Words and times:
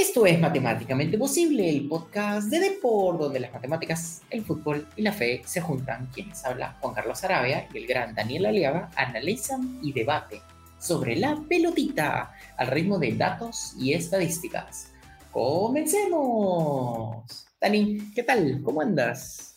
Esto 0.00 0.24
es 0.24 0.40
Matemáticamente 0.40 1.18
Posible, 1.18 1.68
el 1.68 1.86
podcast 1.86 2.48
de 2.48 2.58
Deport, 2.58 3.20
donde 3.20 3.38
las 3.38 3.52
matemáticas, 3.52 4.22
el 4.30 4.42
fútbol 4.42 4.88
y 4.96 5.02
la 5.02 5.12
fe 5.12 5.42
se 5.44 5.60
juntan. 5.60 6.08
Quienes 6.14 6.42
habla 6.42 6.74
Juan 6.80 6.94
Carlos 6.94 7.22
Arabia 7.22 7.68
y 7.70 7.76
el 7.76 7.86
gran 7.86 8.14
Daniel 8.14 8.46
Aliaga 8.46 8.90
analizan 8.96 9.78
y 9.82 9.92
debaten 9.92 10.40
sobre 10.78 11.16
la 11.16 11.38
pelotita 11.46 12.32
al 12.56 12.68
ritmo 12.68 12.98
de 12.98 13.12
datos 13.12 13.74
y 13.78 13.92
estadísticas. 13.92 14.90
¡Comencemos! 15.32 15.86
Dani, 17.60 17.98
¿qué 18.14 18.22
tal? 18.22 18.62
¿Cómo 18.64 18.80
andas? 18.80 19.54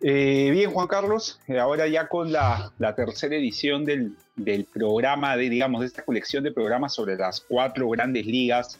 Eh, 0.00 0.50
bien, 0.52 0.70
Juan 0.70 0.86
Carlos, 0.86 1.40
eh, 1.48 1.58
ahora 1.58 1.88
ya 1.88 2.06
con 2.06 2.30
la, 2.30 2.72
tercera 2.94 3.34
edición 3.34 3.84
del, 3.84 4.14
del, 4.36 4.66
programa, 4.66 5.36
de, 5.36 5.50
digamos, 5.50 5.80
de 5.80 5.88
esta 5.88 6.04
colección 6.04 6.44
de 6.44 6.52
programas 6.52 6.94
sobre 6.94 7.16
las 7.16 7.40
cuatro 7.40 7.88
grandes 7.88 8.24
ligas 8.24 8.78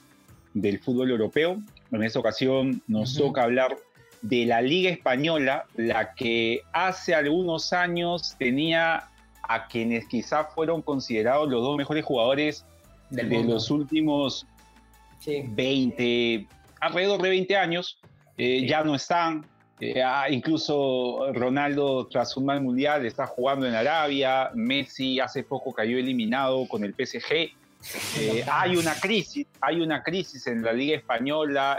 del 0.54 0.78
fútbol 0.80 1.10
europeo. 1.10 1.58
En 1.90 2.02
esta 2.02 2.18
ocasión 2.18 2.82
nos 2.86 3.14
toca 3.14 3.42
hablar 3.42 3.76
de 4.22 4.46
la 4.46 4.60
Liga 4.60 4.90
Española, 4.90 5.66
la 5.76 6.14
que 6.14 6.62
hace 6.72 7.14
algunos 7.14 7.72
años 7.72 8.34
tenía 8.38 9.08
a 9.42 9.66
quienes 9.66 10.06
quizás 10.06 10.46
fueron 10.54 10.82
considerados 10.82 11.48
los 11.48 11.62
dos 11.62 11.76
mejores 11.76 12.04
jugadores 12.04 12.64
de 13.10 13.42
los 13.44 13.70
últimos 13.70 14.46
20, 15.26 16.46
alrededor 16.80 17.22
de 17.22 17.28
20 17.30 17.56
años. 17.56 17.98
Eh, 18.36 18.66
ya 18.66 18.84
no 18.84 18.94
están. 18.94 19.46
Eh, 19.80 20.02
ah, 20.02 20.26
incluso 20.28 21.32
Ronaldo, 21.32 22.06
tras 22.08 22.36
un 22.36 22.46
mal 22.46 22.60
mundial, 22.60 23.06
está 23.06 23.26
jugando 23.26 23.66
en 23.66 23.74
Arabia. 23.74 24.50
Messi 24.54 25.20
hace 25.20 25.42
poco 25.42 25.72
cayó 25.72 25.98
eliminado 25.98 26.66
con 26.68 26.84
el 26.84 26.94
PSG. 26.94 27.56
Eh, 28.18 28.44
hay 28.50 28.76
una 28.76 28.94
crisis, 28.94 29.46
hay 29.60 29.80
una 29.80 30.02
crisis 30.02 30.46
en 30.46 30.62
la 30.62 30.72
Liga 30.72 30.96
Española. 30.96 31.78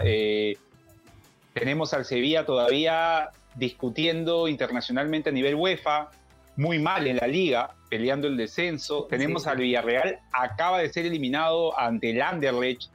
tenemos 1.53 1.93
al 1.93 2.05
Sevilla 2.05 2.45
todavía 2.45 3.29
discutiendo 3.55 4.47
internacionalmente 4.47 5.29
a 5.29 5.33
nivel 5.33 5.55
UEFA, 5.55 6.09
muy 6.55 6.79
mal 6.79 7.07
en 7.07 7.17
la 7.17 7.27
liga, 7.27 7.75
peleando 7.89 8.27
el 8.27 8.37
descenso. 8.37 9.07
Tenemos 9.09 9.47
al 9.47 9.57
Villarreal, 9.57 10.19
acaba 10.31 10.79
de 10.79 10.91
ser 10.91 11.05
eliminado 11.05 11.77
ante 11.79 12.11
el 12.11 12.21
Anderlecht 12.21 12.89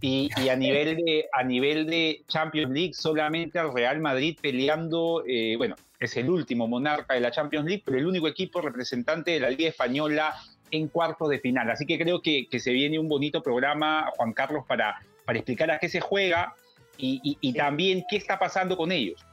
y, 0.00 0.30
a, 0.48 0.56
nivel 0.56 0.96
de, 0.96 1.28
a 1.32 1.42
nivel 1.42 1.86
de 1.86 2.22
Champions 2.28 2.72
League, 2.72 2.94
solamente 2.94 3.58
al 3.58 3.72
Real 3.72 4.00
Madrid 4.00 4.38
peleando, 4.40 5.24
eh, 5.26 5.56
bueno, 5.56 5.76
es 5.98 6.16
el 6.16 6.30
último 6.30 6.68
monarca 6.68 7.14
de 7.14 7.20
la 7.20 7.30
Champions 7.30 7.66
League, 7.66 7.82
pero 7.84 7.98
el 7.98 8.06
único 8.06 8.28
equipo 8.28 8.60
representante 8.60 9.32
de 9.32 9.40
la 9.40 9.50
Liga 9.50 9.68
Española 9.68 10.34
en 10.70 10.88
cuartos 10.88 11.28
de 11.28 11.38
final. 11.38 11.70
Así 11.70 11.86
que 11.86 11.98
creo 11.98 12.22
que, 12.22 12.46
se 12.58 12.72
viene 12.72 12.98
un 12.98 13.08
bonito 13.08 13.42
programa, 13.42 14.10
Juan 14.16 14.32
Carlos, 14.32 14.64
para, 14.66 15.00
para 15.24 15.38
explicar 15.38 15.70
a 15.70 15.78
qué 15.78 15.88
se 15.88 16.00
juega 16.00 16.54
y, 16.96 17.38
y 17.40 17.52
también 17.52 18.04
qué 18.08 18.16
está 18.16 18.38
pasando 18.38 18.76
con 18.76 18.92
ellos. 18.92 19.24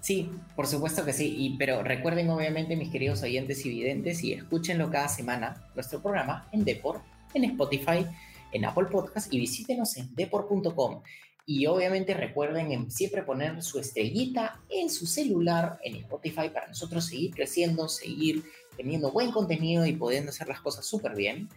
Sí, 0.00 0.30
por 0.54 0.66
supuesto 0.66 1.04
que 1.04 1.12
sí, 1.12 1.34
y, 1.36 1.56
pero 1.56 1.82
recuerden 1.82 2.30
obviamente 2.30 2.76
mis 2.76 2.90
queridos 2.90 3.22
oyentes 3.22 3.64
y 3.66 3.70
videntes 3.70 4.22
y 4.22 4.32
escúchenlo 4.32 4.90
cada 4.90 5.08
semana, 5.08 5.64
nuestro 5.74 6.00
programa 6.00 6.48
en 6.52 6.64
Deport, 6.64 7.02
en 7.34 7.44
Spotify, 7.44 8.06
en 8.52 8.64
Apple 8.64 8.86
Podcast 8.86 9.32
y 9.32 9.40
visítenos 9.40 9.96
en 9.96 10.14
deport.com. 10.14 11.02
Y 11.50 11.64
obviamente 11.64 12.12
recuerden 12.12 12.90
siempre 12.90 13.22
poner 13.22 13.62
su 13.62 13.78
estrellita 13.78 14.60
en 14.68 14.90
su 14.90 15.06
celular, 15.06 15.78
en 15.82 15.96
Spotify, 15.96 16.50
para 16.50 16.68
nosotros 16.68 17.06
seguir 17.06 17.34
creciendo, 17.34 17.88
seguir 17.88 18.44
teniendo 18.76 19.10
buen 19.10 19.32
contenido 19.32 19.86
y 19.86 19.94
pudiendo 19.96 20.28
hacer 20.28 20.46
las 20.46 20.60
cosas 20.60 20.84
súper 20.84 21.16
bien. 21.16 21.48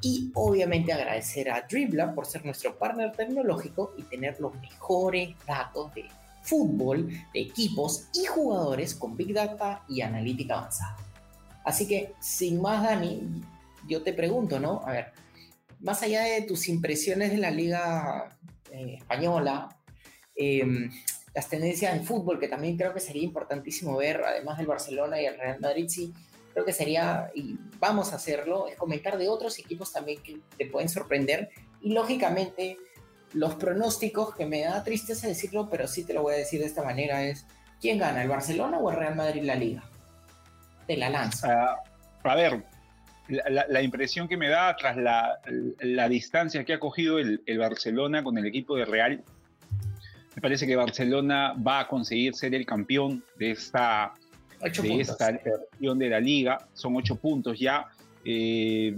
Y 0.00 0.30
obviamente 0.32 0.94
agradecer 0.94 1.50
a 1.50 1.60
Dribbla 1.60 2.14
por 2.14 2.24
ser 2.24 2.42
nuestro 2.46 2.78
partner 2.78 3.12
tecnológico 3.12 3.92
y 3.98 4.04
tener 4.04 4.40
los 4.40 4.54
mejores 4.54 5.34
datos 5.46 5.92
de 5.92 6.06
fútbol, 6.40 7.10
de 7.34 7.40
equipos 7.40 8.06
y 8.14 8.24
jugadores 8.24 8.94
con 8.94 9.14
Big 9.14 9.34
Data 9.34 9.84
y 9.90 10.00
analítica 10.00 10.54
avanzada. 10.54 10.96
Así 11.64 11.86
que, 11.86 12.14
sin 12.18 12.62
más, 12.62 12.82
Dani, 12.82 13.20
yo 13.86 14.02
te 14.02 14.14
pregunto, 14.14 14.58
¿no? 14.58 14.80
A 14.86 14.92
ver, 14.92 15.12
más 15.80 16.02
allá 16.02 16.22
de 16.22 16.40
tus 16.40 16.66
impresiones 16.66 17.30
de 17.30 17.36
la 17.36 17.50
liga 17.50 18.38
eh, 18.74 18.96
española, 18.98 19.68
em, 20.34 20.90
las 21.32 21.48
tendencias 21.48 21.94
en 21.94 22.04
fútbol, 22.04 22.40
que 22.40 22.48
también 22.48 22.76
creo 22.76 22.92
que 22.92 23.00
sería 23.00 23.22
importantísimo 23.22 23.96
ver, 23.96 24.22
además 24.24 24.58
del 24.58 24.66
Barcelona 24.66 25.20
y 25.20 25.26
el 25.26 25.38
Real 25.38 25.60
Madrid, 25.60 25.86
sí, 25.88 26.12
creo 26.52 26.64
que 26.64 26.72
sería, 26.72 27.30
y 27.34 27.56
vamos 27.78 28.12
a 28.12 28.16
hacerlo, 28.16 28.66
es 28.68 28.76
comentar 28.76 29.16
de 29.16 29.28
otros 29.28 29.58
equipos 29.58 29.92
también 29.92 30.22
que 30.22 30.40
te 30.56 30.66
pueden 30.66 30.88
sorprender 30.88 31.50
y 31.80 31.92
lógicamente 31.92 32.78
los 33.32 33.54
pronósticos, 33.56 34.34
que 34.34 34.46
me 34.46 34.62
da 34.62 34.82
tristeza 34.82 35.26
decirlo, 35.26 35.68
pero 35.70 35.86
sí 35.88 36.04
te 36.04 36.12
lo 36.12 36.22
voy 36.22 36.34
a 36.34 36.38
decir 36.38 36.60
de 36.60 36.66
esta 36.66 36.82
manera, 36.82 37.24
es 37.24 37.46
¿quién 37.80 37.98
gana, 37.98 38.22
el 38.22 38.28
Barcelona 38.28 38.78
o 38.78 38.90
el 38.90 38.96
Real 38.96 39.16
Madrid 39.16 39.42
la 39.42 39.56
liga? 39.56 39.82
Te 40.86 40.96
la 40.96 41.10
lanza. 41.10 41.48
Ah, 41.52 41.82
a 42.22 42.34
ver, 42.36 42.64
la, 43.28 43.82
impresión 43.82 44.28
que 44.28 44.36
me 44.36 44.48
da 44.48 44.76
tras 44.76 44.96
la, 44.96 46.08
distancia 46.08 46.64
que 46.64 46.74
ha 46.74 46.80
cogido 46.80 47.18
el, 47.18 47.40
Barcelona 47.58 48.22
con 48.22 48.36
el 48.38 48.46
equipo 48.46 48.76
de 48.76 48.84
Real, 48.84 49.22
me 50.34 50.42
parece 50.42 50.66
que 50.66 50.76
Barcelona 50.76 51.54
va 51.54 51.80
a 51.80 51.88
conseguir 51.88 52.34
ser 52.34 52.54
el 52.54 52.66
campeón 52.66 53.22
de 53.38 53.52
esta, 53.52 54.12
de 54.60 55.00
esta 55.00 55.32
de 55.32 56.08
la 56.08 56.20
liga. 56.20 56.66
Son 56.72 56.96
ocho 56.96 57.16
puntos 57.16 57.58
ya. 57.58 57.86
Eh, 58.24 58.96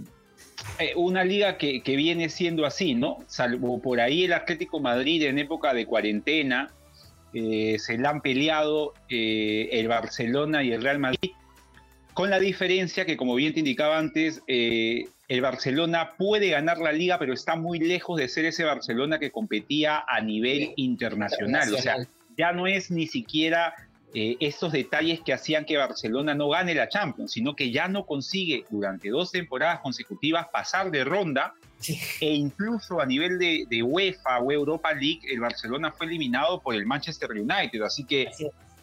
eh, 0.78 0.92
una 0.96 1.24
liga 1.24 1.56
que, 1.56 1.80
viene 1.84 2.28
siendo 2.28 2.66
así, 2.66 2.94
¿no? 2.94 3.18
Salvo 3.26 3.80
por 3.80 4.00
ahí 4.00 4.24
el 4.24 4.32
Atlético 4.32 4.80
Madrid 4.80 5.22
en 5.22 5.38
época 5.38 5.72
de 5.72 5.86
cuarentena, 5.86 6.70
eh, 7.32 7.76
se 7.78 7.98
la 7.98 8.10
han 8.10 8.20
peleado 8.20 8.92
eh, 9.08 9.68
el 9.72 9.88
Barcelona 9.88 10.62
y 10.62 10.72
el 10.72 10.82
Real 10.82 10.98
Madrid, 10.98 11.32
con 12.16 12.30
la 12.30 12.40
diferencia 12.40 13.04
que, 13.04 13.18
como 13.18 13.34
bien 13.34 13.52
te 13.52 13.58
indicaba 13.58 13.98
antes, 13.98 14.42
el 14.46 15.40
Barcelona 15.42 16.12
puede 16.16 16.48
ganar 16.48 16.78
la 16.78 16.90
liga, 16.90 17.18
pero 17.18 17.34
está 17.34 17.56
muy 17.56 17.78
lejos 17.78 18.18
de 18.18 18.26
ser 18.26 18.46
ese 18.46 18.64
Barcelona 18.64 19.18
que 19.18 19.30
competía 19.30 20.02
a 20.08 20.22
nivel 20.22 20.72
internacional. 20.76 21.74
O 21.74 21.76
sea, 21.76 21.98
ya 22.38 22.52
no 22.52 22.66
es 22.66 22.90
ni 22.90 23.06
siquiera 23.06 23.74
eh, 24.14 24.38
estos 24.40 24.72
detalles 24.72 25.20
que 25.20 25.34
hacían 25.34 25.66
que 25.66 25.76
Barcelona 25.76 26.32
no 26.32 26.48
gane 26.48 26.74
la 26.74 26.88
Champions, 26.88 27.32
sino 27.32 27.54
que 27.54 27.70
ya 27.70 27.86
no 27.86 28.06
consigue 28.06 28.64
durante 28.70 29.10
dos 29.10 29.30
temporadas 29.30 29.80
consecutivas 29.80 30.46
pasar 30.50 30.90
de 30.90 31.04
ronda. 31.04 31.52
E 32.22 32.32
incluso 32.32 32.98
a 32.98 33.04
nivel 33.04 33.38
de, 33.38 33.82
UEFA 33.82 34.38
o 34.38 34.50
Europa 34.50 34.94
League 34.94 35.20
el 35.30 35.40
Barcelona 35.40 35.92
fue 35.92 36.06
eliminado 36.06 36.62
por 36.62 36.74
el 36.74 36.86
Manchester 36.86 37.30
United, 37.32 37.82
así 37.82 38.04
que 38.04 38.30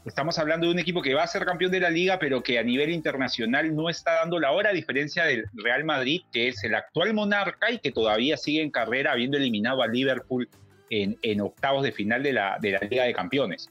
estamos 0.06 0.38
hablando 0.40 0.68
de 0.68 0.74
un 0.74 0.80
equipo 0.80 1.02
que 1.02 1.14
va 1.14 1.24
a 1.24 1.28
ser 1.28 1.46
campeón 1.46 1.72
de 1.72 1.80
la 1.80 1.90
liga 1.90 2.20
pero 2.20 2.44
que 2.44 2.60
a 2.60 2.64
nivel 2.64 2.92
internacional 2.92 3.76
no 3.76 3.90
está 3.90 4.14
dando 4.16 4.40
la 4.40 4.52
hora 4.52 4.70
a 4.70 4.74
diferencia 4.74 5.26
del 5.26 5.46
Real 5.54 5.84
Madrid 5.84 6.22
que 6.32 6.50
es 6.50 6.64
el 6.64 6.76
actual 6.76 7.14
monarca 7.14 7.72
y 7.72 7.80
que 7.80 7.92
todavía 7.92 8.38
sigue 8.38 8.62
en 8.62 8.72
carrera 8.72 9.12
habiendo 9.12 9.38
eliminado 9.38 9.82
a 9.82 9.88
Liverpool 9.88 10.50
en, 10.90 11.42
octavos 11.42 11.84
de 11.84 11.92
final 11.92 12.22
de 12.22 12.34
la, 12.34 12.58
de 12.62 12.72
la 12.72 12.80
Liga 12.80 13.04
de 13.06 13.14
Campeones. 13.14 13.70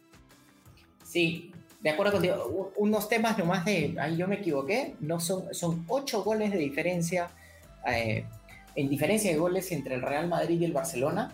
Sí, 1.05 1.53
de 1.81 1.91
acuerdo 1.91 2.13
contigo. 2.13 2.73
Unos 2.77 3.09
temas 3.09 3.39
nomás 3.39 3.65
de, 3.65 3.95
ahí 4.01 4.17
yo 4.17 4.29
me 4.29 4.37
equivoqué, 4.37 4.95
no 5.01 5.21
son, 5.21 5.53
son 5.55 5.85
ocho 5.89 6.23
goles 6.23 6.53
de 6.53 6.59
diferencia, 6.59 7.29
eh, 7.87 8.25
en 8.75 8.89
diferencia 8.89 9.31
de 9.31 9.37
goles 9.37 9.71
entre 9.73 9.95
el 9.95 10.03
Real 10.03 10.29
Madrid 10.29 10.61
y 10.61 10.65
el 10.65 10.73
Barcelona. 10.73 11.33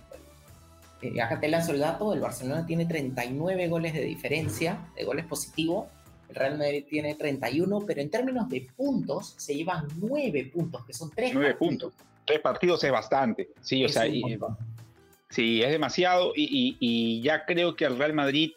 Eh, 1.03 1.21
acá 1.21 1.39
te 1.41 1.49
lanzo 1.49 1.73
el 1.73 1.81
dato, 1.81 2.13
el 2.13 2.21
Barcelona 2.21 2.67
tiene 2.67 2.87
39 2.87 3.69
goles 3.69 3.93
de 3.95 4.03
diferencia, 4.03 4.87
de 4.97 5.05
goles 5.05 5.27
positivos, 5.27 5.87
el 6.29 6.35
Real 6.35 6.59
Madrid 6.59 6.85
tiene 6.89 7.15
31, 7.15 7.85
pero 7.87 8.01
en 8.01 8.11
términos 8.11 8.49
de 8.49 8.67
puntos 8.77 9.35
se 9.39 9.55
llevan 9.55 9.87
9 9.97 10.51
puntos, 10.53 10.85
que 10.85 10.93
son 10.93 11.11
3 11.11 11.33
9 11.35 11.55
puntos. 11.55 11.95
Tres 12.25 12.41
partidos 12.41 12.85
es 12.85 12.93
bastante, 12.93 13.49
sí, 13.63 13.85
o 13.85 13.89
sea, 13.89 14.05
sí, 15.31 15.63
es 15.63 15.71
demasiado. 15.71 16.33
Y, 16.37 16.77
y 16.79 17.23
ya 17.23 17.47
creo 17.47 17.75
que 17.75 17.87
el 17.87 17.97
Real 17.97 18.13
Madrid 18.13 18.53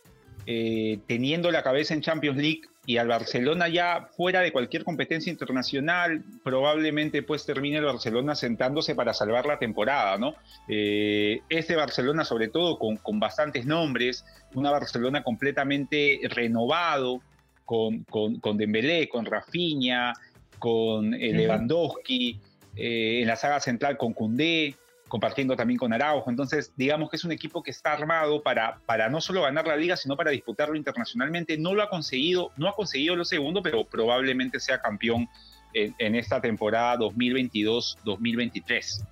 eh, 0.48 1.00
teniendo 1.08 1.52
la 1.52 1.62
cabeza 1.62 1.94
en 1.94 2.02
Champions 2.02 2.38
League 2.38 2.62
y 2.86 2.98
al 2.98 3.08
Barcelona 3.08 3.68
ya 3.68 4.10
fuera 4.18 4.42
de 4.42 4.52
cualquier 4.52 4.84
competencia 4.84 5.32
internacional, 5.32 6.24
probablemente 6.44 7.22
pues 7.22 7.46
termine 7.46 7.78
el 7.78 7.86
Barcelona 7.86 8.34
sentándose 8.36 8.96
para 8.96 9.14
salvar 9.14 9.46
la 9.46 9.60
temporada, 9.60 10.18
¿no? 10.18 10.34
Eh, 10.68 11.42
este 11.50 11.76
Barcelona 11.76 12.26
sobre 12.26 12.48
todo 12.48 12.80
con, 12.80 12.98
con, 12.98 13.20
bastantes 13.20 13.66
nombres, 13.66 14.26
una 14.56 14.72
Barcelona 14.72 15.24
completamente 15.24 16.22
renovado, 16.24 17.22
con, 17.66 18.04
con, 18.06 18.40
con 18.40 18.58
Dembélé, 18.58 19.08
con 19.08 19.26
Rafinha, 19.26 20.14
con 20.58 21.14
eh, 21.14 21.34
Lewandowski, 21.34 22.40
en 22.76 23.28
la 23.28 23.36
saga 23.36 23.60
central 23.60 23.98
con 23.98 24.14
Koundé, 24.14 24.76
compartiendo 25.12 25.56
también 25.58 25.78
con 25.78 25.92
Araujo. 25.92 26.30
Entonces, 26.30 26.72
digamos 26.78 27.10
que 27.10 27.18
es 27.18 27.26
un 27.26 27.34
equipo 27.34 27.62
que 27.62 27.72
está 27.72 27.92
armado 27.92 28.42
para, 28.42 28.80
para 28.86 29.10
no 29.10 29.20
solo 29.20 29.42
ganar 29.42 29.68
la 29.68 29.76
liga, 29.76 29.98
sino 29.98 30.16
para 30.16 30.32
disputarlo 30.32 30.78
internacionalmente. 30.78 31.58
No 31.58 31.74
lo 31.74 31.84
ha 31.84 31.90
conseguido, 31.90 32.52
no 32.56 32.70
ha 32.70 32.74
conseguido 32.74 33.18
lo 33.18 33.26
segundo, 33.26 33.62
pero 33.62 33.84
probablemente 33.84 34.62
sea 34.62 34.80
campeón 34.80 35.28
en, 35.74 36.16
esta 36.16 36.40
temporada 36.40 36.96
2022-2023. 37.00 39.06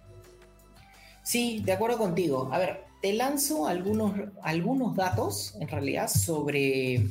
Sí, 1.21 1.61
de 1.65 1.73
acuerdo 1.73 1.97
contigo. 1.97 2.47
A 2.53 2.59
ver, 2.59 2.85
te 3.01 3.11
lanzo 3.11 3.67
algunos, 3.67 4.13
algunos 4.41 4.95
datos, 4.95 5.53
en 5.59 5.67
realidad, 5.67 6.07
sobre 6.07 7.07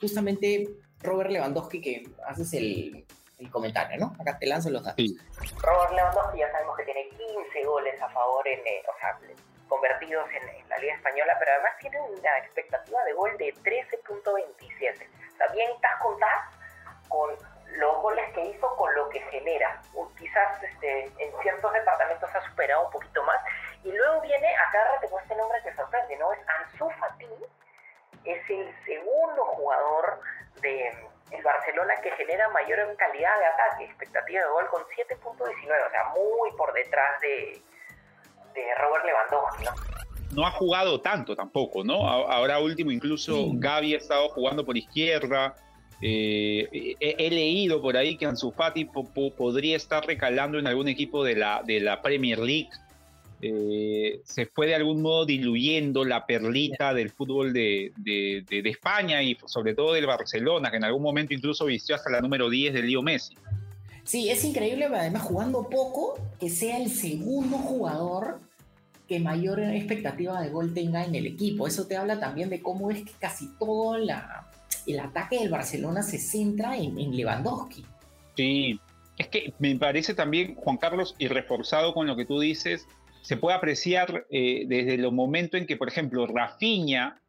justamente 0.00 0.68
Robert 1.02 1.32
Lewandowski, 1.32 1.80
que 1.80 2.08
haces 2.28 2.52
el, 2.52 3.04
comentario, 3.46 3.96
¿no? 3.98 4.14
Acá 4.20 4.36
te 4.38 4.46
lanzo 4.46 4.70
los 4.70 4.84
datos. 4.84 5.04
Robert 5.62 5.92
Lewandowski 5.92 6.38
ya 6.38 6.50
sabemos 6.50 6.76
que 6.76 6.84
tiene 6.84 7.08
15 7.10 7.64
goles 7.64 8.02
a 8.02 8.08
favor, 8.08 8.46
en, 8.48 8.58
eh, 8.66 8.82
o 8.88 8.98
sea, 8.98 9.18
convertidos 9.68 10.28
en, 10.32 10.68
la 10.68 10.78
Liga 10.78 10.94
Española, 10.94 11.36
pero 11.38 11.52
además 11.52 11.72
tiene 11.80 12.00
una 12.00 12.38
expectativa 12.38 13.02
de 13.04 13.12
gol 13.12 13.36
de 13.38 13.54
13.27. 13.54 15.08
O 15.34 15.36
sea, 15.36 15.46
bien 15.52 15.70
estás 15.70 15.96
contás 16.02 16.44
con 17.08 17.30
los 17.76 18.02
goles 18.02 18.24
que 18.34 18.44
hizo 18.44 18.76
con 18.76 18.94
lo 18.94 19.08
que 19.08 19.20
genera. 19.30 19.80
Quizás 20.18 20.62
este, 20.62 21.04
en 21.04 21.32
ciertos 21.42 21.72
departamentos 21.72 22.28
ha 22.34 22.40
superado 22.50 22.86
un 22.86 22.92
poquito 22.92 23.22
más. 23.22 23.40
Y 23.84 23.92
luego 23.92 24.20
viene, 24.22 24.48
acá 24.56 24.80
tengo 25.00 25.18
este 25.20 25.36
nombre 25.36 25.58
que 25.62 25.74
sorprende, 25.74 26.16
¿no? 26.16 26.32
Es 26.32 26.40
Ansu 26.48 26.90
Fati, 26.98 27.26
es 28.24 28.50
el 28.50 28.74
segundo 28.84 29.44
jugador 29.44 30.20
de 30.60 31.08
el 31.30 31.42
Barcelona 31.42 31.94
que 32.02 32.10
genera 32.12 32.48
mayor 32.50 32.78
calidad 32.96 33.38
de 33.38 33.46
ataque, 33.46 33.84
expectativa 33.84 34.40
de 34.40 34.48
gol 34.48 34.66
con 34.70 34.82
7.19, 34.82 35.36
o 35.38 35.90
sea, 35.90 36.04
muy 36.14 36.50
por 36.56 36.72
detrás 36.72 37.20
de, 37.20 37.60
de 38.54 38.74
Robert 38.76 39.04
Lewandowski, 39.04 39.64
¿no? 39.64 39.98
No 40.34 40.46
ha 40.46 40.50
jugado 40.50 41.00
tanto 41.00 41.34
tampoco, 41.34 41.82
¿no? 41.82 42.06
Ahora 42.06 42.58
último, 42.58 42.90
incluso 42.90 43.46
Gaby 43.54 43.94
ha 43.94 43.98
estado 43.98 44.28
jugando 44.28 44.64
por 44.64 44.76
izquierda, 44.76 45.56
eh, 46.00 46.94
he, 47.00 47.30
leído 47.30 47.82
por 47.82 47.96
ahí 47.96 48.16
que 48.16 48.26
Ansu 48.26 48.52
Fati 48.52 48.84
podría 48.84 49.76
estar 49.76 50.06
recalando 50.06 50.58
en 50.58 50.66
algún 50.66 50.88
equipo 50.88 51.24
de 51.24 51.34
la, 51.34 51.62
de 51.64 51.80
la 51.80 52.02
Premier 52.02 52.38
League. 52.38 52.70
Eh, 53.40 54.20
se 54.24 54.46
fue 54.46 54.66
de 54.66 54.74
algún 54.74 55.00
modo 55.00 55.24
diluyendo 55.24 56.04
la 56.04 56.26
perlita 56.26 56.92
del 56.92 57.10
fútbol 57.10 57.52
de, 57.52 57.92
de, 57.96 58.44
de, 58.48 58.68
España 58.68 59.22
y 59.22 59.36
sobre 59.46 59.74
todo 59.74 59.92
del 59.92 60.06
Barcelona, 60.06 60.70
que 60.70 60.78
en 60.78 60.84
algún 60.84 61.02
momento 61.02 61.34
incluso 61.34 61.66
vistió 61.66 61.94
hasta 61.94 62.10
la 62.10 62.20
número 62.20 62.50
10 62.50 62.74
de 62.74 62.82
Leo 62.82 63.02
Messi. 63.02 63.34
Sí, 64.02 64.30
es 64.30 64.44
increíble, 64.44 64.86
además 64.86 65.22
jugando 65.22 65.68
poco, 65.68 66.18
que 66.40 66.48
sea 66.48 66.78
el 66.78 66.90
segundo 66.90 67.58
jugador 67.58 68.40
que 69.08 69.18
mayor 69.20 69.60
expectativa 69.60 70.40
de 70.40 70.50
gol 70.50 70.74
tenga 70.74 71.04
en 71.04 71.14
el 71.14 71.26
equipo. 71.26 71.66
Eso 71.66 71.86
te 71.86 71.96
habla 71.96 72.20
también 72.20 72.50
de 72.50 72.60
cómo 72.60 72.90
es 72.90 73.04
que 73.04 73.12
casi 73.18 73.48
toda 73.58 73.98
la, 73.98 74.50
el 74.86 75.00
ataque 75.00 75.38
del 75.38 75.48
Barcelona 75.48 76.02
se 76.02 76.18
centra 76.18 76.76
en, 76.76 76.94
Lewandowski. 77.16 77.84
Sí, 78.36 78.78
es 79.16 79.28
que 79.28 79.52
me 79.58 79.74
parece 79.76 80.14
también, 80.14 80.54
Juan 80.54 80.76
Carlos, 80.76 81.14
y 81.18 81.28
reforzado 81.28 81.94
con 81.94 82.06
lo 82.06 82.16
que 82.16 82.26
tú 82.26 82.38
dices, 82.38 82.86
se 83.22 83.36
puede 83.36 83.56
apreciar 83.56 84.26
eh, 84.30 84.64
desde 84.66 84.94
el 84.94 85.10
momento 85.12 85.56
en 85.56 85.66
que, 85.66 85.76
por 85.76 85.88
ejemplo, 85.88 86.26
Rafinha 86.26 87.20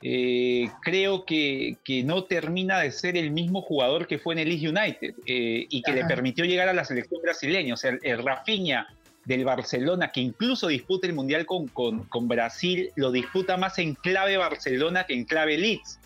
eh, 0.00 0.70
creo 0.82 1.24
que, 1.24 1.76
que, 1.84 2.04
no 2.04 2.24
termina 2.24 2.78
de 2.78 2.92
ser 2.92 3.16
el 3.16 3.32
mismo 3.32 3.62
jugador 3.62 4.06
que 4.06 4.18
fue 4.18 4.34
en 4.34 4.40
el 4.40 4.48
Leeds 4.50 4.70
United 4.70 5.14
eh, 5.26 5.66
y 5.68 5.82
que 5.82 5.92
le 5.92 6.04
permitió 6.04 6.44
llegar 6.44 6.68
a 6.68 6.72
la 6.72 6.84
selección 6.84 7.20
brasileña. 7.20 7.74
O 7.74 7.76
sea, 7.76 7.90
el, 7.90 7.98
el, 8.02 8.24
Rafinha 8.24 8.86
del 9.24 9.44
Barcelona, 9.44 10.12
que 10.12 10.20
incluso 10.20 10.68
disputa 10.68 11.08
el 11.08 11.14
Mundial 11.14 11.46
con, 11.46 11.66
con, 11.68 12.04
con 12.04 12.28
Brasil, 12.28 12.90
lo 12.94 13.10
disputa 13.10 13.56
más 13.56 13.78
en 13.78 13.94
clave 13.94 14.36
Barcelona 14.36 15.04
que 15.04 15.14
en 15.14 15.24
clave 15.24 15.58
Leeds. 15.58 15.98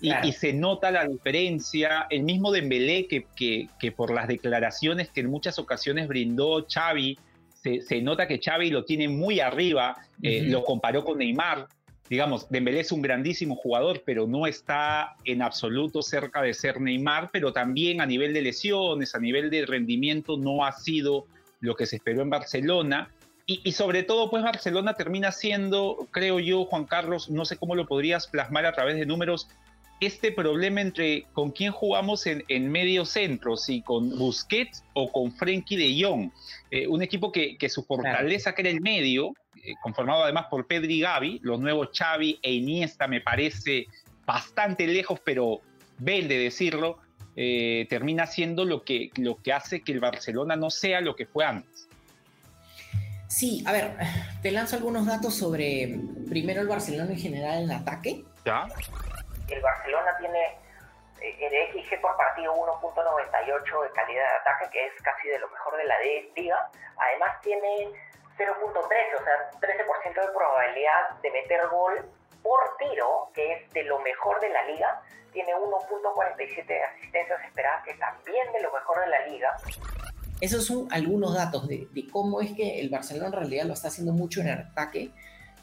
Y, 0.00 0.32
se 0.32 0.52
nota 0.52 0.90
la 0.90 1.06
diferencia. 1.06 2.06
El 2.10 2.24
mismo 2.24 2.52
Dembélé, 2.52 3.06
que, 3.06 3.26
que, 3.36 3.68
que, 3.78 3.90
por 3.90 4.12
las 4.12 4.28
declaraciones 4.28 5.08
que 5.08 5.20
en 5.20 5.30
muchas 5.30 5.58
ocasiones 5.58 6.08
brindó 6.08 6.66
Xavi, 6.68 7.18
se, 7.64 7.80
se 7.80 8.02
nota 8.02 8.28
que 8.28 8.38
Xavi 8.38 8.68
lo 8.68 8.84
tiene 8.84 9.08
muy 9.08 9.40
arriba, 9.40 9.96
eh, 10.20 10.42
lo 10.42 10.62
comparó 10.64 11.02
con 11.02 11.16
Neymar. 11.16 11.66
Digamos, 12.10 12.46
Dembélé 12.50 12.80
es 12.80 12.92
un 12.92 13.00
grandísimo 13.00 13.56
jugador, 13.56 14.02
pero 14.04 14.26
no 14.26 14.46
está 14.46 15.16
en 15.24 15.40
absoluto 15.40 16.02
cerca 16.02 16.42
de 16.42 16.52
ser 16.52 16.78
Neymar, 16.78 17.30
pero 17.32 17.54
también 17.54 18.02
a 18.02 18.06
nivel 18.06 18.34
de 18.34 18.42
lesiones, 18.42 19.14
a 19.14 19.18
nivel 19.18 19.48
de 19.48 19.64
rendimiento, 19.64 20.36
no 20.36 20.62
ha 20.66 20.72
sido 20.72 21.24
lo 21.60 21.74
que 21.74 21.86
se 21.86 21.96
esperó 21.96 22.20
en 22.20 22.28
Barcelona. 22.28 23.08
Y, 23.46 23.62
y, 23.64 23.72
sobre 23.72 24.02
todo, 24.02 24.28
pues 24.28 24.42
Barcelona 24.42 24.92
termina 24.92 25.32
siendo, 25.32 26.06
creo 26.10 26.40
yo, 26.40 26.66
Juan 26.66 26.84
Carlos, 26.84 27.30
no 27.30 27.46
sé 27.46 27.56
cómo 27.56 27.74
lo 27.74 27.86
podrías 27.86 28.26
plasmar 28.26 28.66
a 28.66 28.72
través 28.72 28.96
de 28.96 29.06
números, 29.06 29.48
este 30.06 30.32
problema 30.32 30.80
entre 30.80 31.26
con 31.32 31.50
quién 31.50 31.72
jugamos 31.72 32.26
en, 32.26 32.70
medio 32.70 33.04
centro, 33.04 33.56
si 33.56 33.82
con 33.82 34.16
Busquets 34.18 34.82
o 34.94 35.10
con 35.10 35.32
Frenkie 35.32 35.76
de 35.76 36.02
Jong. 36.02 36.30
Eh, 36.70 36.86
un 36.86 37.02
equipo 37.02 37.32
que, 37.32 37.56
su 37.68 37.84
fortaleza 37.84 38.54
que 38.54 38.62
era 38.62 38.70
el 38.70 38.80
medio, 38.80 39.34
eh, 39.62 39.74
conformado 39.82 40.24
además 40.24 40.46
por 40.50 40.66
Pedri 40.66 40.96
y 40.96 41.00
Gavi, 41.00 41.40
los 41.42 41.60
nuevos 41.60 41.90
Xavi 41.92 42.38
e 42.42 42.52
Iniesta 42.52 43.06
me 43.06 43.20
parece 43.20 43.86
bastante 44.26 44.86
lejos, 44.86 45.20
pero 45.24 45.60
ven 45.98 46.28
de 46.28 46.38
decirlo, 46.38 46.98
eh, 47.36 47.86
termina 47.88 48.26
siendo 48.26 48.64
lo 48.64 48.84
que, 48.84 49.10
lo 49.16 49.36
que 49.42 49.52
hace 49.52 49.82
que 49.82 49.92
el 49.92 50.00
Barcelona 50.00 50.56
no 50.56 50.70
sea 50.70 51.00
lo 51.00 51.16
que 51.16 51.26
fue 51.26 51.44
antes. 51.44 51.88
Sí, 53.28 53.64
a 53.66 53.72
ver, 53.72 53.96
te 54.42 54.52
lanzo 54.52 54.76
algunos 54.76 55.06
datos 55.06 55.34
sobre 55.34 55.98
primero 56.28 56.60
el 56.60 56.68
Barcelona 56.68 57.10
en 57.10 57.18
general 57.18 57.64
en 57.64 57.72
ataque. 57.72 58.24
¿Ya? 58.44 58.68
El 59.48 59.60
Barcelona 59.60 60.16
tiene 60.18 60.58
eh, 61.20 61.36
el 61.40 61.84
XG 61.84 62.00
por 62.00 62.16
partido 62.16 62.54
1.98 62.54 63.82
de 63.82 63.90
calidad 63.92 64.22
de 64.22 64.36
ataque, 64.40 64.70
que 64.72 64.86
es 64.86 65.02
casi 65.02 65.28
de 65.28 65.38
lo 65.38 65.48
mejor 65.48 65.76
de 65.76 65.84
la 65.84 65.94
liga. 66.36 66.70
Además 66.96 67.40
tiene 67.42 67.90
0.13, 68.38 69.20
o 69.20 69.24
sea, 69.24 69.50
13% 69.60 70.26
de 70.26 70.32
probabilidad 70.32 71.10
de 71.22 71.30
meter 71.30 71.68
gol 71.68 72.04
por 72.42 72.76
tiro, 72.78 73.30
que 73.34 73.52
es 73.52 73.70
de 73.72 73.84
lo 73.84 73.98
mejor 74.00 74.40
de 74.40 74.50
la 74.50 74.64
liga. 74.64 75.02
Tiene 75.32 75.52
1.47 75.54 76.66
de 76.66 76.82
asistencias 76.82 77.40
esperadas, 77.44 77.84
que 77.84 77.94
también 77.94 78.52
de 78.52 78.60
lo 78.60 78.72
mejor 78.72 79.00
de 79.00 79.06
la 79.08 79.26
liga. 79.26 79.56
Esos 80.40 80.66
son 80.66 80.88
algunos 80.92 81.34
datos 81.34 81.66
de, 81.68 81.88
de 81.90 82.06
cómo 82.10 82.40
es 82.40 82.52
que 82.52 82.80
el 82.80 82.90
Barcelona 82.90 83.28
en 83.28 83.32
realidad 83.32 83.64
lo 83.64 83.72
está 83.72 83.88
haciendo 83.88 84.12
mucho 84.12 84.40
en 84.40 84.48
el 84.48 84.58
ataque 84.58 85.10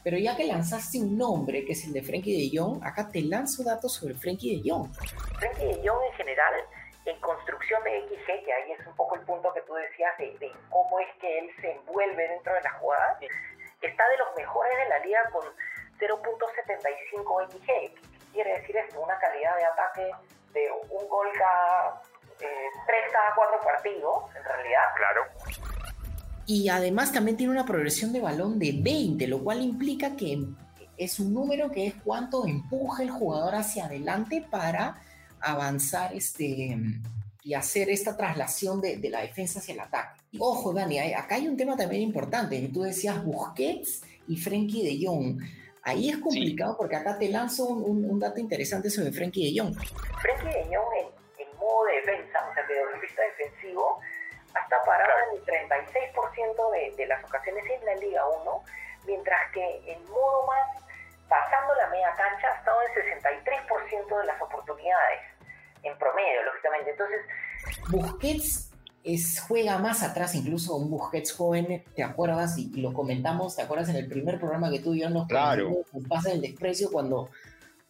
pero 0.02 0.18
ya 0.18 0.36
que 0.36 0.44
lanzaste 0.44 0.98
un 0.98 1.16
nombre, 1.16 1.64
que 1.64 1.72
es 1.72 1.84
el 1.86 1.92
de 1.92 2.02
Frankie 2.02 2.34
de 2.34 2.58
Jong, 2.58 2.84
acá 2.84 3.08
te 3.08 3.22
lanzo 3.22 3.62
datos 3.62 3.94
sobre 3.94 4.14
Frankie 4.14 4.60
de 4.60 4.70
Jong. 4.70 4.92
Frankie 5.38 5.66
de 5.66 5.88
Jong 5.88 6.04
en 6.10 6.12
general, 6.14 6.54
en 7.06 7.20
construcción 7.20 7.82
de 7.84 8.02
XG, 8.08 8.44
que 8.44 8.52
ahí 8.52 8.72
es 8.72 8.86
un 8.86 8.96
poco 8.96 9.14
el 9.14 9.22
punto 9.22 9.52
que 9.52 9.60
tú 9.62 9.74
decías 9.74 10.16
de, 10.18 10.52
cómo 10.70 10.98
es 11.00 11.08
que 11.20 11.38
él 11.38 11.50
se 11.60 11.72
envuelve 11.72 12.28
dentro 12.28 12.52
de 12.54 12.60
la 12.62 12.72
jugada, 12.78 13.18
está 13.80 14.08
de 14.08 14.16
los 14.18 14.28
mejores 14.36 14.76
de 14.78 14.88
la 14.88 14.98
liga 15.00 15.20
con 15.30 15.44
0.75 15.98 17.50
XG. 17.50 17.66
¿Qué 17.66 17.94
quiere 18.32 18.58
decir 18.58 18.76
esto? 18.76 19.00
Una 19.00 19.18
calidad 19.18 19.56
de 19.56 19.64
ataque 19.64 20.10
de 20.52 20.70
un 20.90 21.08
gol 21.08 21.28
cada 21.38 22.02
eh, 22.40 22.68
3 22.86 23.12
cada 23.12 23.34
4 23.34 23.60
partidos, 23.60 24.36
en 24.36 24.44
realidad. 24.44 24.82
Claro 24.96 25.71
y 26.46 26.68
además 26.68 27.12
también 27.12 27.36
tiene 27.36 27.52
una 27.52 27.64
progresión 27.64 28.12
de 28.12 28.20
balón 28.20 28.58
de 28.58 28.72
20, 28.80 29.26
lo 29.26 29.42
cual 29.42 29.62
implica 29.62 30.16
que 30.16 30.44
es 30.96 31.20
un 31.20 31.32
número 31.32 31.70
que 31.70 31.86
es 31.86 31.94
cuánto 32.04 32.46
empuja 32.46 33.02
el 33.02 33.10
jugador 33.10 33.54
hacia 33.54 33.86
adelante 33.86 34.46
para 34.50 35.02
avanzar 35.40 36.14
este, 36.14 36.76
y 37.42 37.54
hacer 37.54 37.90
esta 37.90 38.16
traslación 38.16 38.80
de, 38.80 38.98
la 39.10 39.22
defensa 39.22 39.58
hacia 39.58 39.74
el 39.74 39.80
ataque. 39.80 40.20
ojo, 40.38 40.72
Dani, 40.72 40.98
acá 40.98 41.36
hay 41.36 41.48
un 41.48 41.56
tema 41.56 41.76
también 41.76 42.02
importante. 42.02 42.70
Tú 42.72 42.82
decías 42.82 43.22
Busquets 43.24 44.02
y 44.28 44.36
Frenkie 44.36 44.84
de 44.84 45.06
Jong. 45.06 45.40
Ahí 45.84 46.10
es 46.10 46.18
complicado 46.18 46.76
porque 46.76 46.94
acá 46.94 47.18
te 47.18 47.28
lanzo 47.28 47.66
un, 47.66 48.18
dato 48.20 48.38
interesante 48.38 48.88
sobre 48.90 49.12
Frenkie 49.12 49.52
de 49.52 49.60
Jong. 49.60 49.74
Frenkie 49.74 50.46
de 50.46 50.64
Jong 50.64 50.94
en, 51.00 51.46
en 51.46 51.56
modo 51.58 51.86
de 51.86 51.94
defensa, 51.94 52.38
o 52.48 52.54
sea, 52.54 52.62
de 52.66 53.00
vista 53.00 53.22
hasta 54.72 54.84
parado 54.84 55.12
en 55.30 55.38
el 55.38 55.44
36% 55.44 56.72
de, 56.72 56.96
de, 56.96 57.06
las 57.06 57.22
ocasiones 57.24 57.64
en 57.68 57.84
la 57.84 57.94
Liga 57.96 58.26
1, 58.26 58.64
mientras 59.06 59.50
que 59.52 59.92
en 59.92 60.02
modo 60.04 60.46
más, 60.46 60.82
pasando 61.28 61.74
la 61.74 61.88
media 61.88 62.12
cancha, 62.16 62.48
ha 62.48 62.58
estado 62.58 62.78
en 62.82 64.08
63% 64.08 64.20
de 64.20 64.26
las 64.26 64.40
oportunidades, 64.40 65.20
en 65.82 65.96
promedio, 65.98 66.42
lógicamente. 66.44 66.90
Entonces, 66.90 67.20
Busquets 67.90 68.70
es, 69.04 69.40
juega 69.40 69.78
más 69.78 70.02
atrás, 70.02 70.34
incluso 70.34 70.76
un 70.76 70.90
Busquets 70.90 71.32
joven, 71.32 71.84
¿te 71.94 72.02
acuerdas? 72.02 72.56
Y, 72.58 72.70
lo 72.80 72.92
comentamos, 72.92 73.56
¿te 73.56 73.62
acuerdas 73.62 73.88
en 73.88 73.96
el 73.96 74.08
primer 74.08 74.38
programa 74.38 74.70
que 74.70 74.80
tú 74.80 74.94
y 74.94 75.00
yo 75.00 75.10
nos 75.10 75.26
claro. 75.28 75.70
pasa 76.08 76.32
el 76.32 76.40
desprecio 76.40 76.90
cuando 76.90 77.28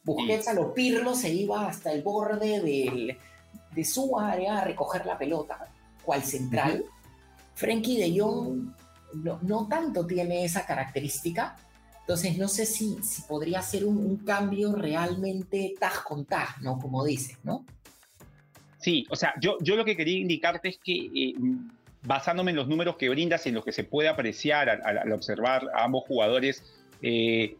Busquets 0.04 0.48
a 0.48 0.54
lo 0.54 0.74
Pirlo 0.74 1.14
se 1.14 1.28
iba 1.28 1.66
hasta 1.68 1.92
el 1.92 2.02
borde 2.02 2.60
del, 2.60 3.18
de 3.70 3.84
su 3.84 4.18
área 4.18 4.58
a 4.58 4.64
recoger 4.64 5.06
la 5.06 5.16
pelota 5.16 5.68
cual 6.02 6.22
central. 6.22 6.84
Frankie 7.54 7.98
de 7.98 8.20
Jong 8.20 8.72
no, 9.42 9.68
tanto 9.68 10.06
tiene 10.06 10.44
esa 10.44 10.66
característica. 10.66 11.56
Entonces 12.00 12.36
no 12.36 12.48
sé 12.48 12.66
si, 12.66 12.96
si 13.02 13.22
podría 13.22 13.62
ser 13.62 13.84
un, 13.84 14.18
cambio 14.24 14.74
realmente 14.74 15.74
tag 15.78 16.04
con 16.04 16.24
tag, 16.24 16.60
¿no? 16.60 16.78
Como 16.78 17.04
dices, 17.04 17.38
¿no? 17.44 17.64
Sí, 18.78 19.06
o 19.10 19.16
sea, 19.16 19.34
yo, 19.40 19.56
yo 19.60 19.76
lo 19.76 19.84
que 19.84 19.96
quería 19.96 20.18
indicarte 20.18 20.68
es 20.68 20.78
que 20.82 20.92
eh, 20.92 21.34
basándome 22.02 22.50
en 22.50 22.56
los 22.56 22.68
números 22.68 22.96
que 22.96 23.08
brindas 23.08 23.46
y 23.46 23.50
en 23.50 23.54
lo 23.54 23.62
que 23.62 23.72
se 23.72 23.84
puede 23.84 24.08
apreciar 24.08 24.68
al, 24.68 25.12
observar 25.12 25.68
a 25.74 25.84
ambos 25.84 26.04
jugadores, 26.06 26.64
eh, 27.00 27.56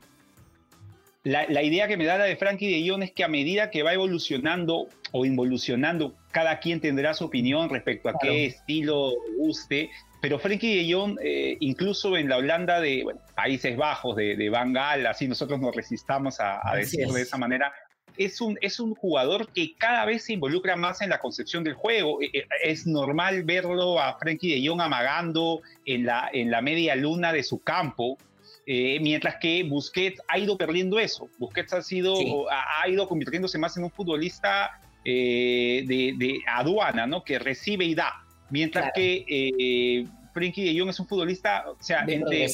la, 1.25 1.63
idea 1.63 1.87
que 1.87 1.97
me 1.97 2.05
da 2.05 2.19
la 2.19 2.25
de 2.25 2.37
Frankie 2.37 2.69
de 2.69 2.89
Jong 2.89 3.05
es 3.05 3.13
que 3.13 3.23
a 3.23 3.29
medida 3.29 3.71
que 3.71 3.85
va 3.85 3.93
evolucionando 3.93 4.89
o 5.13 5.25
involucionando, 5.25 6.17
cada 6.33 6.59
quien 6.59 6.81
tendrá 6.81 7.15
su 7.15 7.27
opinión 7.27 7.69
respecto 7.69 8.09
a 8.09 8.15
qué 8.21 8.47
estilo 8.47 9.12
guste, 9.39 9.91
pero 10.21 10.39
Frankie 10.39 10.77
de 10.77 10.93
Jong, 10.93 11.19
eh, 11.23 11.57
incluso 11.61 12.17
en 12.17 12.29
la 12.29 12.39
Holanda 12.39 12.81
de 12.81 13.05
Países 13.35 13.77
Bajos, 13.77 14.17
de, 14.17 14.37
de 14.37 14.51
Van 14.51 14.73
Gaal, 14.73 15.07
así 15.07 15.27
nosotros 15.29 15.61
nos 15.61 15.75
resistamos 15.75 16.39
a, 16.41 16.61
decirlo 16.77 17.15
de 17.15 17.23
esa 17.23 17.37
manera, 17.37 17.73
es 18.17 18.41
un, 18.41 18.59
es 18.61 18.79
un 18.79 18.95
jugador 18.95 19.49
que 19.53 19.75
cada 19.77 20.05
vez 20.05 20.25
se 20.25 20.35
involucra 20.35 20.77
más 20.77 21.01
en 21.01 21.11
la 21.11 21.19
concepción 21.19 21.65
del 21.65 21.75
juego. 21.75 22.23
E, 22.23 22.27
e, 22.33 22.47
es 22.62 22.87
normal 22.87 23.43
verlo 23.43 24.01
a 24.01 24.17
Frankie 24.19 24.61
de 24.61 24.67
Jong 24.67 24.81
amagando 24.81 25.61
en 25.87 26.07
la, 26.07 26.31
en 26.33 26.51
la 26.51 26.62
media 26.62 26.95
luna 26.95 27.33
de 27.33 27.43
su 27.43 27.59
campo, 27.59 28.17
eh, 28.65 28.99
mientras 29.01 29.37
que 29.41 29.65
Busquets 29.65 30.23
ha 30.29 30.39
ido 30.39 30.57
perdiendo 30.57 30.99
eso. 30.99 31.29
Busquets 31.39 31.73
ha, 31.73 31.83
sido, 31.83 32.15
ha, 32.51 32.89
ido 32.89 33.09
convirtiéndose 33.09 33.59
más 33.59 33.77
en 33.77 33.85
un 33.85 33.91
futbolista 33.91 34.81
eh, 35.04 35.85
de, 35.87 36.40
aduana, 36.47 37.06
¿no? 37.06 37.25
que 37.25 37.38
recibe 37.38 37.85
y 37.85 37.94
da. 37.94 38.25
Mientras 38.50 38.92
que 38.94 39.25
eh, 39.28 40.06
Frankie 40.32 40.64
de 40.64 40.78
Jong 40.78 40.90
es 40.90 41.00
un 41.00 41.09
futbolista, 41.09 41.64
o 41.68 41.82
sea, 41.82 42.04
entre, 42.06 42.47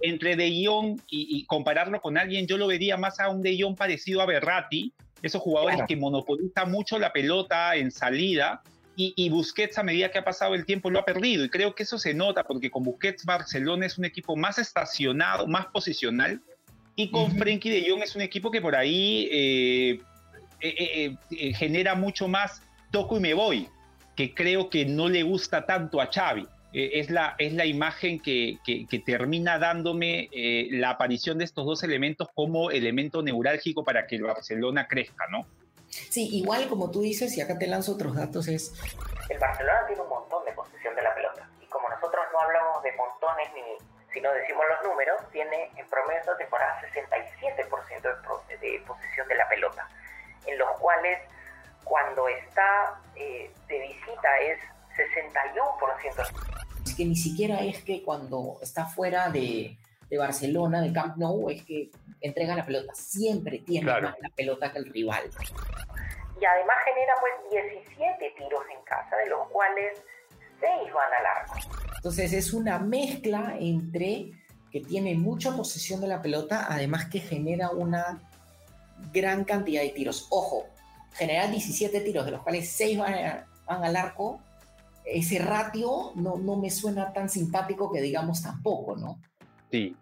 entre 0.00 0.36
De 0.36 0.64
Jong 0.64 1.00
y, 1.08 1.44
compararlo 1.46 2.00
con 2.00 2.16
alguien, 2.16 2.46
yo 2.46 2.56
lo 2.56 2.66
vería 2.66 2.96
más 2.96 3.18
a 3.20 3.28
un 3.28 3.42
De 3.42 3.56
Jong 3.60 3.76
parecido 3.76 4.22
a 4.22 4.26
Berratti, 4.26 4.92
esos 5.22 5.42
jugadores 5.42 5.80
que 5.88 5.96
monopolizan 5.96 6.70
mucho 6.70 6.98
la 6.98 7.12
pelota 7.12 7.74
en 7.74 7.90
salida, 7.90 8.62
y, 8.98 9.28
Busquets 9.28 9.76
a 9.76 9.82
medida 9.82 10.10
que 10.10 10.18
ha 10.18 10.24
pasado 10.24 10.54
el 10.54 10.64
tiempo 10.64 10.90
lo 10.90 10.98
ha 10.98 11.04
perdido. 11.04 11.44
Y 11.44 11.50
creo 11.50 11.74
que 11.74 11.82
eso 11.82 11.98
se 11.98 12.14
nota 12.14 12.44
porque 12.44 12.70
con 12.70 12.82
Busquets 12.82 13.26
Barcelona 13.26 13.84
es 13.84 13.98
un 13.98 14.06
equipo 14.06 14.36
más 14.36 14.58
estacionado, 14.58 15.46
más 15.46 15.66
posicional. 15.66 16.40
Y 16.94 17.10
con 17.10 17.36
Frenkie 17.36 17.68
de 17.68 17.90
Jong 17.90 18.02
es 18.02 18.16
un 18.16 18.22
equipo 18.22 18.50
que 18.50 18.62
por 18.62 18.74
ahí 18.74 19.28
eh, 19.30 20.00
eh, 20.60 21.16
eh, 21.30 21.54
genera 21.54 21.94
mucho 21.94 22.28
más 22.28 22.62
toco 22.90 23.16
y 23.16 23.20
me 23.20 23.34
voy, 23.34 23.68
que 24.14 24.34
creo 24.34 24.70
que 24.70 24.84
no 24.84 25.08
le 25.08 25.22
gusta 25.22 25.66
tanto 25.66 26.00
a 26.00 26.06
Xavi. 26.06 26.46
es, 26.72 27.10
la, 27.10 27.34
es 27.38 27.52
la 27.52 27.64
imagen 27.64 28.20
que, 28.20 28.58
que, 28.64 28.86
que 28.86 28.98
termina 28.98 29.58
dándome 29.58 30.28
la 30.70 30.90
aparición 30.90 31.38
de 31.38 31.44
estos 31.44 31.64
dos 31.64 31.82
elementos 31.82 32.28
como 32.34 32.70
elemento 32.70 33.22
neurálgico 33.22 33.84
para 33.84 34.06
que 34.06 34.16
el 34.16 34.22
Barcelona 34.22 34.86
crezca, 34.86 35.26
¿no? 35.30 35.46
Sí, 35.88 36.28
igual 36.36 36.68
como 36.68 36.90
tú 36.90 37.00
dices, 37.00 37.36
y 37.36 37.40
acá 37.40 37.58
te 37.58 37.66
lanzo 37.66 37.92
otros 37.92 38.14
datos, 38.14 38.48
es... 38.48 38.72
El 39.28 39.38
Barcelona 39.38 39.86
tiene 39.86 40.02
un 40.02 40.08
montón 40.08 40.44
de 40.44 40.52
posesión 40.52 40.94
de 40.94 41.02
la 41.02 41.14
pelota. 41.14 41.48
Y 41.62 41.66
como 41.66 41.88
nosotros 41.88 42.24
no 42.32 42.40
hablamos 42.40 42.82
de 42.82 42.92
montones 42.92 43.48
ni 43.54 43.62
si 44.12 44.20
no 44.22 44.32
decimos 44.32 44.64
los 44.66 44.90
números, 44.90 45.20
tiene 45.30 45.70
en 45.76 45.86
promedio 45.88 46.20
esta 46.20 46.36
temporada 46.38 46.80
67% 46.80 48.48
de, 48.48 48.56
de, 48.56 48.80
posesión 48.86 49.28
de 49.28 49.34
la 49.34 49.46
pelota. 49.46 49.86
En 50.46 50.58
los 50.58 50.70
cuales 50.78 51.18
cuando 51.84 52.28
está 52.28 53.00
eh, 53.14 53.50
de 53.68 53.78
visita 53.78 54.38
es 54.40 54.58
61%. 54.96 56.84
Es 56.84 56.94
que 56.94 57.04
ni 57.04 57.16
siquiera 57.16 57.60
es 57.60 57.82
que 57.84 58.02
cuando 58.02 58.58
está 58.62 58.86
fuera 58.86 59.28
de, 59.28 59.76
de 60.08 60.18
Barcelona, 60.18 60.80
de 60.80 60.92
Camp 60.92 61.16
Nou, 61.16 61.50
es 61.50 61.62
que 61.62 61.90
entrega 62.20 62.56
la 62.56 62.64
pelota. 62.64 62.92
Siempre 62.94 63.58
tiene 63.58 63.86
más 63.86 64.16
la 64.20 64.30
pelota 64.34 64.72
que 64.72 64.78
el 64.78 64.92
rival. 64.92 65.24
Y 66.40 66.44
además 66.44 66.76
genera 66.84 67.14
pues 67.20 67.32
17 67.84 68.34
tiros 68.36 68.62
en 68.76 68.84
casa, 68.84 69.16
de 69.16 69.26
los 69.28 69.48
cuales 69.48 70.02
6 70.60 70.92
van 70.92 71.12
al 71.20 71.26
arco. 71.26 71.54
Entonces 71.96 72.32
es 72.32 72.52
una 72.52 72.78
mezcla 72.78 73.56
entre 73.58 74.32
que 74.70 74.80
tiene 74.80 75.14
mucha 75.14 75.56
posesión 75.56 76.00
de 76.00 76.08
la 76.08 76.20
pelota, 76.20 76.66
además 76.68 77.06
que 77.06 77.20
genera 77.20 77.70
una 77.70 78.20
gran 79.12 79.44
cantidad 79.44 79.82
de 79.82 79.90
tiros. 79.90 80.26
Ojo, 80.30 80.64
genera 81.12 81.46
17 81.48 82.00
tiros, 82.00 82.24
de 82.24 82.32
los 82.32 82.42
cuales 82.42 82.68
6 82.70 82.98
van, 82.98 83.44
van 83.66 83.84
al 83.84 83.96
arco. 83.96 84.40
Ese 85.04 85.38
ratio 85.38 86.12
no, 86.16 86.36
no 86.36 86.56
me 86.56 86.70
suena 86.70 87.12
tan 87.12 87.28
simpático 87.28 87.92
que 87.92 88.00
digamos 88.00 88.42
tampoco, 88.42 88.96
¿no? 88.96 89.20
Sí, 89.70 89.94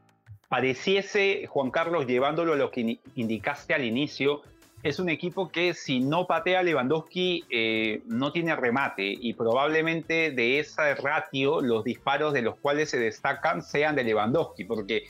pareciese, 0.49 1.47
Juan 1.47 1.71
Carlos, 1.71 2.07
llevándolo 2.07 2.55
a 2.55 2.57
lo 2.57 2.71
que 2.71 2.99
indicaste 3.15 3.75
al 3.75 3.85
inicio, 3.85 4.43
es 4.85 4.99
un 4.99 5.09
equipo 5.09 5.49
que 5.49 5.73
si 5.73 6.01
no 6.01 6.27
patea 6.27 6.63
Lewandowski 6.63 7.45
eh, 7.49 8.03
no 8.05 8.33
tiene 8.33 8.55
remate 8.55 9.17
y 9.19 9.33
probablemente 9.33 10.31
de 10.31 10.59
ese 10.59 10.95
ratio 10.97 11.63
los 11.63 11.85
disparos 11.85 12.35
de 12.35 12.43
los 12.43 12.57
cuales 12.57 12.91
se 12.91 12.99
destacan 12.99 13.63
sean 13.63 13.97
de 13.97 14.05
Lewandowski, 14.05 14.65
porque 14.65 15.05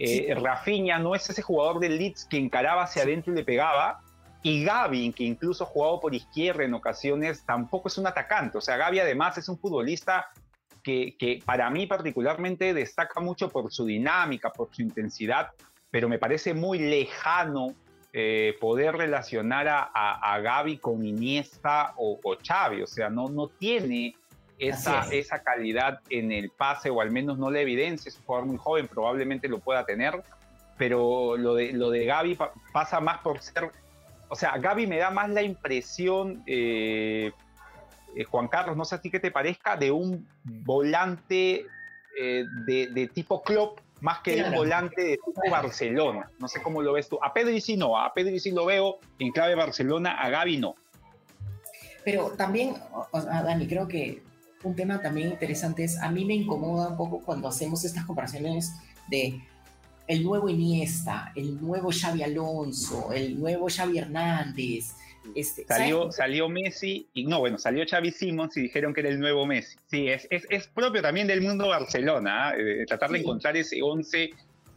eh, 0.00 0.34
Rafinha 0.34 0.98
no 0.98 1.14
es 1.14 1.28
ese 1.28 1.42
jugador 1.42 1.78
del 1.78 1.98
Leeds 1.98 2.24
que 2.24 2.38
encaraba 2.38 2.84
hacia 2.84 3.02
adentro 3.02 3.32
y 3.32 3.36
le 3.36 3.44
pegaba, 3.44 4.00
y 4.42 4.64
Gaby, 4.64 5.12
que 5.12 5.24
incluso 5.24 5.66
jugado 5.66 6.00
por 6.00 6.14
izquierda 6.14 6.64
en 6.64 6.72
ocasiones, 6.72 7.44
tampoco 7.44 7.88
es 7.88 7.98
un 7.98 8.06
atacante. 8.06 8.56
O 8.56 8.60
sea, 8.62 8.78
Gaby 8.78 9.00
además 9.00 9.36
es 9.36 9.48
un 9.50 9.58
futbolista 9.58 10.30
que, 10.82 11.42
para 11.44 11.68
mí 11.68 11.86
particularmente 11.86 12.72
destaca 12.72 13.20
mucho 13.20 13.50
por 13.50 13.70
su 13.70 13.84
dinámica, 13.84 14.50
por 14.50 14.74
su 14.74 14.80
intensidad, 14.80 15.50
pero 15.90 16.08
me 16.08 16.18
parece 16.18 16.54
muy 16.54 16.78
lejano 16.78 17.74
eh, 18.12 18.56
poder 18.58 18.96
relacionar 18.96 19.68
a, 19.68 19.82
a, 19.92 20.40
Gaby 20.40 20.78
con 20.78 21.04
Iniesta 21.04 21.92
o, 21.96 22.18
o, 22.24 22.36
Xavi, 22.42 22.82
o 22.82 22.86
sea, 22.86 23.10
no, 23.10 23.28
no 23.28 23.48
tiene 23.48 24.16
esa, 24.60 25.08
esa 25.10 25.42
calidad 25.42 26.00
en 26.10 26.30
el 26.30 26.50
pase, 26.50 26.90
o 26.90 27.00
al 27.00 27.10
menos 27.10 27.38
no 27.38 27.50
la 27.50 27.60
evidencia, 27.60 28.08
es 28.08 28.16
un 28.18 28.24
jugador 28.24 28.46
muy 28.46 28.56
joven, 28.58 28.88
probablemente 28.88 29.48
lo 29.48 29.58
pueda 29.58 29.84
tener, 29.84 30.22
pero 30.76 31.36
lo 31.36 31.54
de, 31.54 31.72
lo 31.72 31.90
de 31.90 32.04
Gaby 32.04 32.38
pasa 32.72 33.00
más 33.00 33.18
por 33.18 33.40
ser, 33.40 33.70
o 34.28 34.36
sea, 34.36 34.56
Gaby 34.58 34.86
me 34.86 34.98
da 34.98 35.10
más 35.10 35.30
la 35.30 35.42
impresión... 35.42 36.42
Eh, 36.46 37.32
eh, 38.14 38.24
Juan 38.24 38.48
Carlos, 38.48 38.76
no 38.76 38.84
sé 38.84 38.96
a 38.96 39.00
ti 39.00 39.10
qué 39.10 39.20
te 39.20 39.30
parezca, 39.30 39.76
de 39.76 39.90
un 39.90 40.26
volante 40.42 41.66
eh, 42.18 42.44
de, 42.66 43.10
tipo 43.12 43.42
club 43.42 43.80
más 44.00 44.20
que 44.20 44.36
de 44.36 44.44
un 44.44 44.54
volante 44.54 45.02
de 45.02 45.16
tipo 45.18 45.42
Barcelona. 45.50 46.28
No 46.38 46.48
sé 46.48 46.62
cómo 46.62 46.82
lo 46.82 46.94
ves 46.94 47.08
tú. 47.08 47.18
A 47.22 47.32
Pedri 47.32 47.60
sí 47.60 47.76
no, 47.76 47.98
a 47.98 48.12
Pedri 48.12 48.40
sí 48.40 48.50
lo 48.50 48.66
veo 48.66 48.98
en 49.18 49.30
clave 49.30 49.54
Barcelona, 49.54 50.20
a 50.20 50.30
Gaby 50.30 50.56
no. 50.56 50.74
Pero 52.04 52.30
también, 52.30 52.76
Dani, 53.12 53.68
creo 53.68 53.86
que 53.86 54.22
un 54.62 54.76
tema 54.76 55.00
también 55.00 55.28
interesante 55.28 55.84
es, 55.84 55.98
a 55.98 56.10
mí 56.10 56.24
me 56.24 56.34
incomoda 56.34 56.88
un 56.88 56.96
poco 56.96 57.20
cuando 57.20 57.48
hacemos 57.48 57.84
estas 57.84 58.04
comparaciones 58.04 58.72
de 59.08 59.40
el 60.06 60.24
nuevo 60.24 60.48
Iniesta, 60.48 61.32
el 61.36 61.60
nuevo 61.60 61.90
Xavi 61.92 62.22
Alonso, 62.22 63.12
el 63.12 63.38
nuevo 63.38 63.68
Xavi 63.68 63.98
Hernández, 63.98 64.94
este, 65.34 65.64
salió, 65.66 66.10
salió 66.10 66.48
Messi, 66.48 67.06
y 67.14 67.24
no, 67.24 67.40
bueno, 67.40 67.58
salió 67.58 67.84
Xavi 67.88 68.10
Simons 68.10 68.56
y 68.56 68.62
dijeron 68.62 68.92
que 68.92 69.00
era 69.00 69.10
el 69.10 69.20
nuevo 69.20 69.46
Messi. 69.46 69.76
Sí, 69.90 70.08
es, 70.08 70.26
es, 70.30 70.66
propio 70.68 71.02
también 71.02 71.26
del 71.26 71.42
mundo 71.42 71.68
Barcelona, 71.68 72.48
¿ah? 72.48 72.54
eh, 72.58 72.84
tratar 72.86 73.10
de 73.10 73.18
encontrar 73.18 73.56
ese 73.56 73.82
11 73.82 74.30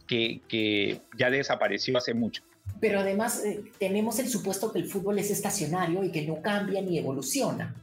que, 0.06 0.40
que, 0.46 1.00
ya 1.16 1.30
desapareció 1.30 1.96
hace 1.98 2.14
mucho. 2.14 2.42
Pero 2.80 3.00
además 3.00 3.42
eh, 3.44 3.64
tenemos 3.78 4.18
el 4.18 4.28
supuesto 4.28 4.72
que 4.72 4.78
el 4.78 4.86
fútbol 4.86 5.18
es 5.18 5.30
estacionario 5.30 6.04
y 6.04 6.12
que 6.12 6.26
no 6.26 6.40
cambia 6.42 6.80
ni 6.82 6.98
evoluciona, 6.98 7.74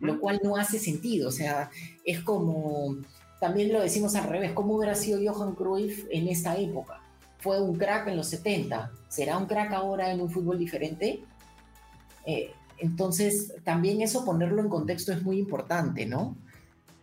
lo 0.00 0.20
cual 0.20 0.40
no 0.42 0.56
hace 0.56 0.78
sentido. 0.78 1.28
O 1.28 1.32
sea, 1.32 1.70
es 2.04 2.20
como, 2.20 2.96
también 3.40 3.72
lo 3.72 3.80
decimos 3.80 4.14
al 4.14 4.28
revés, 4.28 4.52
¿cómo 4.52 4.76
hubiera 4.76 4.94
sido 4.94 5.20
Johan 5.24 5.54
Cruyff 5.54 6.06
en 6.10 6.28
esta 6.28 6.56
época? 6.56 7.00
Fue 7.38 7.60
un 7.60 7.76
crack 7.76 8.08
en 8.08 8.16
los 8.16 8.28
70, 8.28 8.90
¿será 9.08 9.38
un 9.38 9.46
crack 9.46 9.72
ahora 9.72 10.10
en 10.10 10.20
un 10.20 10.30
fútbol 10.30 10.58
diferente? 10.58 11.22
Eh, 12.24 12.50
entonces, 12.78 13.54
también 13.64 14.02
eso 14.02 14.24
ponerlo 14.24 14.60
en 14.60 14.68
contexto 14.68 15.12
es 15.12 15.22
muy 15.22 15.38
importante, 15.38 16.06
¿no? 16.06 16.36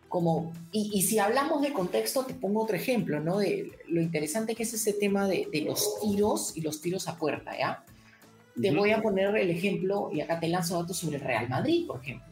Como, 0.10 0.54
y, 0.72 1.02
si 1.02 1.18
hablamos 1.18 1.64
de 1.64 1.74
contexto, 1.74 2.24
te 2.24 2.36
pongo 2.36 2.62
otro 2.62 2.76
ejemplo, 2.76 3.20
¿no? 3.20 3.40
De 3.40 3.72
lo 3.88 4.00
interesante 4.00 4.54
que 4.54 4.62
es 4.62 4.74
ese 4.74 4.94
tema 4.94 5.28
de, 5.28 5.48
los 5.66 6.00
tiros 6.02 6.56
y 6.56 6.62
los 6.62 6.82
tiros 6.82 7.08
a 7.08 7.18
puerta, 7.18 7.58
¿ya? 7.58 7.84
Te 8.62 8.72
voy 8.72 8.92
a 8.92 9.02
poner 9.02 9.36
el 9.36 9.50
ejemplo, 9.50 10.10
y 10.12 10.22
acá 10.22 10.40
te 10.40 10.48
lanzo 10.48 10.82
datos 10.82 10.98
sobre 10.98 11.18
el 11.18 11.24
Real 11.24 11.50
Madrid, 11.50 11.88
por 11.88 12.00
ejemplo. 12.00 12.28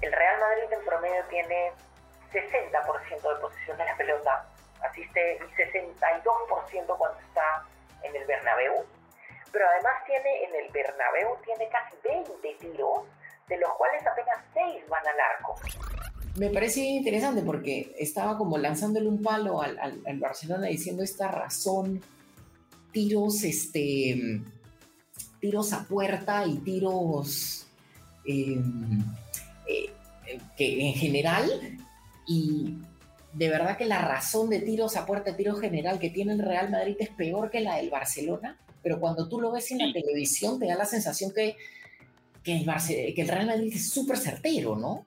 El 0.00 0.12
Real 0.12 0.40
Madrid 0.40 0.78
en 0.78 0.84
promedio 0.84 1.22
tiene 1.28 1.72
60% 2.32 3.34
de 3.34 3.40
posición 3.40 3.76
de 3.76 3.84
la 3.84 3.96
pelota, 3.96 4.46
asiste 4.82 5.38
y 5.38 5.62
62% 5.62 6.96
cuando 6.98 7.20
está 7.20 7.64
en 8.02 8.16
el 8.16 8.26
Bernabéu, 8.26 8.84
pero 9.52 9.66
además 9.68 9.92
tiene 10.06 10.44
en 10.44 10.64
el 10.64 10.72
Bernabéu 10.72 11.36
tiene 11.44 11.68
casi 11.68 11.96
20 12.02 12.32
tiros, 12.58 13.04
de 13.48 13.58
los 13.58 13.70
cuales 13.74 14.02
apenas 14.06 14.38
6 14.54 14.88
van 14.88 15.06
al 15.06 15.20
arco. 15.36 15.54
Me 16.36 16.48
parece 16.48 16.80
interesante 16.80 17.42
porque 17.42 17.94
estaba 17.98 18.38
como 18.38 18.56
lanzándole 18.56 19.06
un 19.06 19.22
palo 19.22 19.60
al, 19.60 19.78
al, 19.78 20.18
Barcelona 20.18 20.68
diciendo 20.68 21.02
esta 21.02 21.28
razón, 21.28 22.00
tiros, 22.90 23.44
este, 23.44 24.40
tiros 25.42 25.72
a 25.72 25.84
puerta 25.84 26.46
y 26.46 26.56
tiros 26.58 27.66
em, 28.24 29.02
eh, 29.68 29.90
que 30.56 30.88
en 30.88 30.94
general 30.94 31.50
Y 32.26 32.76
de 33.32 33.48
verdad 33.48 33.76
que 33.76 33.86
la 33.86 34.00
razón 34.00 34.48
de 34.48 34.60
tiros 34.60 34.96
a 34.96 35.04
puerta, 35.04 35.32
de 35.32 35.36
tiro 35.36 35.56
general 35.56 35.98
que 35.98 36.10
tiene 36.10 36.34
el 36.34 36.38
Real 36.38 36.70
Madrid 36.70 36.96
es 37.00 37.08
peor 37.10 37.50
que 37.50 37.60
la 37.60 37.76
del 37.76 37.90
Barcelona, 37.90 38.56
pero 38.82 39.00
cuando 39.00 39.28
tú 39.28 39.40
lo 39.40 39.50
ves 39.50 39.70
en 39.72 39.78
la 39.78 39.92
televisión 39.92 40.60
te 40.60 40.66
da 40.66 40.76
la 40.76 40.84
sensación 40.84 41.32
que, 41.32 41.56
que, 42.44 42.58
el, 42.58 42.64
que 43.14 43.22
el 43.22 43.28
Real 43.28 43.46
Madrid 43.46 43.72
es 43.74 43.90
súper 43.90 44.18
certero, 44.18 44.76
¿no? 44.76 45.06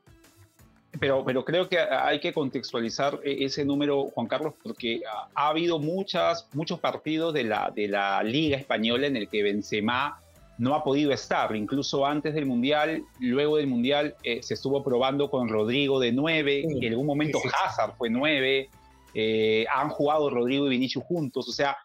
Pero, 1.00 1.24
pero 1.26 1.44
creo 1.46 1.70
que 1.70 1.78
hay 1.80 2.20
que 2.20 2.34
contextualizar 2.34 3.20
e, 3.24 3.46
ese 3.46 3.64
número, 3.64 4.06
Juan 4.06 4.28
Carlos, 4.28 4.54
porque 4.62 5.02
ha 5.06 5.48
habido 5.48 5.80
muchas, 5.80 6.48
muchos 6.54 6.80
partidos 6.80 7.34
de 7.34 7.44
la, 7.44 7.72
de 7.74 7.88
la 7.88 8.22
Liga 8.24 8.58
Española 8.58 9.08
en 9.08 9.16
el 9.18 9.30
que 9.30 9.44
Benzema 9.44 10.20
no 10.58 10.76
ha 10.76 10.84
podido 10.84 11.12
estar. 11.12 11.56
Incluso 11.56 12.06
antes 12.06 12.34
del 12.34 12.46
Mundial, 12.46 13.04
luego 13.20 13.58
del 13.58 13.68
Mundial, 13.68 14.16
eh, 14.24 14.42
se 14.42 14.54
estuvo 14.54 14.84
probando 14.84 15.30
con 15.30 15.50
Rodrigo 15.50 16.00
de 16.00 16.12
9, 16.12 16.64
en 16.82 16.92
algún 16.92 17.06
momento 17.06 17.40
Hazard 17.64 17.96
fue 17.98 18.10
9, 18.10 18.70
eh, 19.14 19.66
han 19.74 19.90
jugado 19.90 20.30
Rodrigo 20.30 20.68
y 20.68 20.70
Vinicius 20.70 21.04
juntos, 21.06 21.48
o 21.48 21.52
sea, 21.52 21.78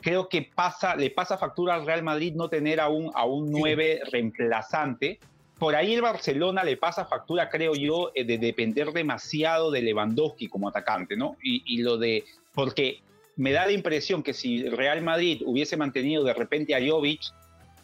creo 0.00 0.28
que 0.28 0.42
pasa, 0.54 0.96
le 0.96 1.10
pasa 1.10 1.38
factura 1.38 1.74
al 1.74 1.86
Real 1.86 2.02
Madrid 2.02 2.34
no 2.34 2.48
tener 2.48 2.80
a 2.80 2.88
un, 2.88 3.10
a 3.14 3.24
un 3.24 3.50
9 3.50 4.02
reemplazante. 4.10 5.20
Por 5.58 5.76
ahí 5.76 5.94
el 5.94 6.02
Barcelona 6.02 6.64
le 6.64 6.76
pasa 6.76 7.04
factura, 7.04 7.48
creo 7.48 7.74
yo, 7.74 8.10
eh, 8.14 8.24
de 8.24 8.38
depender 8.38 8.92
demasiado 8.92 9.70
de 9.70 9.82
Lewandowski 9.82 10.48
como 10.48 10.68
atacante, 10.68 11.16
¿no? 11.16 11.36
Y, 11.40 11.62
y 11.66 11.82
lo 11.82 11.98
de, 11.98 12.24
porque 12.52 13.00
me 13.36 13.52
da 13.52 13.66
la 13.66 13.72
impresión 13.72 14.24
que 14.24 14.34
si 14.34 14.68
Real 14.68 15.02
Madrid 15.02 15.42
hubiese 15.46 15.76
mantenido 15.76 16.24
de 16.24 16.34
repente 16.34 16.74
a 16.74 16.80
Jovic, 16.84 17.22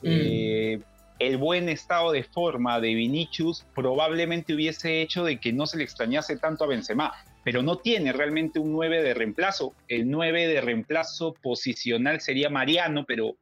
Mm. 0.03 0.07
Eh, 0.07 0.81
el 1.19 1.37
buen 1.37 1.69
estado 1.69 2.13
de 2.13 2.23
forma 2.23 2.81
de 2.81 2.95
Vinicius 2.95 3.67
probablemente 3.75 4.55
hubiese 4.55 5.03
hecho 5.03 5.25
de 5.25 5.39
que 5.41 5.53
no 5.53 5.67
se 5.67 5.79
le 5.79 5.85
extrañase 5.85 6.37
tanto 6.37 6.65
a 6.65 6.69
Benzema, 6.69 7.13
pero 7.45 7.63
no 7.63 7.79
tiene 7.79 8.13
realmente 8.13 8.59
un 8.59 8.73
9 8.73 9.03
de 9.03 9.15
reemplazo. 9.15 9.75
El 9.89 10.09
9 10.11 10.47
de 10.47 10.61
reemplazo 10.61 11.35
posicional 11.35 12.21
sería 12.21 12.51
Mariano, 12.51 13.05
pero 13.05 13.37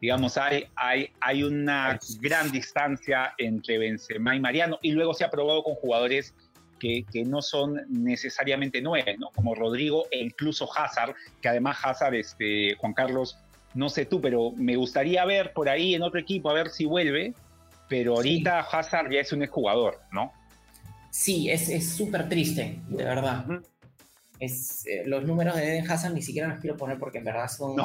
digamos, 0.00 0.36
hay, 0.36 0.68
hay, 0.76 1.42
una 1.42 1.98
gran 2.20 2.50
distancia 2.50 3.34
entre 3.38 3.78
Benzema 3.78 4.36
y 4.36 4.40
Mariano, 4.40 4.78
y 4.82 4.92
luego 4.92 5.14
se 5.14 5.24
ha 5.24 5.30
probado 5.30 5.62
con 5.62 5.74
jugadores 5.74 6.34
que, 6.78 7.04
que, 7.10 7.24
no 7.24 7.40
son 7.40 7.80
necesariamente 7.88 8.82
nueve, 8.82 9.16
¿no? 9.18 9.30
como 9.30 9.54
Rodrigo 9.54 10.06
e 10.10 10.20
incluso 10.22 10.68
Hazard, 10.76 11.14
que 11.40 11.48
además 11.48 11.78
Hazard, 11.82 12.14
este, 12.14 12.74
Juan 12.74 12.92
Carlos, 12.92 13.38
no 13.76 13.90
sé 13.90 14.06
tú, 14.06 14.20
pero 14.20 14.52
me 14.56 14.74
gustaría 14.74 15.24
ver 15.26 15.52
por 15.52 15.68
ahí 15.68 15.94
en 15.94 16.02
otro 16.02 16.18
equipo 16.18 16.50
a 16.50 16.54
ver 16.54 16.70
si 16.70 16.86
vuelve, 16.86 17.34
pero 17.88 18.14
ahorita 18.14 18.60
Hazard 18.60 19.10
ya 19.12 19.20
es 19.20 19.32
un 19.32 19.42
exjugador, 19.42 20.00
¿no? 20.10 20.32
Sí, 21.10 21.50
es 21.50 21.94
súper 21.94 22.28
triste, 22.28 22.80
de 22.88 23.04
verdad. 23.04 23.44
es, 24.40 24.86
eh, 24.86 25.02
los 25.06 25.24
números 25.24 25.56
de 25.56 25.76
Eden 25.76 25.90
Hazard 25.90 26.14
ni 26.14 26.22
siquiera 26.22 26.48
los 26.48 26.58
quiero 26.58 26.76
poner 26.76 26.98
porque 26.98 27.18
en 27.18 27.24
verdad 27.24 27.48
son 27.48 27.76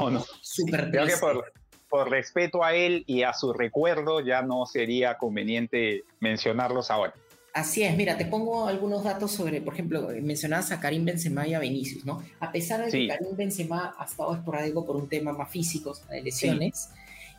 súper 0.42 0.86
no. 0.86 0.92
tristes. 0.92 1.20
Creo 1.20 1.44
que 1.44 1.52
por, 1.90 2.10
respeto 2.10 2.64
a 2.64 2.74
él 2.74 3.04
y 3.06 3.24
a 3.24 3.34
su 3.34 3.52
recuerdo 3.52 4.22
ya 4.22 4.42
no 4.42 4.66
sería 4.66 5.18
conveniente 5.18 6.04
mencionarlos 6.22 6.90
ahora. 6.90 7.14
Así 7.54 7.84
es, 7.84 7.98
mira, 7.98 8.18
te 8.18 8.26
pongo 8.26 8.66
algunos 8.66 9.04
datos 9.04 9.32
sobre, 9.32 9.60
por 9.60 9.74
ejemplo, 9.74 10.08
mencionabas 10.22 10.72
a 10.72 10.80
Karim 10.80 11.04
Benzema 11.04 11.46
y 11.46 11.54
a 11.54 11.60
Vinicius, 11.60 12.06
¿no? 12.06 12.24
A 12.40 12.50
pesar 12.50 12.86
de 12.86 12.90
que 12.90 13.10
Karim 13.10 13.36
Benzema 13.36 13.94
ha 13.98 14.06
estado 14.06 14.34
esporádico 14.34 14.86
por 14.86 14.96
un 14.96 15.10
tema 15.10 15.34
más 15.34 15.50
físico, 15.50 15.94
de 16.10 16.22
lesiones, 16.22 16.92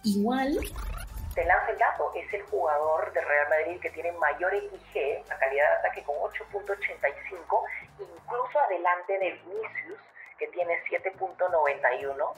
igual... 0.05 0.59
Te 1.35 1.47
lanza 1.47 1.71
el 1.71 1.79
dato, 1.79 2.13
es 2.15 2.31
el 2.35 2.43
jugador 2.43 3.11
de 3.15 3.23
Real 3.23 3.49
Madrid 3.49 3.81
que 3.81 3.89
tiene 3.89 4.13
mayor 4.13 4.53
XG, 4.53 5.27
la 5.31 5.39
calidad 5.39 5.71
de 5.71 5.77
ataque 5.79 6.03
con 6.03 6.17
8.85, 6.17 7.63
incluso 7.99 8.59
adelante 8.69 9.19
de 9.19 9.33
Vinicius, 9.33 9.99
que 10.39 10.47
tiene 10.49 10.75
7.91, 10.91 12.35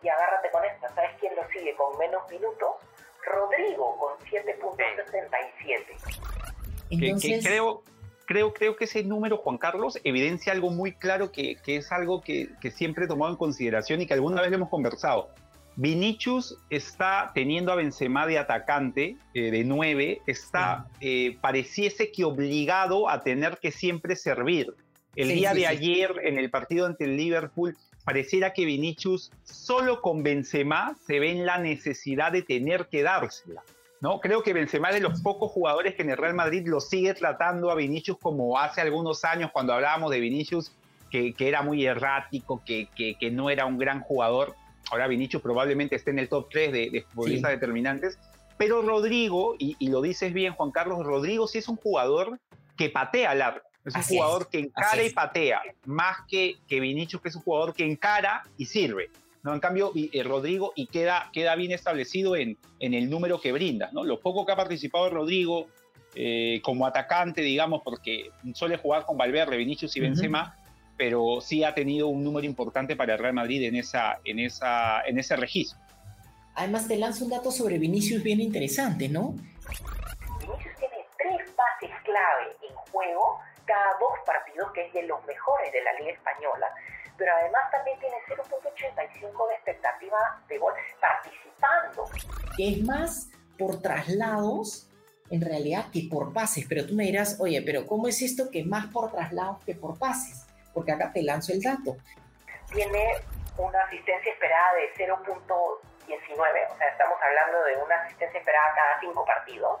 y 0.00 0.08
agárrate 0.08 0.48
con 0.52 0.64
esta, 0.64 0.94
¿sabes 0.94 1.10
quién 1.18 1.34
lo 1.34 1.44
sigue 1.48 1.74
con 1.74 1.98
menos 1.98 2.22
minutos? 2.30 2.76
Rodrigo 3.24 3.98
con 3.98 4.16
7.67 4.28 6.45
creo, 6.88 7.82
creo, 8.26 8.52
creo 8.52 8.76
que 8.76 8.84
ese 8.84 9.04
número, 9.04 9.38
Juan 9.38 9.58
Carlos, 9.58 9.98
evidencia 10.04 10.52
algo 10.52 10.70
muy 10.70 10.92
claro 10.92 11.32
que, 11.32 11.56
que 11.64 11.76
es 11.76 11.92
algo 11.92 12.20
que, 12.20 12.50
que, 12.60 12.70
siempre 12.70 13.04
he 13.04 13.08
tomado 13.08 13.32
en 13.32 13.38
consideración 13.38 14.00
y 14.00 14.06
que 14.06 14.14
alguna 14.14 14.40
vez 14.40 14.50
le 14.50 14.56
hemos 14.56 14.68
conversado. 14.68 15.30
Vinicius 15.76 16.56
está 16.70 17.30
teniendo 17.34 17.70
a 17.70 17.76
Benzema 17.76 18.26
de 18.26 18.38
atacante, 18.38 19.16
eh, 19.34 19.50
de 19.50 19.62
nueve, 19.62 20.22
está, 20.26 20.86
eh, 21.00 21.36
pareciese 21.40 22.10
que 22.10 22.24
obligado 22.24 23.10
a 23.10 23.22
tener 23.22 23.58
que 23.58 23.70
siempre 23.70 24.16
servir. 24.16 24.74
El 25.14 25.28
día 25.28 25.52
de 25.54 25.66
ayer, 25.66 26.14
en 26.24 26.38
el 26.38 26.50
partido 26.50 26.86
ante 26.86 27.04
el 27.04 27.16
Liverpool, 27.16 27.76
pareciera 28.04 28.52
que 28.52 28.64
Vinicius 28.64 29.32
solo 29.44 30.00
con 30.00 30.22
Benzema 30.22 30.96
se 31.06 31.20
ve 31.20 31.30
en 31.30 31.44
la 31.44 31.58
necesidad 31.58 32.32
de 32.32 32.42
tener 32.42 32.86
que 32.86 33.02
dársela. 33.02 33.62
¿No? 34.00 34.20
Creo 34.20 34.42
que 34.42 34.52
Benzema 34.52 34.88
es 34.90 34.96
de 34.96 35.00
los 35.00 35.20
pocos 35.20 35.50
jugadores 35.50 35.94
que 35.94 36.02
en 36.02 36.10
el 36.10 36.16
Real 36.16 36.34
Madrid 36.34 36.66
lo 36.66 36.80
sigue 36.80 37.14
tratando 37.14 37.70
a 37.70 37.74
Vinicius 37.74 38.18
como 38.18 38.58
hace 38.58 38.80
algunos 38.80 39.24
años 39.24 39.50
cuando 39.52 39.72
hablábamos 39.72 40.10
de 40.10 40.20
Vinicius, 40.20 40.72
que, 41.10 41.34
era 41.38 41.62
muy 41.62 41.86
errático, 41.86 42.62
que, 42.64 42.88
que, 42.94 43.30
no 43.30 43.48
era 43.48 43.64
un 43.64 43.78
gran 43.78 44.00
jugador. 44.00 44.54
Ahora 44.90 45.06
Vinicius 45.06 45.42
probablemente 45.42 45.96
esté 45.96 46.10
en 46.10 46.18
el 46.18 46.28
top 46.28 46.48
3 46.50 46.72
de, 46.72 47.04
futbolistas 47.08 47.52
determinantes. 47.52 48.18
Pero 48.58 48.82
Rodrigo, 48.82 49.54
y, 49.58 49.88
lo 49.88 50.02
dices 50.02 50.32
bien 50.32 50.52
Juan 50.52 50.70
Carlos, 50.70 51.04
Rodrigo 51.04 51.46
sí 51.46 51.58
es 51.58 51.68
un 51.68 51.76
jugador 51.76 52.38
que 52.76 52.90
patea 52.90 53.30
al 53.30 53.42
arco. 53.42 53.66
Es 53.84 53.94
un 53.94 54.02
jugador 54.02 54.48
que 54.48 54.58
encara 54.58 55.02
y 55.04 55.10
patea, 55.10 55.62
más 55.84 56.18
que, 56.28 56.56
que 56.66 56.80
Vinicius, 56.80 57.22
que 57.22 57.28
es 57.28 57.36
un 57.36 57.42
jugador 57.42 57.72
que 57.72 57.84
encara 57.84 58.42
y 58.58 58.66
sirve. 58.66 59.10
¿No? 59.46 59.54
En 59.54 59.60
cambio, 59.60 59.92
eh, 59.94 60.22
Rodrigo, 60.24 60.72
y 60.74 60.88
queda, 60.88 61.30
queda 61.32 61.54
bien 61.54 61.70
establecido 61.70 62.34
en, 62.34 62.58
en 62.80 62.94
el 62.94 63.08
número 63.08 63.40
que 63.40 63.52
brinda, 63.52 63.90
¿no? 63.92 64.02
Lo 64.02 64.18
poco 64.18 64.44
que 64.44 64.50
ha 64.50 64.56
participado 64.56 65.08
Rodrigo 65.08 65.68
eh, 66.16 66.60
como 66.64 66.84
atacante, 66.84 67.42
digamos, 67.42 67.82
porque 67.84 68.32
suele 68.54 68.76
jugar 68.76 69.06
con 69.06 69.16
Valverde, 69.16 69.56
Vinicius 69.56 69.96
y 69.96 70.00
Benzema, 70.00 70.56
pero 70.96 71.40
sí 71.40 71.62
ha 71.62 71.72
tenido 71.74 72.08
un 72.08 72.24
número 72.24 72.44
importante 72.44 72.96
para 72.96 73.12
el 73.12 73.20
Real 73.20 73.34
Madrid 73.34 73.62
en, 73.62 73.76
esa, 73.76 74.18
en, 74.24 74.40
esa, 74.40 75.02
en 75.02 75.16
ese 75.16 75.36
registro. 75.36 75.78
Además, 76.56 76.88
te 76.88 76.96
lanzo 76.96 77.24
un 77.24 77.30
dato 77.30 77.52
sobre 77.52 77.78
Vinicius 77.78 78.24
bien 78.24 78.40
interesante, 78.40 79.08
¿no? 79.08 79.36
Vinicius 80.40 80.74
tiene 80.76 81.04
tres 81.18 81.50
pases 81.54 81.96
clave 82.02 82.50
en 82.68 82.74
juego 82.90 83.38
cada 83.64 83.92
dos 84.00 84.18
partidos, 84.26 84.72
que 84.72 84.86
es 84.86 84.92
de 84.92 85.04
los 85.04 85.24
mejores 85.24 85.72
de 85.72 85.84
la 85.84 85.92
Liga 86.00 86.10
Española 86.10 86.66
pero 87.16 87.32
además 87.34 87.70
también 87.70 87.98
tiene 87.98 88.16
0.85 88.28 89.48
de 89.48 89.54
expectativa 89.54 90.18
de 90.48 90.58
gol 90.58 90.74
participando. 91.00 92.04
Es 92.58 92.82
más 92.84 93.30
por 93.58 93.80
traslados 93.80 94.90
en 95.30 95.40
realidad 95.40 95.86
que 95.92 96.08
por 96.10 96.32
pases, 96.32 96.66
pero 96.68 96.86
tú 96.86 96.94
me 96.94 97.04
dirás, 97.04 97.38
oye, 97.40 97.62
pero 97.62 97.86
¿cómo 97.86 98.08
es 98.08 98.22
esto 98.22 98.50
que 98.50 98.64
más 98.64 98.86
por 98.86 99.10
traslados 99.10 99.62
que 99.64 99.74
por 99.74 99.98
pases? 99.98 100.46
Porque 100.72 100.92
acá 100.92 101.10
te 101.12 101.22
lanzo 101.22 101.52
el 101.52 101.62
dato. 101.62 101.96
Tiene 102.72 103.14
una 103.58 103.80
asistencia 103.80 104.32
esperada 104.32 104.68
de 104.74 105.04
0.19, 105.04 105.26
o 105.26 106.76
sea, 106.76 106.88
estamos 106.88 107.18
hablando 107.22 107.64
de 107.64 107.76
una 107.84 107.94
asistencia 108.02 108.38
esperada 108.38 108.66
cada 108.74 109.00
cinco 109.00 109.24
partidos. 109.24 109.80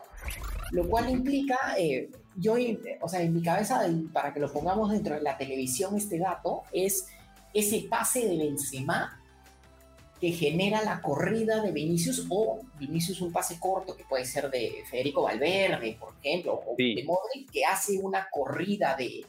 Lo 0.72 0.88
cual 0.88 1.08
implica, 1.10 1.58
eh, 1.78 2.10
yo, 2.34 2.54
o 3.00 3.08
sea, 3.08 3.20
en 3.20 3.34
mi 3.34 3.42
cabeza, 3.42 3.82
para 4.12 4.32
que 4.32 4.40
lo 4.40 4.52
pongamos 4.52 4.90
dentro 4.90 5.14
de 5.14 5.20
la 5.20 5.36
televisión, 5.36 5.96
este 5.96 6.18
dato 6.18 6.64
es 6.72 7.08
ese 7.58 7.86
pase 7.88 8.28
de 8.28 8.36
Benzema 8.36 9.18
que 10.20 10.30
genera 10.32 10.82
la 10.82 11.00
corrida 11.00 11.62
de 11.62 11.72
Vinicius 11.72 12.26
o 12.28 12.60
Vinicius 12.78 13.20
un 13.20 13.32
pase 13.32 13.58
corto 13.58 13.96
que 13.96 14.04
puede 14.04 14.24
ser 14.24 14.50
de 14.50 14.82
Federico 14.90 15.22
Valverde, 15.22 15.96
por 15.98 16.14
ejemplo, 16.20 16.54
o 16.54 16.74
de 16.76 17.02
Modric 17.04 17.50
que 17.50 17.64
hace 17.64 17.98
una 17.98 18.28
corrida 18.30 18.94
de... 18.96 19.24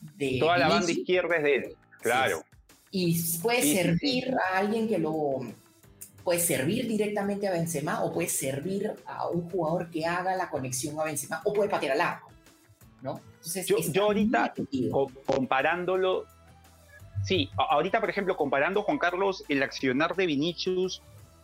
de 0.00 0.36
Toda 0.38 0.58
la 0.58 0.68
banda 0.68 0.90
izquierda 0.90 1.36
es 1.36 1.42
de 1.42 1.54
él, 1.56 1.76
claro. 2.00 2.44
Y 2.90 3.20
puede 3.42 3.62
servir 3.62 4.34
a 4.34 4.58
alguien 4.58 4.88
que 4.88 4.98
lo... 4.98 5.40
Puede 6.22 6.40
servir 6.40 6.88
directamente 6.88 7.46
a 7.46 7.52
Benzema 7.52 8.02
o 8.02 8.12
puede 8.12 8.28
servir 8.28 8.94
a 9.04 9.28
un 9.28 9.50
jugador 9.50 9.90
que 9.90 10.06
haga 10.06 10.34
la 10.36 10.48
conexión 10.48 10.98
a 10.98 11.04
Benzema 11.04 11.42
o 11.44 11.52
puede 11.52 11.68
patear 11.68 11.92
al 11.92 12.00
arco, 12.00 12.30
¿no? 13.02 13.20
Entonces, 13.34 13.66
yo, 13.66 13.76
yo 13.78 14.04
ahorita, 14.04 14.54
comparándolo, 15.26 16.24
Sí, 17.24 17.50
ahorita, 17.56 18.00
por 18.00 18.10
ejemplo, 18.10 18.36
comparando, 18.36 18.82
Juan 18.82 18.98
Carlos, 18.98 19.44
el 19.48 19.62
accionar 19.62 20.14
de 20.14 20.26
Vinicius 20.26 21.02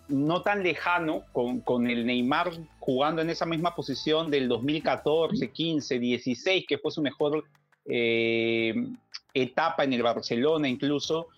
no 0.09 0.43
tan 0.43 0.63
lejano 0.63 1.25
con, 1.33 1.61
con, 1.61 1.89
el 1.89 2.05
Neymar 2.05 2.51
jugando 2.81 3.23
en 3.23 3.31
esa 3.31 3.47
misma 3.47 3.75
posición 3.75 4.31
del 4.31 4.49
2014, 4.49 5.51
15, 5.51 5.99
16, 5.99 6.65
que 6.69 6.79
fue 6.79 6.91
su 6.91 7.01
mejor 7.01 7.45
eh, 7.87 8.75
etapa 9.33 9.85
en 9.85 9.93
el 9.93 10.03
Barcelona 10.03 10.69
incluso. 10.69 11.29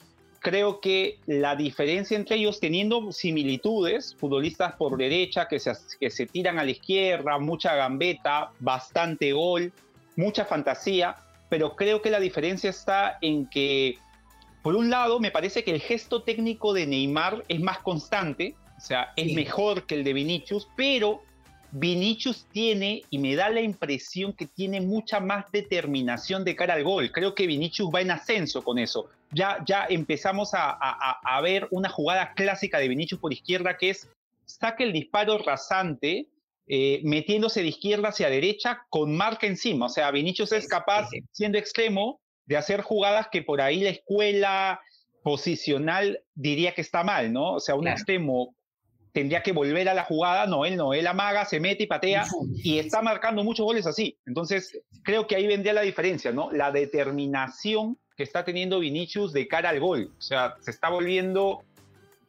Creo 0.41 0.81
que 0.81 1.21
la 1.27 1.55
diferencia 1.55 2.17
entre 2.17 2.37
ellos, 2.37 2.59
teniendo 2.59 3.13
similitudes, 3.13 4.17
futbolistas 4.17 4.75
por 4.75 4.97
derecha 4.97 5.47
que 5.47 5.61
se, 5.61 5.73
que 6.01 6.11
se 6.11 6.27
tiran 6.27 6.59
a 6.59 6.65
la 6.65 6.73
izquierda, 6.73 7.39
mucha 7.39 7.77
gambeta, 7.77 8.51
bastante 8.59 9.33
gol, 9.33 9.73
mucha 10.17 10.45
fantasía, 10.45 11.15
pero 11.49 11.77
creo 11.77 12.03
que 12.03 12.11
la 12.11 12.19
diferencia 12.19 12.71
está 12.71 13.19
en 13.21 13.47
que, 13.47 13.99
por 14.63 14.77
un 14.77 14.91
lado, 14.91 15.19
me 15.19 15.31
parece 15.31 15.65
que 15.65 15.73
el 15.73 15.81
gesto 15.81 16.23
técnico 16.23 16.73
de 16.73 16.87
Neymar 16.87 17.45
es 17.49 17.61
más 17.61 17.79
constante, 17.81 18.55
o 18.77 18.81
sea, 18.81 19.13
es 19.17 19.35
mejor 19.35 19.87
que 19.87 19.97
el 19.97 20.05
de 20.05 20.13
Vinicius, 20.13 20.69
pero 20.77 21.23
Vinicius 21.73 22.47
tiene, 22.53 23.03
y 23.11 23.19
me 23.19 23.35
da 23.35 23.49
la 23.49 23.63
impresión 23.63 24.35
que 24.35 24.47
tiene 24.47 24.81
mucha 24.81 25.21
más 25.21 25.51
determinación 25.51 26.45
de 26.45 26.55
cara 26.55 26.75
al 26.75 26.85
gol. 26.85 27.11
Creo 27.11 27.35
que 27.35 27.47
Vinicius 27.47 27.91
va 27.93 28.03
en 28.03 28.11
ascenso 28.11 28.63
con 28.63 28.79
eso. 28.79 29.09
Ya, 29.31 29.59
ya 29.67 29.87
empezamos 29.89 30.51
a, 30.53 31.41
ver 31.43 31.67
una 31.71 31.89
jugada 31.89 32.35
clásica 32.35 32.79
de 32.79 32.89
Vinicius 32.89 33.21
por 33.21 33.33
izquierda 33.33 33.79
que 33.79 33.91
es 33.91 34.09
saque 34.45 34.85
el 34.85 34.93
disparo 34.93 35.39
rasante, 35.39 36.27
eh, 36.67 37.01
metiéndose 37.05 37.63
de 37.63 37.69
izquierda 37.69 38.11
hacia 38.11 38.29
derecha 38.29 38.83
con 38.91 39.17
marca 39.17 39.47
encima. 39.47 39.87
O 39.87 39.89
sea, 39.89 40.11
Vinicius 40.11 40.53
es 40.53 40.69
capaz, 40.69 41.09
siendo 41.33 41.57
extremo, 41.57 42.21
de 42.47 42.57
hacer 42.57 42.83
jugadas 42.83 43.29
que 43.31 43.43
por 43.43 43.61
ahí 43.61 43.81
la 43.81 43.91
escuela 43.91 44.81
posicional 45.23 46.21
diría 46.35 46.75
que 46.75 46.81
está 46.81 47.05
mal, 47.05 47.33
¿no? 47.33 47.55
O 47.55 47.61
sea, 47.61 47.75
un 47.75 47.87
extremo 47.87 48.55
tendría 49.13 49.43
que 49.43 49.53
volver 49.53 49.89
a 49.89 49.95
la 49.95 50.05
jugada, 50.05 50.47
no, 50.47 50.65
él 50.65 50.77
no, 50.77 50.95
él 50.95 51.07
amaga, 51.07 51.45
se 51.45 51.61
mete 51.61 51.85
y 51.85 51.87
patea 51.87 52.25
y 52.57 52.79
está 52.79 53.03
marcando 53.03 53.45
muchos 53.45 53.65
goles 53.65 53.87
así. 53.87 54.19
Entonces, 54.27 54.81
creo 55.03 55.27
que 55.27 55.37
ahí 55.37 55.47
vendría 55.47 55.75
la 55.75 55.83
diferencia, 55.83 56.33
¿no? 56.33 56.51
La 56.51 56.73
determinación 56.73 57.99
que 58.17 58.23
está 58.23 58.45
teniendo 58.45 58.81
Vinicius 58.81 59.33
de 59.33 59.47
cara 59.49 59.69
al 59.69 59.81
gol. 59.81 60.13
O 60.19 60.23
sea, 60.23 60.55
se 60.61 60.71
está 60.71 60.89
volviendo 60.89 61.63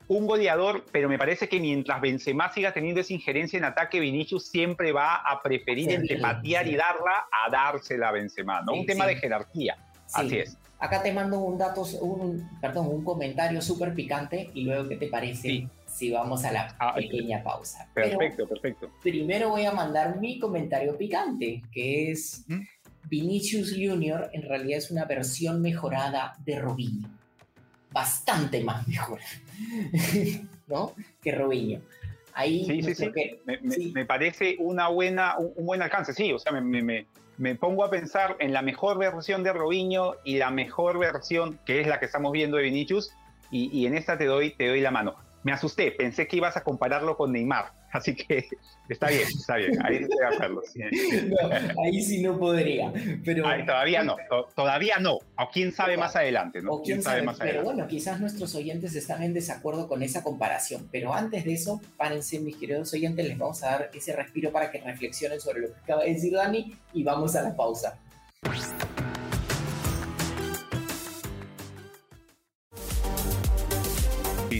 un 0.08 0.28
goleador, 0.28 0.86
pero 0.92 1.08
me 1.08 1.18
parece 1.18 1.48
que 1.48 1.60
mientras 1.60 2.02
Benzema 2.02 2.52
siga 2.52 2.74
teniendo 2.74 3.00
esa 3.00 3.14
injerencia 3.14 3.58
en 3.58 3.64
ataque, 3.64 4.00
Vinicius 4.00 4.50
siempre 4.50 4.92
va 4.92 5.16
a 5.16 5.42
preferir 5.42 5.90
entre 5.92 6.18
patear 6.18 6.68
y 6.68 6.76
darla 6.76 7.28
a 7.32 7.50
dársela 7.50 8.10
a 8.10 8.12
Benzema, 8.12 8.62
¿no? 8.62 8.74
un 8.74 8.86
tema 8.86 9.08
de 9.08 9.16
jerarquía. 9.16 9.78
Así 10.14 10.38
es. 10.38 10.58
Acá 10.80 11.02
te 11.02 11.14
mando 11.14 11.40
un 11.40 11.58
dato, 11.58 11.84
un, 12.02 12.50
perdón, 12.60 12.88
un 12.88 13.04
comentario 13.04 13.62
súper 13.62 13.94
picante 13.94 14.50
y 14.54 14.64
luego, 14.64 14.90
¿qué 14.90 14.98
te 14.98 15.08
parece? 15.08 15.68
si 15.94 16.12
vamos 16.12 16.44
a 16.44 16.52
la 16.52 16.76
ah, 16.80 16.96
pequeña 16.96 17.44
pausa. 17.44 17.88
Perfecto, 17.94 18.48
perfecto. 18.48 18.92
Primero 19.02 19.50
voy 19.50 19.66
a 19.66 19.72
mandar 19.72 20.20
mi 20.20 20.40
comentario 20.40 20.98
picante, 20.98 21.62
que 21.72 22.12
es 22.12 22.46
Vinicius 23.10 23.72
Junior 23.72 24.30
en 24.34 24.42
realidad 24.42 24.80
es 24.80 24.92
una 24.92 25.06
versión 25.06 25.62
mejorada 25.62 26.36
de 26.44 26.60
Robinho. 26.60 27.10
Bastante 27.92 28.64
más 28.64 28.88
mejorada, 28.88 29.30
¿no? 30.68 30.94
Que 31.22 31.32
Robinho. 31.32 31.80
Ahí 32.34 32.66
sí, 32.66 32.82
sí, 32.82 32.96
sí. 32.96 33.92
Me, 33.94 34.06
parece 34.06 34.56
una 34.58 34.88
buena, 34.88 35.38
un, 35.38 35.64
buen 35.64 35.84
alcance, 35.84 36.14
sí, 36.14 36.34
o 36.34 36.40
sea, 36.40 36.52
me, 36.52 36.82
me, 36.82 37.06
pongo 37.60 37.84
a 37.84 37.90
pensar 37.90 38.36
en 38.40 38.54
la 38.54 38.62
mejor 38.62 38.98
versión 38.98 39.44
de 39.44 39.54
Robinho 39.54 40.16
y 40.24 40.38
la 40.38 40.52
mejor 40.52 41.00
versión, 41.00 41.60
que 41.66 41.82
es 41.82 41.88
la 41.88 42.00
que 42.00 42.06
estamos 42.06 42.32
viendo 42.32 42.58
de 42.58 42.64
Vinicius, 42.64 43.12
y, 43.52 43.70
y 43.78 43.86
en 43.86 43.96
esta 43.96 44.18
te 44.18 44.26
doy, 44.26 44.52
te 44.52 44.68
doy 44.68 44.82
la 44.82 44.92
mano. 44.92 45.16
Me 45.44 45.52
asusté, 45.52 45.92
pensé 45.92 46.28
que 46.28 46.38
ibas 46.38 46.58
a 46.58 46.64
compararlo 46.64 47.18
con 47.18 47.32
Neymar, 47.32 47.74
así 47.94 48.16
que 48.16 48.48
está 48.90 49.08
bien, 49.10 49.28
está 49.28 49.56
bien, 49.56 49.86
ahí 49.86 49.98
estoy 49.98 50.18
de 50.18 50.26
acuerdo. 50.26 50.62
ahí 51.86 52.02
sí 52.02 52.22
no 52.22 52.38
podría, 52.38 52.92
pero... 53.24 53.44
todavía 53.66 54.04
no, 54.04 54.18
todavía 54.56 54.98
no, 55.00 55.14
o 55.16 55.50
quién 55.52 55.72
sabe 55.72 55.96
más 55.96 56.16
adelante, 56.16 56.62
¿no? 56.62 56.82
quién, 56.82 57.02
sabe, 57.02 57.22
más 57.22 57.40
adelante. 57.40 57.62
Pero 57.62 57.64
bueno, 57.64 57.88
quizás 57.88 58.20
nuestros 58.20 58.56
oyentes 58.56 58.96
están 58.96 59.24
en 59.24 59.34
desacuerdo 59.34 59.88
con 59.88 60.04
esa 60.04 60.24
comparación, 60.24 60.90
pero 60.92 61.14
antes 61.14 61.46
de 61.46 61.54
eso, 61.54 61.82
párense 61.98 62.40
mis 62.40 62.58
queridos 62.58 62.94
oyentes, 62.94 63.28
les 63.28 63.38
vamos 63.38 63.64
a 63.64 63.72
dar 63.72 63.90
ese 63.94 64.16
respiro 64.16 64.52
para 64.52 64.72
que 64.72 64.80
reflexionen 64.80 65.40
sobre 65.40 65.62
lo 65.62 65.68
que 65.68 65.80
acaba 65.80 66.04
de 66.04 66.14
decir 66.14 66.34
Dani 66.34 66.76
y 66.94 67.04
vamos 67.04 67.36
a 67.36 67.44
la 67.44 67.56
pausa. 67.56 68.00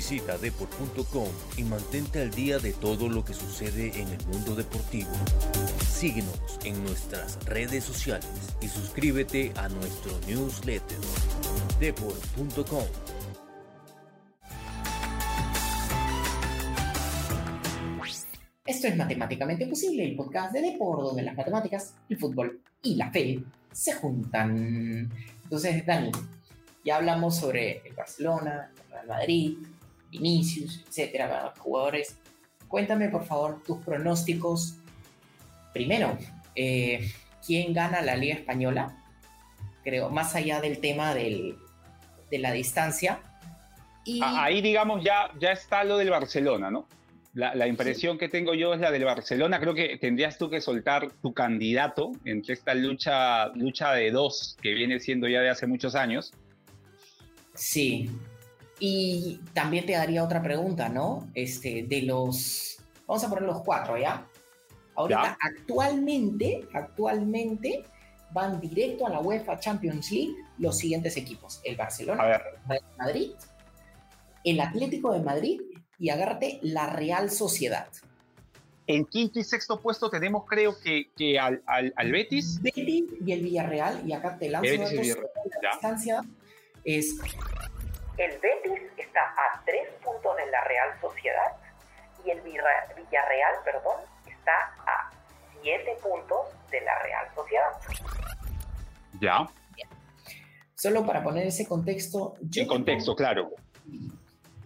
Visita 0.04 0.38
deport.com 0.38 1.30
y 1.56 1.64
mantente 1.64 2.22
al 2.22 2.30
día 2.30 2.60
de 2.60 2.74
todo 2.74 3.08
lo 3.08 3.24
que 3.24 3.34
sucede 3.34 4.02
en 4.02 4.10
el 4.10 4.28
mundo 4.28 4.54
deportivo. 4.54 5.10
Síguenos 5.80 6.60
en 6.66 6.84
nuestras 6.84 7.40
redes 7.46 7.86
sociales 7.86 8.28
y 8.62 8.68
suscríbete 8.68 9.54
a 9.56 9.70
nuestro 9.70 10.12
newsletter 10.28 10.98
deport.com. 11.80 12.84
Esto 18.66 18.88
es 18.88 18.98
Matemáticamente 18.98 19.66
Posible, 19.68 20.04
el 20.04 20.18
podcast 20.18 20.52
de 20.52 20.64
Deport, 20.64 21.02
donde 21.02 21.24
las 21.24 21.38
matemáticas, 21.38 21.96
el 22.10 22.18
fútbol 22.18 22.60
y 22.82 22.96
la 22.96 23.10
fe 23.10 23.42
se 23.72 23.94
juntan. 23.94 25.10
Entonces, 25.44 25.86
Dani, 25.86 26.12
ya 26.84 26.98
hablamos 26.98 27.38
sobre 27.38 27.78
el 27.88 27.94
Barcelona, 27.94 28.70
el 28.76 28.92
Real 28.92 29.08
Madrid, 29.08 29.58
Vinicius, 30.14 30.84
etcétera, 30.88 31.44
los 31.44 31.60
jugadores. 31.60 32.18
Cuéntame, 32.68 33.10
por 33.10 33.26
favor, 33.26 33.64
tus 33.64 33.84
pronósticos. 33.84 34.76
Primero, 35.74 36.18
eh, 36.56 37.12
¿quién 37.46 37.74
gana 37.74 38.02
la 38.02 38.16
Liga 38.16 38.36
Española? 38.36 38.96
Creo, 39.84 40.10
más 40.10 40.36
allá 40.36 40.62
del 40.62 40.80
tema 40.80 41.14
de 41.14 41.58
la 42.32 42.52
distancia. 42.52 43.20
Y... 44.06 44.22
Ahí, 44.24 44.62
digamos, 44.62 45.04
ya, 45.04 45.32
ya 45.40 45.52
está 45.52 45.84
lo 45.84 45.98
del 45.98 46.10
Barcelona, 46.10 46.70
¿no? 46.70 46.88
La, 47.34 47.66
impresión 47.66 48.20
que 48.20 48.30
tengo 48.30 48.54
yo 48.54 48.76
es 48.76 48.80
la 48.80 48.92
del 48.92 49.06
Barcelona. 49.06 49.60
Creo 49.60 49.74
que 49.74 49.98
tendrías 49.98 50.38
tú 50.38 50.52
que 50.52 50.62
soltar 50.62 51.12
tu 51.24 51.34
candidato 51.34 52.12
entre 52.26 52.54
esta 52.54 52.76
lucha, 52.76 53.48
lucha 53.56 53.92
de 53.94 54.12
dos 54.12 54.56
que 54.62 54.74
viene 54.74 55.00
siendo 55.00 55.28
ya 55.28 55.42
de 55.42 55.50
hace 55.50 55.66
muchos 55.66 55.96
años. 55.96 56.32
Sí, 57.56 58.08
y 58.86 59.40
también 59.54 59.86
te 59.86 59.94
daría 59.94 60.22
otra 60.26 60.44
pregunta, 60.44 60.90
¿no? 60.90 61.30
Este, 61.34 61.84
de 61.84 62.02
los, 62.02 62.80
vamos 63.08 63.24
a 63.24 63.30
poner 63.30 63.46
los 63.46 63.62
cuatro, 63.62 63.98
¿ya? 63.98 64.28
Ahorita, 64.96 65.38
actualmente, 65.40 66.68
actualmente 66.74 67.86
van 68.34 68.60
directo 68.60 69.08
a 69.08 69.10
la 69.10 69.22
UEFA 69.22 69.58
Champions 69.58 70.12
League 70.12 70.36
los 70.58 70.78
siguientes 70.78 71.16
equipos: 71.16 71.62
el 71.64 71.78
Barcelona, 71.78 72.42
el 72.70 72.82
Madrid, 72.98 73.32
el 74.44 74.60
Atlético 74.60 75.14
de 75.14 75.22
Madrid 75.22 75.62
y 75.98 76.10
agárrate 76.10 76.60
la 76.62 76.88
Real 76.88 77.32
Sociedad. 77.32 77.88
En 78.86 79.06
quinto 79.06 79.40
y 79.40 79.46
sexto 79.46 79.80
puesto 79.80 80.10
tenemos, 80.10 80.44
creo 80.46 80.78
que, 80.78 81.10
que 81.16 81.40
al, 81.40 81.64
al, 81.68 82.12
Betis. 82.12 82.62
Betis 82.62 83.06
y 83.26 83.32
el 83.32 83.44
Villarreal, 83.44 84.06
y 84.06 84.12
acá 84.12 84.38
te 84.38 84.50
lanzo 84.50 84.68
la 84.76 85.72
distancia. 85.72 86.22
Es 86.84 87.16
el 88.18 88.32
Betis 88.40 88.82
está 88.98 89.22
a 89.22 89.64
tres 89.66 89.88
puntos 90.04 90.38
de 90.38 90.46
la 90.52 90.64
Real 90.66 90.90
Sociedad 91.02 91.54
y 92.26 92.30
el 92.30 92.42
Villarreal, 92.42 93.56
perdón, 93.66 94.02
está 94.28 94.54
a 94.86 95.12
siete 95.62 95.98
puntos 96.02 96.48
de 96.70 96.82
la 96.82 97.00
Real 97.00 97.28
Sociedad. 97.36 97.72
Ya. 99.20 99.48
Solo 100.76 101.06
para 101.06 101.24
poner 101.24 101.48
ese 101.48 101.68
contexto. 101.68 102.36
en 102.56 102.68
contexto, 102.68 103.16
claro. 103.16 103.52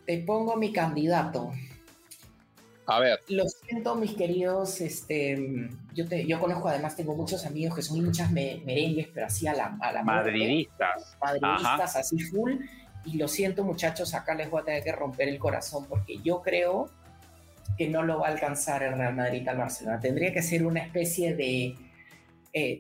Te 0.06 0.18
pongo 0.20 0.56
mi 0.56 0.74
candidato. 0.74 1.52
A 2.88 3.00
ver. 3.00 3.20
Lo 3.28 3.44
siento, 3.48 3.96
mis 3.96 4.14
queridos. 4.16 4.82
Este, 4.82 5.70
yo, 5.94 6.08
te, 6.08 6.26
yo 6.26 6.40
conozco, 6.40 6.70
además, 6.70 6.96
tengo 6.96 7.16
muchos 7.16 7.46
amigos 7.46 7.76
que 7.76 7.82
son 7.82 7.98
hinchas 7.98 8.32
merengues, 8.32 9.10
pero 9.14 9.28
así 9.28 9.46
a 9.46 9.54
la, 9.54 9.78
a 9.80 9.92
la 9.92 10.04
Madridistas. 10.04 11.18
Madridistas, 11.20 11.96
así 11.98 12.20
full 12.20 12.56
y 13.08 13.18
lo 13.18 13.28
siento 13.28 13.64
muchachos, 13.64 14.14
acá 14.14 14.36
les 14.36 14.50
voy 14.50 14.62
a 14.62 14.66
tener 14.66 14.84
que 14.84 14.92
romper 14.92 15.30
el 15.30 15.40
corazón 15.40 15.86
porque 15.88 16.20
yo 16.24 16.42
creo 16.42 16.90
que 17.78 17.88
no 17.88 18.04
lo 18.04 18.20
va 18.20 18.28
a 18.28 18.32
alcanzar 18.32 18.84
el 18.84 18.98
Real 18.98 19.16
Madrid 19.16 19.48
al 19.48 19.58
Barcelona. 19.58 20.00
Tendría 20.00 20.34
que 20.34 20.42
ser 20.42 20.66
una 20.66 20.82
especie 20.82 21.36
de 21.36 21.76
eh, 22.52 22.80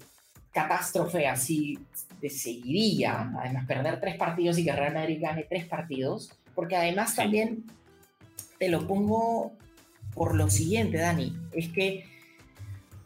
catástrofe 0.51 1.27
así 1.27 1.79
de 2.19 2.29
seguidilla, 2.29 3.31
además 3.39 3.65
perder 3.67 3.99
tres 4.01 4.15
partidos 4.17 4.57
y 4.57 4.63
que 4.63 4.71
el 4.71 4.77
Real 4.77 4.93
Madrid 4.93 5.19
gane 5.21 5.43
tres 5.43 5.65
partidos, 5.65 6.31
porque 6.55 6.75
además 6.75 7.15
también 7.15 7.63
te 8.59 8.67
lo 8.67 8.85
pongo 8.85 9.53
por 10.13 10.35
lo 10.35 10.49
siguiente, 10.49 10.97
Dani, 10.97 11.37
es 11.51 11.69
que 11.69 12.05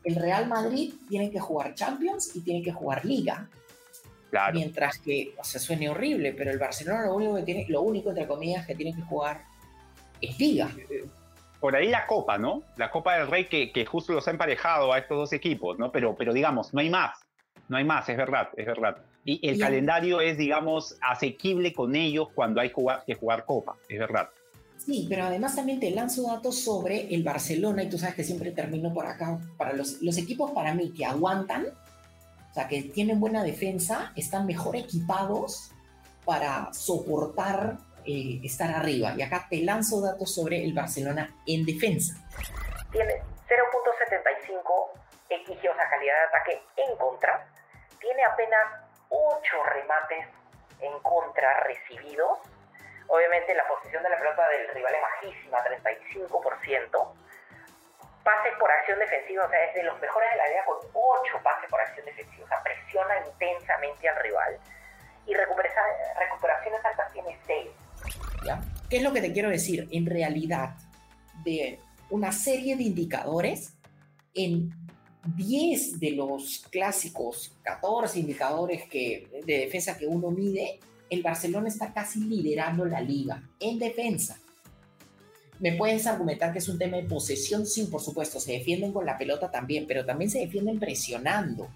el 0.05 0.15
Real 0.15 0.47
Madrid 0.47 0.93
tiene 1.09 1.29
que 1.29 1.39
jugar 1.39 1.75
Champions 1.75 2.35
y 2.35 2.41
tiene 2.41 2.63
que 2.63 2.71
jugar 2.71 3.05
Liga. 3.05 3.49
Mientras 4.53 4.99
que, 4.99 5.33
o 5.37 5.43
sea, 5.43 5.59
suene 5.59 5.89
horrible, 5.89 6.33
pero 6.33 6.51
el 6.51 6.59
Barcelona 6.59 7.05
lo 7.05 7.15
único 7.15 7.35
que 7.35 7.43
tiene, 7.43 7.65
lo 7.69 7.81
único 7.81 8.09
entre 8.09 8.27
comillas 8.27 8.65
que 8.65 8.75
tiene 8.75 8.95
que 8.95 9.01
jugar 9.01 9.41
es 10.21 10.39
Liga. 10.39 10.69
Por 11.59 11.75
ahí 11.75 11.89
la 11.89 12.07
Copa, 12.07 12.37
¿no? 12.37 12.63
La 12.77 12.89
Copa 12.89 13.17
del 13.17 13.27
Rey 13.27 13.45
que, 13.45 13.71
que 13.71 13.85
justo 13.85 14.13
los 14.13 14.27
ha 14.27 14.31
emparejado 14.31 14.93
a 14.93 14.97
estos 14.97 15.17
dos 15.17 15.33
equipos, 15.33 15.77
¿no? 15.77 15.91
Pero, 15.91 16.15
pero 16.15 16.33
digamos, 16.33 16.73
no 16.73 16.79
hay 16.79 16.89
más. 16.89 17.19
No 17.67 17.77
hay 17.77 17.83
más, 17.85 18.09
es 18.09 18.17
verdad, 18.17 18.49
es 18.57 18.65
verdad. 18.65 18.97
Y 19.23 19.47
el 19.47 19.59
calendario 19.59 20.19
es, 20.19 20.37
digamos, 20.37 20.97
asequible 21.01 21.73
con 21.73 21.95
ellos 21.95 22.27
cuando 22.33 22.59
hay 22.59 22.73
que 23.05 23.15
jugar 23.15 23.45
Copa, 23.45 23.77
es 23.87 23.99
verdad. 23.99 24.29
Sí, 24.77 25.05
pero 25.07 25.25
además 25.25 25.55
también 25.55 25.79
te 25.79 25.91
lanzo 25.91 26.23
datos 26.23 26.59
sobre 26.59 27.13
el 27.13 27.23
Barcelona, 27.23 27.83
y 27.83 27.89
tú 27.89 27.99
sabes 27.99 28.15
que 28.15 28.23
siempre 28.23 28.51
termino 28.51 28.91
por 28.91 29.05
acá. 29.05 29.39
Para 29.55 29.73
los, 29.73 30.01
los 30.01 30.17
equipos, 30.17 30.51
para 30.51 30.73
mí, 30.73 30.91
que 30.91 31.05
aguantan, 31.05 31.67
o 32.51 32.53
sea, 32.53 32.67
que 32.67 32.81
tienen 32.83 33.21
buena 33.21 33.43
defensa, 33.43 34.11
están 34.17 34.45
mejor 34.45 34.75
equipados 34.75 35.71
para 36.25 36.71
soportar 36.73 37.77
eh, 38.05 38.41
estar 38.43 38.69
arriba. 38.71 39.13
Y 39.17 39.21
acá 39.21 39.47
te 39.49 39.61
lanzo 39.61 40.01
datos 40.01 40.35
sobre 40.35 40.63
el 40.65 40.73
Barcelona 40.73 41.33
en 41.47 41.65
defensa. 41.65 42.15
Tiene 42.91 43.23
0.75 43.47 44.91
XG, 45.29 45.69
o 45.69 45.75
sea, 45.75 45.89
calidad 45.89 46.15
de 46.15 46.27
ataque 46.27 46.61
en 46.75 46.97
contra. 46.97 47.47
Tiene 48.01 48.21
apenas 48.25 48.83
8 49.07 49.39
remates 49.73 50.27
en 50.81 50.99
contra 50.99 51.61
recibidos. 51.61 52.39
Obviamente 53.07 53.55
la 53.55 53.65
posición 53.67 54.03
de 54.03 54.09
la 54.09 54.17
pelota 54.17 54.45
del 54.49 54.67
rival 54.75 54.93
es 54.95 55.01
bajísima, 55.01 55.57
35%. 55.63 57.13
Pases 58.23 58.53
por 58.59 58.69
acción 58.71 58.99
defensiva, 58.99 59.45
o 59.45 59.49
sea, 59.49 59.65
es 59.65 59.73
de 59.73 59.83
los 59.83 59.99
mejores 59.99 60.29
de 60.31 60.37
la 60.37 60.47
liga 60.47 60.65
con 60.65 60.77
8 60.93 61.39
pases 61.43 61.69
por 61.69 61.81
acción 61.81 62.05
defensiva. 62.05 62.45
O 62.45 62.47
sea, 62.47 62.61
presiona 62.63 63.13
intensamente 63.25 64.07
al 64.09 64.21
rival. 64.21 64.59
Y 65.25 65.33
recuperaciones 65.33 66.85
altas 66.85 67.11
tiene 67.13 67.37
6. 67.45 67.69
¿Qué 68.89 68.97
es 68.97 69.03
lo 69.03 69.13
que 69.13 69.21
te 69.21 69.31
quiero 69.31 69.49
decir? 69.49 69.87
En 69.91 70.05
realidad, 70.05 70.75
de 71.43 71.79
una 72.09 72.31
serie 72.31 72.75
de 72.75 72.83
indicadores, 72.83 73.73
en 74.33 74.71
10 75.35 75.99
de 75.99 76.11
los 76.11 76.65
clásicos, 76.69 77.55
14 77.63 78.19
indicadores 78.19 78.89
que, 78.89 79.29
de 79.45 79.59
defensa 79.59 79.97
que 79.97 80.07
uno 80.07 80.31
mide, 80.31 80.79
el 81.09 81.21
Barcelona 81.21 81.67
está 81.67 81.93
casi 81.93 82.19
liderando 82.19 82.85
la 82.85 82.99
liga 83.01 83.41
en 83.59 83.79
defensa. 83.79 84.39
Me 85.61 85.73
puedes 85.73 86.07
argumentar 86.07 86.51
que 86.51 86.59
es 86.59 86.67
un 86.67 86.77
tema 86.77 86.97
de 86.97 87.03
posesión, 87.03 87.65
sí, 87.65 87.85
por 87.85 88.01
supuesto, 88.01 88.39
se 88.39 88.53
defienden 88.53 88.91
con 88.91 89.05
la 89.05 89.17
pelota 89.17 89.49
también, 89.49 89.85
pero 89.87 90.03
también 90.03 90.29
se 90.29 90.39
defienden 90.39 90.79
presionando. 90.79 91.69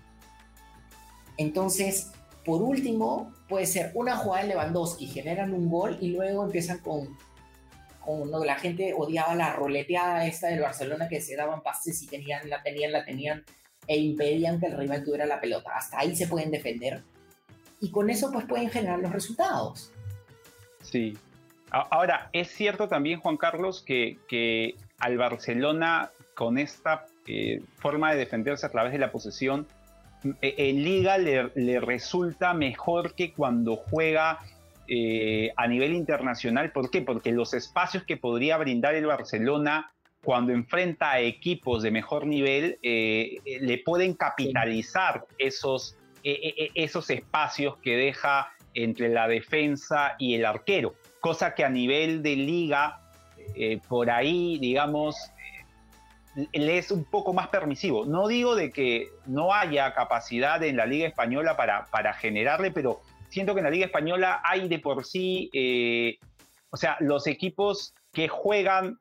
Entonces, 1.37 2.11
por 2.43 2.61
último, 2.61 3.33
puede 3.47 3.65
ser 3.65 3.91
una 3.93 4.17
jugada 4.17 4.43
de 4.43 4.49
Lewandowski, 4.49 5.07
generan 5.07 5.53
un 5.53 5.69
gol 5.69 5.97
y 6.01 6.09
luego 6.09 6.43
empiezan 6.43 6.79
con, 6.79 7.15
con 7.99 8.31
la 8.45 8.55
gente 8.55 8.93
odiaba 8.97 9.35
la 9.35 9.53
roleteada 9.53 10.25
esta 10.25 10.47
del 10.47 10.61
Barcelona 10.61 11.07
que 11.07 11.21
se 11.21 11.35
daban 11.35 11.61
pases 11.61 12.01
y 12.01 12.07
tenían, 12.07 12.49
la 12.49 12.63
tenían, 12.63 12.91
la 12.91 13.05
tenían 13.05 13.43
e 13.87 13.97
impedían 13.97 14.59
que 14.59 14.65
el 14.65 14.77
rival 14.77 15.03
tuviera 15.03 15.25
la 15.25 15.39
pelota. 15.39 15.71
Hasta 15.75 15.99
ahí 15.99 16.15
se 16.15 16.27
pueden 16.27 16.49
defender 16.49 17.03
y 17.81 17.91
con 17.91 18.09
eso 18.09 18.31
pues 18.31 18.45
pueden 18.45 18.69
generar 18.69 18.99
los 18.99 19.11
resultados. 19.11 19.91
Sí. 20.81 21.17
Ahora, 21.75 22.29
es 22.31 22.47
cierto 22.51 22.87
también, 22.87 23.19
Juan 23.19 23.35
Carlos, 23.35 23.83
que, 23.85 24.75
al 24.97 25.17
Barcelona 25.17 26.09
con 26.33 26.57
esta 26.57 27.05
eh, 27.27 27.61
forma 27.79 28.11
de 28.11 28.17
defenderse 28.17 28.65
a 28.65 28.69
través 28.71 28.93
de 28.93 28.97
la 28.99 29.11
posesión 29.11 29.67
eh, 30.41 30.55
en 30.57 30.83
liga 30.85 31.17
le, 31.17 31.79
resulta 31.81 32.53
mejor 32.53 33.13
que 33.13 33.33
cuando 33.33 33.75
juega 33.75 34.39
eh, 34.87 35.51
a 35.57 35.67
nivel 35.67 35.93
internacional. 35.93 36.71
¿Por 36.71 36.89
qué? 36.89 37.01
Porque 37.01 37.33
los 37.33 37.53
espacios 37.53 38.03
que 38.03 38.15
podría 38.15 38.55
brindar 38.55 38.95
el 38.95 39.07
Barcelona 39.07 39.91
cuando 40.23 40.53
enfrenta 40.53 41.11
a 41.11 41.19
equipos 41.19 41.83
de 41.83 41.91
mejor 41.91 42.25
nivel 42.25 42.79
le 42.81 43.81
pueden 43.85 44.13
capitalizar 44.13 45.25
esos, 45.37 45.97
esos 46.23 47.09
espacios 47.09 47.77
que 47.77 47.95
deja 47.97 48.49
entre 48.73 49.09
la 49.09 49.27
defensa 49.27 50.15
y 50.17 50.35
el 50.35 50.45
arquero. 50.45 50.95
Cosa 51.25 51.55
que 51.55 51.65
a 51.65 51.69
nivel 51.69 52.21
de 52.21 52.35
liga, 52.35 53.01
por 53.89 54.11
ahí, 54.11 54.59
digamos, 54.59 55.15
le 56.53 56.77
es 56.77 56.91
un 56.91 57.03
poco 57.03 57.33
más 57.33 57.47
permisivo. 57.47 58.05
No 58.05 58.27
digo 58.27 58.53
de 58.53 58.69
que 58.69 59.09
no 59.25 59.51
haya 59.51 59.91
capacidad 59.95 60.61
en 60.61 60.77
la 60.77 60.85
Liga 60.85 61.07
Española 61.07 61.57
para, 61.57 61.85
para 61.85 62.13
generarle, 62.13 62.69
pero 62.69 63.01
siento 63.29 63.55
que 63.55 63.61
en 63.61 63.63
la 63.63 63.71
Liga 63.71 63.87
Española 63.87 64.39
hay 64.43 64.67
de 64.67 64.77
por 64.77 65.03
sí, 65.03 65.49
eh, 65.51 66.19
o 66.69 66.77
sea, 66.77 66.95
los 66.99 67.25
equipos 67.25 67.95
que 68.13 68.27
juegan 68.27 68.99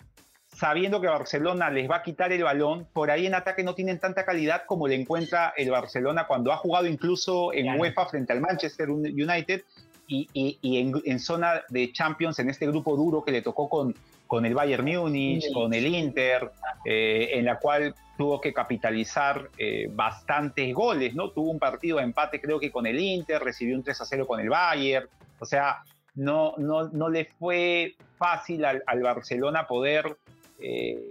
sabiendo 0.48 1.02
que 1.02 1.08
Barcelona 1.08 1.68
les 1.68 1.90
va 1.90 1.96
a 1.96 2.02
quitar 2.02 2.32
el 2.32 2.42
balón, 2.42 2.88
por 2.94 3.10
ahí 3.10 3.26
en 3.26 3.34
ataque 3.34 3.64
no 3.64 3.74
tienen 3.74 3.98
tanta 3.98 4.24
calidad 4.24 4.62
como 4.64 4.88
le 4.88 4.94
encuentra 4.94 5.52
el 5.58 5.70
Barcelona 5.70 6.26
cuando 6.26 6.52
ha 6.52 6.56
jugado 6.56 6.86
incluso 6.86 7.52
en 7.52 7.78
UEFA 7.78 8.06
frente 8.06 8.32
al 8.32 8.40
Manchester 8.40 8.88
United 8.88 9.62
y, 10.06 10.28
y, 10.32 10.78
en, 10.78 10.92
en, 11.04 11.18
zona 11.18 11.62
de 11.68 11.92
Champions 11.92 12.38
en 12.38 12.50
este 12.50 12.66
grupo 12.66 12.96
duro 12.96 13.24
que 13.24 13.32
le 13.32 13.42
tocó 13.42 13.68
con, 13.68 13.94
con 14.26 14.44
el 14.44 14.54
Bayern 14.54 14.84
Múnich, 14.84 15.52
con 15.52 15.72
el 15.74 15.86
Inter, 15.86 16.50
eh, 16.84 17.30
en 17.32 17.44
la 17.44 17.58
cual 17.58 17.94
tuvo 18.16 18.40
que 18.40 18.52
capitalizar 18.52 19.50
eh, 19.58 19.88
bastantes 19.90 20.72
goles, 20.74 21.14
¿no? 21.14 21.30
Tuvo 21.30 21.50
un 21.50 21.58
partido 21.58 21.98
de 21.98 22.04
empate 22.04 22.40
creo 22.40 22.60
que 22.60 22.70
con 22.70 22.86
el 22.86 22.98
Inter, 22.98 23.42
recibió 23.42 23.76
un 23.76 23.82
3 23.82 24.00
a 24.00 24.04
0 24.04 24.26
con 24.26 24.40
el 24.40 24.48
Bayern, 24.48 25.08
o 25.40 25.44
sea, 25.44 25.82
no, 26.14 26.54
no, 26.58 26.88
no 26.88 27.08
le 27.08 27.24
fue 27.24 27.96
fácil 28.16 28.64
al, 28.64 29.02
Barcelona 29.02 29.66
poder, 29.66 30.16
eh, 30.60 31.10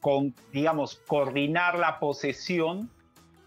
con, 0.00 0.34
digamos, 0.52 1.00
coordinar 1.06 1.78
la 1.78 1.98
posesión 1.98 2.90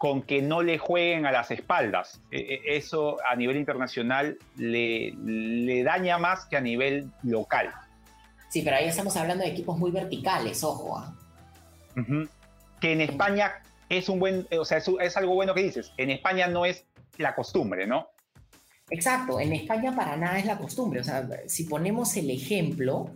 con 0.01 0.23
que 0.23 0.41
no 0.41 0.63
le 0.63 0.79
jueguen 0.79 1.27
a 1.27 1.31
las 1.31 1.51
espaldas. 1.51 2.19
eso 2.31 3.17
a 3.29 3.35
nivel 3.35 3.55
internacional 3.55 4.39
le, 4.57 5.11
le 5.11 5.83
daña 5.83 6.17
más 6.17 6.45
que 6.45 6.57
a 6.57 6.61
nivel 6.61 7.11
local. 7.21 7.71
Sí, 8.49 8.63
pero 8.63 8.77
ahí 8.77 8.87
estamos 8.87 9.15
hablando 9.15 9.43
de 9.43 9.51
equipos 9.51 9.77
muy 9.77 9.91
verticales, 9.91 10.63
ojo. 10.63 10.97
¿ah? 10.97 11.13
Que 12.79 12.93
en 12.93 13.01
España 13.01 13.61
es 13.89 14.09
un 14.09 14.17
buen, 14.17 14.47
o 14.59 14.65
sea, 14.65 14.79
es, 14.79 15.17
algo 15.17 15.35
bueno 15.35 15.53
que 15.53 15.61
dices. 15.61 15.93
En 15.97 16.09
España 16.09 16.47
no 16.47 16.65
es 16.65 16.83
la 17.19 17.35
costumbre, 17.35 17.85
¿no? 17.85 18.07
Exacto, 18.89 19.39
en 19.39 19.53
España 19.53 19.95
para 19.95 20.17
nada 20.17 20.39
es 20.39 20.47
la 20.47 20.57
costumbre. 20.57 21.01
O 21.01 21.03
sea, 21.03 21.29
si 21.45 21.65
ponemos 21.65 22.17
el 22.17 22.31
ejemplo, 22.31 23.11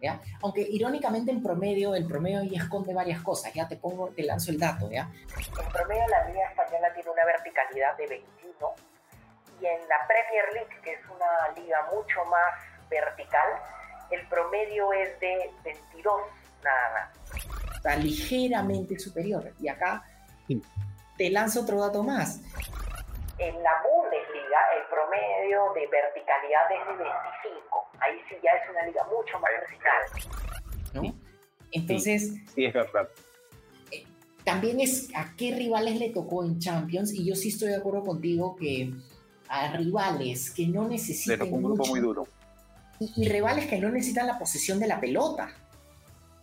¿ya? 0.00 0.20
aunque 0.42 0.62
irónicamente 0.62 1.30
en 1.30 1.42
promedio, 1.42 1.94
el 1.94 2.06
promedio 2.06 2.40
ahí 2.40 2.54
esconde 2.54 2.94
varias 2.94 3.20
cosas, 3.22 3.52
ya 3.52 3.68
te 3.68 3.76
pongo, 3.76 4.08
te 4.10 4.22
lanzo 4.22 4.50
el 4.50 4.58
dato, 4.58 4.90
¿ya? 4.90 5.10
En 5.62 5.72
promedio 5.72 6.06
la 6.08 6.28
Liga 6.28 6.48
Española 6.48 6.92
tiene 6.94 7.10
una 7.10 7.24
verticalidad 7.24 7.96
de 7.96 8.06
21 8.06 8.74
y 9.60 9.66
en 9.66 9.88
la 9.88 10.06
Premier 10.06 10.44
League, 10.54 10.80
que 10.82 10.92
es 10.92 11.00
una 11.06 11.54
liga 11.60 11.78
mucho 11.92 12.24
más 12.24 12.54
vertical, 12.88 13.48
el 14.10 14.26
promedio 14.28 14.92
es 14.92 15.18
de 15.20 15.50
22 15.64 16.14
nada 16.64 16.90
más. 16.92 17.76
Está 17.76 17.96
ligeramente 17.96 18.98
superior. 18.98 19.52
Y 19.60 19.68
acá 19.68 20.02
te 21.16 21.30
lanzo 21.30 21.62
otro 21.62 21.80
dato 21.80 22.02
más. 22.02 22.40
En 23.40 23.62
la 23.62 23.70
Bundesliga 23.82 24.58
el 24.76 24.86
promedio 24.88 25.72
de 25.74 25.86
verticalidad 25.86 26.70
es 26.70 26.98
de 26.98 27.04
25. 27.04 27.90
Ahí 28.00 28.20
sí 28.28 28.36
ya 28.42 28.50
es 28.52 28.70
una 28.70 28.86
liga 28.86 29.02
mucho 29.04 29.38
más 29.40 29.50
vertical. 29.60 30.02
¿No? 30.94 31.14
Entonces... 31.72 32.34
Sí, 32.54 32.66
es 32.66 32.74
verdad. 32.74 33.08
Eh, 33.90 34.04
también 34.44 34.80
es 34.80 35.10
a 35.16 35.34
qué 35.36 35.54
rivales 35.54 35.98
le 35.98 36.10
tocó 36.10 36.44
en 36.44 36.58
Champions 36.58 37.12
y 37.14 37.24
yo 37.24 37.34
sí 37.34 37.48
estoy 37.48 37.70
de 37.70 37.76
acuerdo 37.76 38.04
contigo 38.04 38.56
que 38.56 38.92
a 39.48 39.76
rivales 39.76 40.54
que 40.54 40.66
no 40.66 40.86
necesitan 40.86 41.38
le 41.38 41.44
tocó 41.44 41.56
un 41.56 41.64
grupo 41.64 41.86
muy 41.86 42.00
duro 42.00 42.26
y, 43.00 43.28
rivales 43.28 43.66
que 43.66 43.78
no 43.78 43.88
necesitan 43.88 44.26
la 44.26 44.38
posesión 44.38 44.78
de 44.78 44.86
la 44.86 45.00
pelota. 45.00 45.50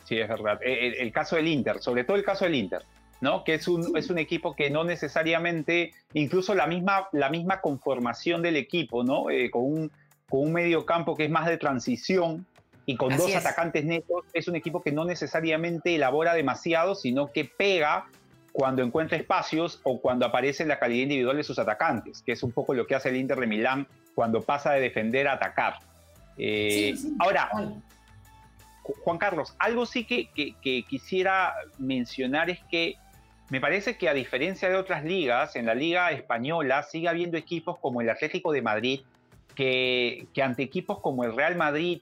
Sí, 0.06 0.20
es 0.20 0.28
verdad. 0.28 0.60
Eh, 0.64 0.96
el, 1.00 1.12
caso 1.12 1.36
del 1.36 1.48
Inter, 1.48 1.80
sobre 1.80 2.04
todo 2.04 2.18
el 2.18 2.24
caso 2.24 2.46
del 2.46 2.56
Inter, 2.56 2.82
¿no? 3.22 3.44
Que 3.44 3.56
es 3.56 3.68
un, 3.68 3.98
es 3.98 4.10
un 4.10 4.18
equipo 4.18 4.56
que 4.56 4.70
no 4.70 4.84
necesariamente, 4.84 5.94
incluso 6.14 6.56
la 6.56 6.68
misma, 6.68 7.10
la 7.12 7.30
misma 7.30 7.62
conformación 7.62 8.42
del 8.42 8.56
equipo, 8.56 9.04
¿no? 9.04 9.30
Eh, 9.30 9.50
con, 9.50 9.64
un, 9.64 9.92
con 10.30 10.42
un 10.42 10.54
medio 10.54 10.86
campo 10.86 11.16
que 11.16 11.26
es 11.26 11.32
más 11.32 11.48
de 11.48 11.58
transición 11.58 12.46
y 12.86 12.96
con 12.96 13.16
dos 13.18 13.36
atacantes 13.36 13.84
netos, 13.84 14.24
es 14.34 14.48
un 14.48 14.56
equipo 14.56 14.82
que 14.82 14.92
no 14.92 15.04
necesariamente 15.04 15.96
elabora 15.96 16.34
demasiado, 16.34 16.96
sino 16.96 17.32
que 17.32 17.44
pega 17.44 18.06
cuando 18.54 18.82
encuentra 18.82 19.18
espacios 19.18 19.82
o 19.84 20.00
cuando 20.00 20.26
aparece 20.26 20.66
la 20.66 20.80
calidad 20.80 21.04
individual 21.04 21.38
de 21.38 21.44
sus 21.44 21.60
atacantes, 21.60 22.24
que 22.24 22.32
es 22.32 22.42
un 22.44 22.52
poco 22.52 22.74
lo 22.74 22.88
que 22.88 22.96
hace 22.96 23.10
el 23.10 23.18
Inter 23.18 23.40
de 23.40 23.46
Milán 23.46 23.88
cuando 24.16 24.42
pasa 24.42 24.72
de 24.72 24.82
defender 24.82 25.28
a 25.28 25.34
atacar. 25.34 25.76
Eh, 26.38 26.96
ahora, 27.20 27.52
Juan 29.04 29.18
Carlos, 29.18 29.54
algo 29.60 29.86
sí 29.86 30.06
que, 30.06 30.30
quisiera 30.88 31.54
mencionar 31.78 32.50
es 32.50 32.60
que 32.72 32.96
me 33.50 33.62
parece 33.62 33.98
que 33.98 34.10
a 34.10 34.14
diferencia 34.14 34.70
de 34.70 34.76
otras 34.76 35.04
ligas, 35.04 35.56
en 35.56 35.66
la 35.66 35.76
liga 35.76 36.12
española 36.12 36.84
sigue 36.84 37.08
habiendo 37.08 37.38
equipos 37.38 37.78
como 37.80 38.02
el 38.02 38.10
Atlético 38.10 38.52
de 38.52 38.62
Madrid, 38.62 39.02
que, 39.56 40.28
que 40.34 40.44
ante 40.44 40.64
equipos 40.64 41.00
como 41.00 41.24
el 41.24 41.36
Real 41.36 41.56
Madrid, 41.56 42.02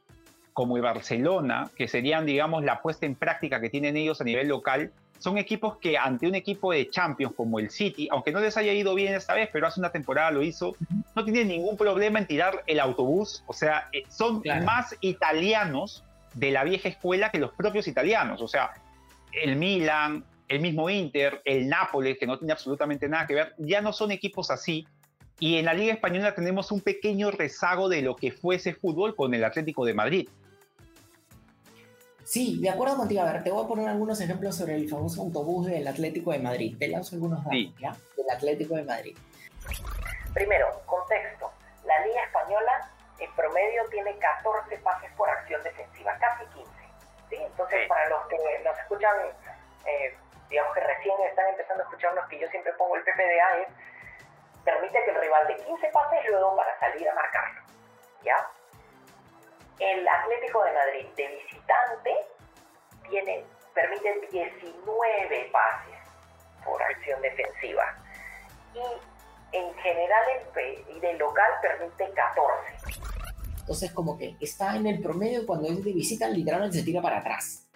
como 0.53 0.77
el 0.77 0.81
Barcelona, 0.81 1.69
que 1.75 1.87
serían, 1.87 2.25
digamos, 2.25 2.63
la 2.63 2.81
puesta 2.81 3.05
en 3.05 3.15
práctica 3.15 3.59
que 3.61 3.69
tienen 3.69 3.97
ellos 3.97 4.21
a 4.21 4.23
nivel 4.23 4.47
local, 4.47 4.91
son 5.19 5.37
equipos 5.37 5.77
que 5.77 5.97
ante 5.97 6.27
un 6.27 6.35
equipo 6.35 6.71
de 6.71 6.89
Champions 6.89 7.33
como 7.35 7.59
el 7.59 7.69
City, 7.69 8.07
aunque 8.11 8.31
no 8.31 8.39
les 8.39 8.57
haya 8.57 8.73
ido 8.73 8.93
bien 8.95 9.13
esta 9.13 9.33
vez, 9.33 9.49
pero 9.51 9.67
hace 9.67 9.79
una 9.79 9.91
temporada 9.91 10.31
lo 10.31 10.41
hizo, 10.43 10.75
no 11.15 11.23
tienen 11.23 11.47
ningún 11.47 11.77
problema 11.77 12.19
en 12.19 12.27
tirar 12.27 12.63
el 12.67 12.79
autobús. 12.79 13.43
O 13.47 13.53
sea, 13.53 13.87
eh, 13.91 14.03
son 14.09 14.41
más 14.63 14.95
italianos 15.01 16.03
de 16.33 16.51
la 16.51 16.63
vieja 16.63 16.89
escuela 16.89 17.31
que 17.31 17.39
los 17.39 17.51
propios 17.53 17.87
italianos. 17.87 18.41
O 18.41 18.47
sea, 18.47 18.71
el 19.31 19.55
Milan, 19.55 20.23
el 20.47 20.59
mismo 20.59 20.89
Inter, 20.89 21.41
el 21.45 21.67
Nápoles, 21.67 22.17
que 22.17 22.27
no 22.27 22.37
tiene 22.37 22.53
absolutamente 22.53 23.09
nada 23.09 23.25
que 23.27 23.35
ver, 23.35 23.55
ya 23.57 23.81
no 23.81 23.93
son 23.93 24.11
equipos 24.11 24.51
así. 24.51 24.87
Y 25.39 25.57
en 25.57 25.65
la 25.65 25.73
Liga 25.73 25.93
Española 25.93 26.33
tenemos 26.33 26.71
un 26.71 26.81
pequeño 26.81 27.31
rezago 27.31 27.89
de 27.89 28.01
lo 28.01 28.15
que 28.15 28.31
fue 28.31 28.55
ese 28.55 28.73
fútbol 28.73 29.15
con 29.15 29.33
el 29.33 29.43
Atlético 29.43 29.85
de 29.85 29.93
Madrid. 29.93 30.29
Sí, 32.23 32.59
de 32.59 32.69
acuerdo 32.69 32.97
contigo. 32.97 33.21
A 33.21 33.31
ver, 33.31 33.43
te 33.43 33.51
voy 33.51 33.63
a 33.63 33.67
poner 33.67 33.87
algunos 33.87 34.19
ejemplos 34.19 34.55
sobre 34.55 34.75
el 34.75 34.89
famoso 34.89 35.21
autobús 35.21 35.67
del 35.67 35.87
Atlético 35.87 36.31
de 36.31 36.39
Madrid. 36.39 36.75
Te 36.79 36.87
lanzo 36.87 37.15
algunos 37.15 37.43
datos, 37.43 37.59
¿ya? 37.79 37.95
Del 38.17 38.29
Atlético 38.31 38.75
de 38.75 38.83
Madrid. 38.83 39.15
Primero, 40.33 40.81
contexto. 40.85 41.51
La 41.85 42.05
Liga 42.05 42.23
Española 42.23 42.91
en 43.19 43.31
promedio 43.35 43.83
tiene 43.91 44.17
14 44.17 44.77
pases 44.77 45.11
por 45.15 45.29
acción 45.29 45.61
defensiva, 45.63 46.17
casi 46.19 46.45
15. 46.55 46.71
¿sí? 47.29 47.35
Entonces, 47.39 47.87
para 47.87 48.09
los 48.09 48.27
que 48.27 48.37
nos 48.63 48.77
escuchan 48.79 49.15
eh, 49.85 50.15
digamos 50.55 50.73
que 50.73 50.79
recién 50.79 51.15
están 51.29 51.49
empezando 51.49 51.83
a 51.83 51.85
escuchar 51.85 52.13
los 52.15 52.25
que 52.29 52.39
yo 52.39 52.47
siempre 52.47 52.71
pongo 52.77 52.95
el 52.95 53.03
PPDA, 53.03 53.59
es 53.59 53.67
permite 54.63 55.03
que 55.03 55.11
el 55.11 55.19
rival 55.19 55.47
de 55.47 55.55
15 55.57 55.87
pases 55.91 56.19
luego 56.29 56.55
para 56.55 56.79
salir 56.79 57.09
a 57.09 57.13
marcarlo. 57.13 57.61
¿Ya? 58.23 58.37
El 59.79 60.07
Atlético 60.07 60.63
de 60.63 60.71
Madrid 60.71 61.07
de 61.17 61.27
visitante 61.27 62.11
tiene, 63.09 63.45
permite 63.73 64.27
19 64.31 65.49
pases 65.51 65.99
por 66.63 66.81
acción 66.81 67.21
defensiva. 67.21 67.93
Y 68.73 69.57
en 69.57 69.75
general 69.75 70.23
el, 70.55 71.01
de 71.01 71.13
local 71.15 71.51
permite 71.61 72.13
14. 72.13 73.01
Entonces 73.59 73.91
como 73.91 74.17
que 74.17 74.37
está 74.39 74.77
en 74.77 74.87
el 74.87 75.01
promedio 75.01 75.45
cuando 75.45 75.67
es 75.67 75.83
de 75.83 75.91
visita 75.91 76.29
literalmente 76.29 76.77
se 76.77 76.85
tira 76.85 77.01
para 77.01 77.17
atrás. 77.17 77.67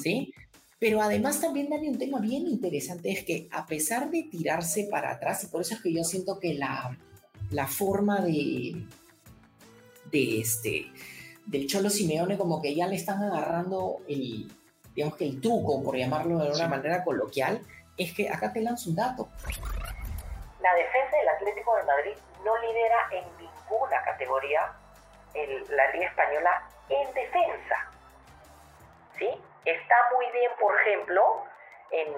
¿Sí? 0.00 0.34
Pero 0.78 1.02
además 1.02 1.40
también, 1.40 1.68
Dani, 1.68 1.88
un 1.88 1.98
tema 1.98 2.20
bien 2.20 2.46
interesante 2.46 3.10
es 3.10 3.24
que 3.24 3.48
a 3.50 3.66
pesar 3.66 4.10
de 4.10 4.22
tirarse 4.24 4.86
para 4.90 5.10
atrás, 5.10 5.42
y 5.44 5.48
por 5.48 5.62
eso 5.62 5.74
es 5.74 5.82
que 5.82 5.92
yo 5.92 6.04
siento 6.04 6.38
que 6.38 6.54
la, 6.54 6.96
la 7.50 7.66
forma 7.66 8.20
de, 8.20 8.86
de 10.10 10.40
este, 10.40 10.86
del 11.46 11.66
Cholo 11.66 11.90
Simeone 11.90 12.38
como 12.38 12.62
que 12.62 12.74
ya 12.74 12.86
le 12.86 12.96
están 12.96 13.22
agarrando 13.22 14.02
el, 14.06 14.50
digamos 14.94 15.16
que 15.16 15.24
el 15.24 15.40
truco, 15.40 15.82
por 15.82 15.96
llamarlo 15.96 16.38
de 16.38 16.50
una 16.50 16.68
manera 16.68 17.02
coloquial, 17.02 17.60
es 17.96 18.14
que 18.14 18.28
acá 18.28 18.52
te 18.52 18.60
lanzo 18.60 18.90
un 18.90 18.96
dato. 18.96 19.28
La 20.62 20.74
defensa 20.74 21.16
del 21.16 21.28
Atlético 21.28 21.74
de 21.76 21.82
Madrid 21.84 22.14
no 22.44 22.56
lidera 22.60 22.96
en 23.12 23.24
ninguna 23.36 24.02
categoría 24.04 24.60
la 25.70 25.92
Liga 25.92 26.06
Española 26.06 26.62
en 26.88 27.14
defensa. 27.14 27.90
¿Sí? 29.18 29.28
Está 29.64 29.94
muy 30.14 30.26
bien, 30.32 30.50
por 30.58 30.74
ejemplo, 30.80 31.44
en, 31.90 32.08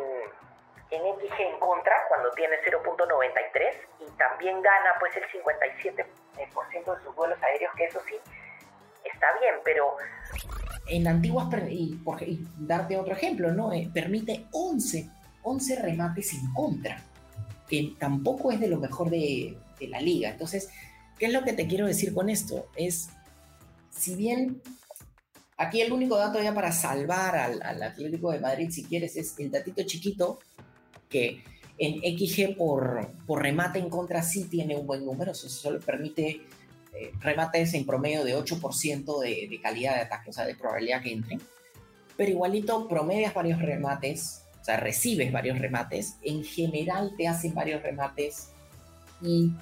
en 0.91 1.07
en 1.07 1.59
contra, 1.59 1.93
cuando 2.09 2.31
tiene 2.33 2.57
0.93, 2.67 4.07
y 4.07 4.11
también 4.17 4.61
gana 4.63 4.91
pues 4.99 5.13
el 5.17 5.25
57% 5.25 6.05
de 6.37 7.05
sus 7.05 7.15
vuelos 7.15 7.43
aéreos, 7.43 7.73
que 7.77 7.85
eso 7.85 8.01
sí, 8.09 8.17
está 9.05 9.27
bien, 9.41 9.55
pero... 9.65 9.97
En 10.89 11.07
antiguas, 11.07 11.47
y, 11.69 11.97
por, 12.05 12.19
darte 12.59 12.97
otro 12.97 13.13
ejemplo, 13.13 13.53
¿no? 13.53 13.73
Eh, 13.73 13.89
permite 13.93 14.47
11, 14.53 15.09
11 15.43 15.83
remates 15.83 16.33
en 16.35 16.53
contra, 16.53 16.99
que 17.69 17.95
tampoco 17.99 18.51
es 18.51 18.59
de 18.59 18.69
lo 18.69 18.79
mejor 18.79 19.09
de, 19.09 19.57
de 19.79 19.89
la 19.89 20.01
liga. 20.01 20.31
Entonces, 20.31 20.71
¿qué 21.19 21.27
es 21.27 21.33
lo 21.33 21.43
que 21.45 21.53
te 21.53 21.69
quiero 21.69 21.87
decir 21.87 22.13
con 22.13 22.29
esto? 22.29 22.67
Es, 22.77 23.11
si 23.91 24.17
bien 24.17 24.61
Aquí 25.61 25.83
el 25.83 25.93
único 25.93 26.17
dato 26.17 26.43
ya 26.43 26.55
para 26.55 26.73
salvar 26.73 27.37
al, 27.37 27.83
Atlético 27.83 28.33
de 28.33 28.41
Madrid, 28.41 28.71
si 28.71 28.83
quieres, 28.83 29.15
es 29.17 29.39
el 29.39 29.51
datito 29.51 29.83
chiquito 29.83 30.39
que 31.07 31.45
en 31.77 32.01
XG 32.01 32.57
por, 32.57 33.13
por 33.27 33.43
remate 33.43 33.79
en 33.79 33.91
contra 33.91 34.23
sí 34.23 34.45
tiene 34.45 34.75
un 34.75 34.87
buen 34.87 35.05
número, 35.05 35.33
eso 35.33 35.51
solo 35.51 35.79
permite 35.79 36.41
eh, 36.95 37.13
remates 37.21 37.75
en 37.75 37.85
promedio 37.85 38.25
de 38.25 38.35
8% 38.35 39.21
de, 39.21 39.49
de, 39.51 39.61
calidad 39.61 39.97
de 39.97 40.01
ataque, 40.01 40.31
o 40.31 40.33
sea, 40.33 40.47
de 40.47 40.55
probabilidad 40.55 41.03
que 41.03 41.13
entren. 41.13 41.43
Pero 42.17 42.31
igualito 42.31 42.89
promedias 42.89 43.35
varios 43.35 43.61
remates, 43.61 44.47
o 44.63 44.65
sea, 44.65 44.79
recibes 44.79 45.31
varios 45.31 45.59
remates, 45.59 46.15
en 46.23 46.43
general 46.43 47.13
te 47.19 47.29
hacen 47.29 47.53
varios 47.53 47.83
remates 47.83 48.49
y 49.21 49.53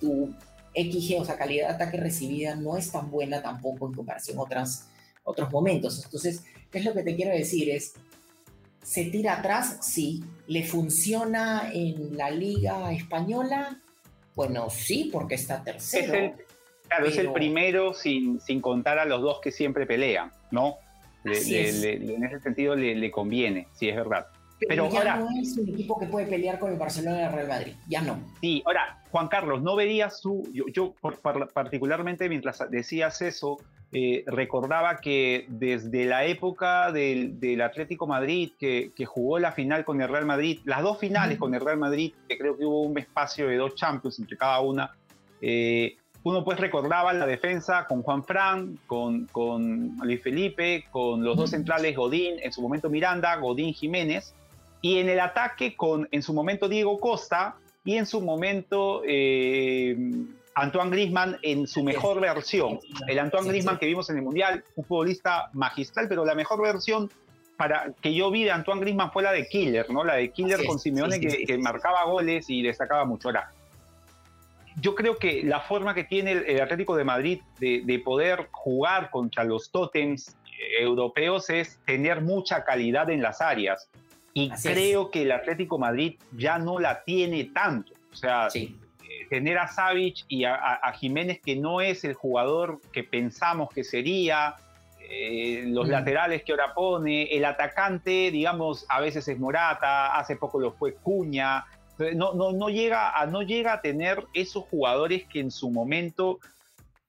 tu 0.00 0.34
XG, 0.74 1.20
o 1.20 1.24
sea, 1.24 1.38
calidad 1.38 1.68
de 1.68 1.74
ataque 1.74 1.96
recibida, 1.96 2.56
no 2.56 2.76
es 2.76 2.90
tan 2.90 3.08
buena 3.08 3.40
tampoco 3.40 3.86
en 3.86 3.94
comparación 3.94 4.38
a 4.38 4.42
otras 4.42 4.88
otros 5.24 5.50
momentos. 5.50 6.02
Entonces, 6.04 6.44
¿qué 6.70 6.78
es 6.78 6.84
lo 6.84 6.94
que 6.94 7.02
te 7.02 7.16
quiero 7.16 7.32
decir? 7.32 7.70
Es, 7.70 7.94
¿se 8.82 9.06
tira 9.06 9.38
atrás? 9.38 9.78
Sí. 9.82 10.22
¿Le 10.46 10.64
funciona 10.64 11.70
en 11.72 12.16
la 12.16 12.30
liga 12.30 12.92
española? 12.92 13.80
Bueno, 14.34 14.70
sí, 14.70 15.10
porque 15.12 15.34
está 15.36 15.62
tercero. 15.62 16.34
claro, 16.88 17.06
es 17.06 17.18
el 17.18 17.32
primero 17.32 17.94
sin, 17.94 18.40
sin 18.40 18.60
contar 18.60 18.98
a 18.98 19.04
los 19.04 19.22
dos 19.22 19.40
que 19.40 19.50
siempre 19.50 19.86
pelean, 19.86 20.30
¿no? 20.50 20.78
en 21.24 22.24
ese 22.24 22.40
sentido 22.40 22.76
le, 22.76 23.10
conviene, 23.10 23.68
sí, 23.74 23.88
es 23.88 23.96
verdad. 23.96 24.26
Pero, 24.68 24.88
ya 24.90 24.98
ahora, 24.98 25.16
no 25.16 25.28
es 25.40 25.56
un 25.56 25.68
equipo 25.68 25.98
que 25.98 26.06
puede 26.06 26.26
pelear 26.26 26.58
con 26.58 26.72
el 26.72 26.78
Barcelona 26.78 27.20
y 27.20 27.24
el 27.24 27.32
Real 27.32 27.48
Madrid, 27.48 27.74
ya 27.88 28.02
no. 28.02 28.18
Sí, 28.40 28.62
ahora, 28.64 29.02
Juan 29.10 29.28
Carlos, 29.28 29.62
¿no 29.62 29.74
verías 29.76 30.20
tú, 30.20 30.48
yo, 30.52 30.64
yo 30.72 30.94
particularmente 31.52 32.28
mientras 32.28 32.62
decías 32.70 33.20
eso, 33.20 33.58
eh, 33.96 34.24
recordaba 34.26 34.96
que 34.96 35.46
desde 35.46 36.04
la 36.04 36.24
época 36.24 36.90
del, 36.90 37.60
Atlético 37.62 38.08
Madrid, 38.08 38.50
que, 38.58 38.90
jugó 39.06 39.38
la 39.38 39.52
final 39.52 39.84
con 39.84 40.02
el 40.02 40.08
Real 40.08 40.26
Madrid, 40.26 40.58
las 40.64 40.82
dos 40.82 40.98
finales 40.98 41.38
con 41.38 41.54
el 41.54 41.60
Real 41.60 41.78
Madrid, 41.78 42.12
que 42.28 42.36
creo 42.36 42.56
que 42.56 42.64
hubo 42.64 42.82
un 42.82 42.98
espacio 42.98 43.46
de 43.46 43.56
dos 43.56 43.76
Champions 43.76 44.18
entre 44.18 44.36
cada 44.36 44.58
una, 44.58 44.96
eh, 45.40 45.96
uno 46.24 46.42
pues 46.42 46.58
recordaba 46.58 47.12
la 47.12 47.24
defensa 47.24 47.86
con 47.86 48.02
Juan 48.02 48.24
Fran, 48.24 48.80
con, 48.88 49.26
con 49.26 49.96
Luis 50.02 50.20
Felipe, 50.24 50.86
con 50.90 51.22
los 51.22 51.36
dos 51.36 51.50
centrales 51.50 51.94
Godín, 51.94 52.40
en 52.42 52.52
su 52.52 52.62
momento 52.62 52.90
Miranda, 52.90 53.36
Godín 53.36 53.72
Jiménez, 53.74 54.34
y 54.82 54.98
en 54.98 55.08
el 55.08 55.20
ataque 55.20 55.76
con 55.76 56.08
en 56.10 56.22
su 56.24 56.34
momento 56.34 56.68
Diego 56.68 56.98
Costa 56.98 57.54
y 57.84 57.94
en 57.94 58.06
su 58.06 58.20
momento... 58.20 59.02
Eh, 59.06 59.96
Antoine 60.54 60.90
Grisman 60.90 61.38
en 61.42 61.66
su 61.66 61.82
mejor 61.82 62.20
versión. 62.20 62.78
El 63.08 63.18
Antoine 63.18 63.48
Grisman 63.48 63.78
que 63.78 63.86
vimos 63.86 64.08
en 64.10 64.18
el 64.18 64.22
Mundial, 64.22 64.64
un 64.76 64.84
futbolista 64.84 65.50
magistral, 65.52 66.06
pero 66.08 66.24
la 66.24 66.34
mejor 66.34 66.62
versión 66.62 67.10
para 67.56 67.92
que 68.00 68.14
yo 68.14 68.30
vi 68.30 68.44
de 68.44 68.50
Antoine 68.50 68.80
Grisman 68.80 69.12
fue 69.12 69.22
la 69.22 69.32
de 69.32 69.48
Killer, 69.48 69.88
¿no? 69.90 70.04
La 70.04 70.14
de 70.14 70.30
Killer 70.30 70.64
con 70.64 70.78
Simeone 70.78 71.20
que, 71.20 71.58
marcaba 71.58 72.04
goles 72.04 72.48
y 72.48 72.62
destacaba 72.62 73.04
mucho. 73.04 73.28
Ahora, 73.28 73.50
yo 74.80 74.94
creo 74.94 75.16
que 75.16 75.42
la 75.44 75.60
forma 75.60 75.94
que 75.94 76.04
tiene 76.04 76.32
el, 76.32 76.60
Atlético 76.60 76.96
de 76.96 77.04
Madrid 77.04 77.40
de, 77.58 78.02
poder 78.04 78.48
jugar 78.50 79.10
contra 79.10 79.44
los 79.44 79.70
tótems 79.70 80.36
europeos 80.78 81.50
es 81.50 81.78
tener 81.84 82.22
mucha 82.22 82.64
calidad 82.64 83.10
en 83.10 83.22
las 83.22 83.40
áreas. 83.40 83.88
Y 84.32 84.50
creo 84.50 85.12
que 85.12 85.22
el 85.22 85.30
Atlético 85.30 85.78
Madrid 85.78 86.18
ya 86.32 86.58
no 86.58 86.80
la 86.80 87.04
tiene 87.04 87.44
tanto. 87.44 87.92
O 88.12 88.16
sea, 88.16 88.48
tener 89.28 89.58
a 89.58 89.68
Savic 89.68 90.24
y 90.28 90.44
a, 90.44 90.80
Jiménez, 90.94 91.40
que 91.44 91.56
no 91.56 91.80
es 91.80 92.04
el 92.04 92.14
jugador 92.14 92.80
que 92.92 93.04
pensamos 93.04 93.68
que 93.70 93.84
sería, 93.84 94.56
eh, 95.00 95.64
los 95.66 95.86
mm. 95.86 95.90
laterales 95.90 96.42
que 96.44 96.52
ahora 96.52 96.72
pone, 96.74 97.24
el 97.24 97.44
atacante, 97.44 98.30
digamos, 98.30 98.86
a 98.88 99.00
veces 99.00 99.26
es 99.28 99.38
Morata, 99.38 100.16
hace 100.16 100.36
poco 100.36 100.58
lo 100.58 100.72
fue 100.72 100.94
Cuña. 100.94 101.64
No, 102.14 102.34
no, 102.34 102.52
no, 102.52 102.68
llega, 102.68 103.10
a, 103.10 103.26
no 103.26 103.42
llega 103.42 103.74
a 103.74 103.80
tener 103.80 104.24
esos 104.34 104.64
jugadores 104.64 105.24
que 105.28 105.40
en 105.40 105.50
su 105.50 105.70
momento, 105.70 106.40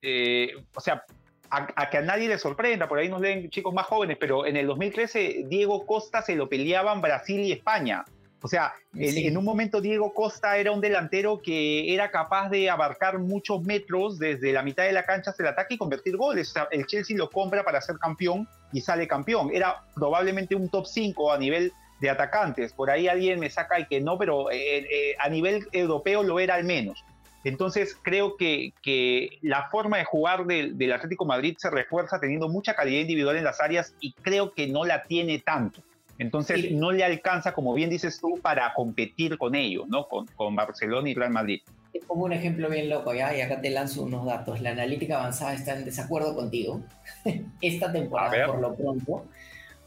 eh, 0.02 0.52
o 0.76 0.80
sea, 0.80 1.04
a, 1.50 1.89
que 1.89 1.98
a 1.98 2.02
nadie 2.02 2.28
le 2.28 2.38
sorprenda, 2.38 2.88
por 2.88 3.00
ahí 3.00 3.10
nos 3.10 3.22
leen 3.22 3.50
chicos 3.50 3.74
más 3.74 3.86
jóvenes, 3.86 4.18
pero 4.20 4.46
en 4.46 4.58
el 4.58 4.68
2013 4.68 5.46
Diego 5.48 5.86
Costa 5.86 6.22
se 6.22 6.36
lo 6.36 6.50
peleaban 6.50 7.02
Brasil 7.02 7.42
y 7.42 7.52
España. 7.52 8.06
O 8.42 8.48
sea, 8.48 8.74
en, 8.94 9.36
un 9.38 9.44
momento 9.44 9.82
Diego 9.82 10.14
Costa 10.14 10.58
era 10.58 10.72
un 10.72 10.80
delantero 10.80 11.42
que 11.42 11.94
era 11.94 12.12
capaz 12.12 12.50
de 12.50 12.70
abarcar 12.70 13.18
muchos 13.18 13.64
metros 13.64 14.20
desde 14.20 14.54
la 14.54 14.62
mitad 14.62 14.84
de 14.84 14.92
la 14.92 15.04
cancha 15.04 15.32
hasta 15.32 15.44
el 15.44 15.50
ataque 15.50 15.76
y 15.76 15.78
convertir 15.78 16.16
goles. 16.16 16.50
O 16.50 16.54
sea, 16.54 16.68
el 16.72 16.86
Chelsea 16.86 17.18
lo 17.18 17.30
compra 17.30 17.64
para 17.64 17.82
ser 17.82 17.98
campeón 17.98 18.48
y 18.72 18.82
sale 18.82 19.08
campeón. 19.08 19.50
Era 19.54 19.84
probablemente 19.96 20.56
un 20.56 20.70
top 20.70 20.86
5 20.86 21.32
a 21.32 21.38
nivel 21.38 21.74
de 22.00 22.10
atacantes. 22.10 22.74
Por 22.74 22.92
ahí 22.92 23.08
alguien 23.08 23.40
me 23.40 23.50
saca 23.50 23.80
y 23.80 23.88
que 23.88 24.02
no, 24.02 24.18
pero 24.18 24.52
eh, 24.52 24.80
eh, 24.80 25.16
a 25.18 25.30
nivel 25.30 25.68
europeo 25.72 26.22
lo 26.22 26.40
era 26.40 26.56
al 26.56 26.66
menos. 26.66 27.04
Entonces 27.46 27.98
creo 28.02 28.38
que, 28.38 28.74
que 28.82 29.38
la 29.42 29.70
forma 29.70 29.98
de 29.98 30.06
jugar 30.06 30.46
del, 30.46 30.78
del 30.78 30.94
Atlético 30.94 31.26
Madrid 31.26 31.56
se 31.60 31.70
refuerza 31.70 32.20
teniendo 32.20 32.50
mucha 32.50 32.76
calidad 32.76 33.02
individual 33.02 33.38
en 33.38 33.44
las 33.44 33.62
áreas 33.62 33.96
y 34.00 34.14
creo 34.14 34.54
que 34.54 34.68
no 34.68 34.84
la 34.84 35.04
tiene 35.04 35.40
tanto. 35.40 35.82
Entonces 36.18 36.72
no 36.72 36.91
le 36.91 37.03
alcanza, 37.03 37.53
como 37.53 37.74
bien 37.74 37.89
dices 37.89 38.20
tú, 38.20 38.39
para 38.41 38.74
competir 38.74 39.38
con 39.38 39.55
ellos, 39.55 39.88
¿no? 39.88 40.07
Con, 40.07 40.28
con 40.28 40.55
Barcelona 40.55 41.09
y 41.09 41.13
Real 41.13 41.32
Madrid. 41.32 41.61
Te 41.91 41.99
pongo 42.01 42.26
un 42.26 42.34
ejemplo 42.34 42.70
bien 42.70 42.89
loco, 42.89 43.13
¿ya? 43.13 43.36
Y 43.36 43.41
acá 43.41 43.61
te 43.61 43.70
lanzo 43.70 44.03
unos 44.03 44.26
datos. 44.26 44.61
La 44.61 44.72
analítica 44.72 45.18
avanzada 45.18 45.53
está 45.53 45.74
en 45.74 45.86
desacuerdo 45.86 46.36
contigo 46.36 46.82
esta 47.61 47.91
temporada, 47.91 48.47
por 48.47 48.59
lo 48.59 48.76
pronto, 48.76 49.26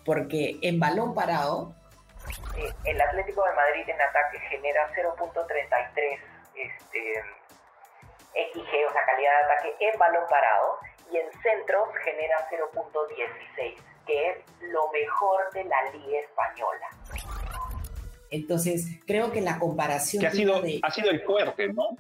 porque 0.05 0.59
en 0.63 0.79
balón 0.79 1.15
parado, 1.15 1.75
Eh, 2.59 2.73
el 2.85 3.01
Atlético 3.01 3.43
de 3.45 3.55
Madrid 3.55 3.85
en 3.89 4.01
ataque 4.01 4.39
genera 4.51 4.91
0.33 4.93 6.19
este, 6.57 7.01
XG, 8.53 8.73
o 8.89 8.93
sea, 8.93 9.05
calidad 9.07 9.33
de 9.33 9.45
ataque 9.45 9.71
en 9.81 9.99
balón 9.99 10.25
parado, 10.29 10.79
y 11.11 11.17
en 11.17 11.29
centros 11.41 11.89
genera 12.05 12.37
0.16, 12.51 13.81
que 14.09 14.31
es 14.31 14.37
lo 14.73 14.91
mejor 14.91 15.53
de 15.55 15.65
la 15.65 15.77
Liga 15.93 16.19
Española. 16.21 16.87
Entonces, 18.31 18.87
creo 19.07 19.31
que 19.31 19.41
la 19.41 19.59
comparación... 19.59 20.21
Que 20.21 20.27
ha 20.27 20.33
sido, 20.33 20.63
ha 20.83 20.91
sido 20.91 21.11
el 21.11 21.21
fuerte, 21.21 21.73
¿no? 21.73 21.97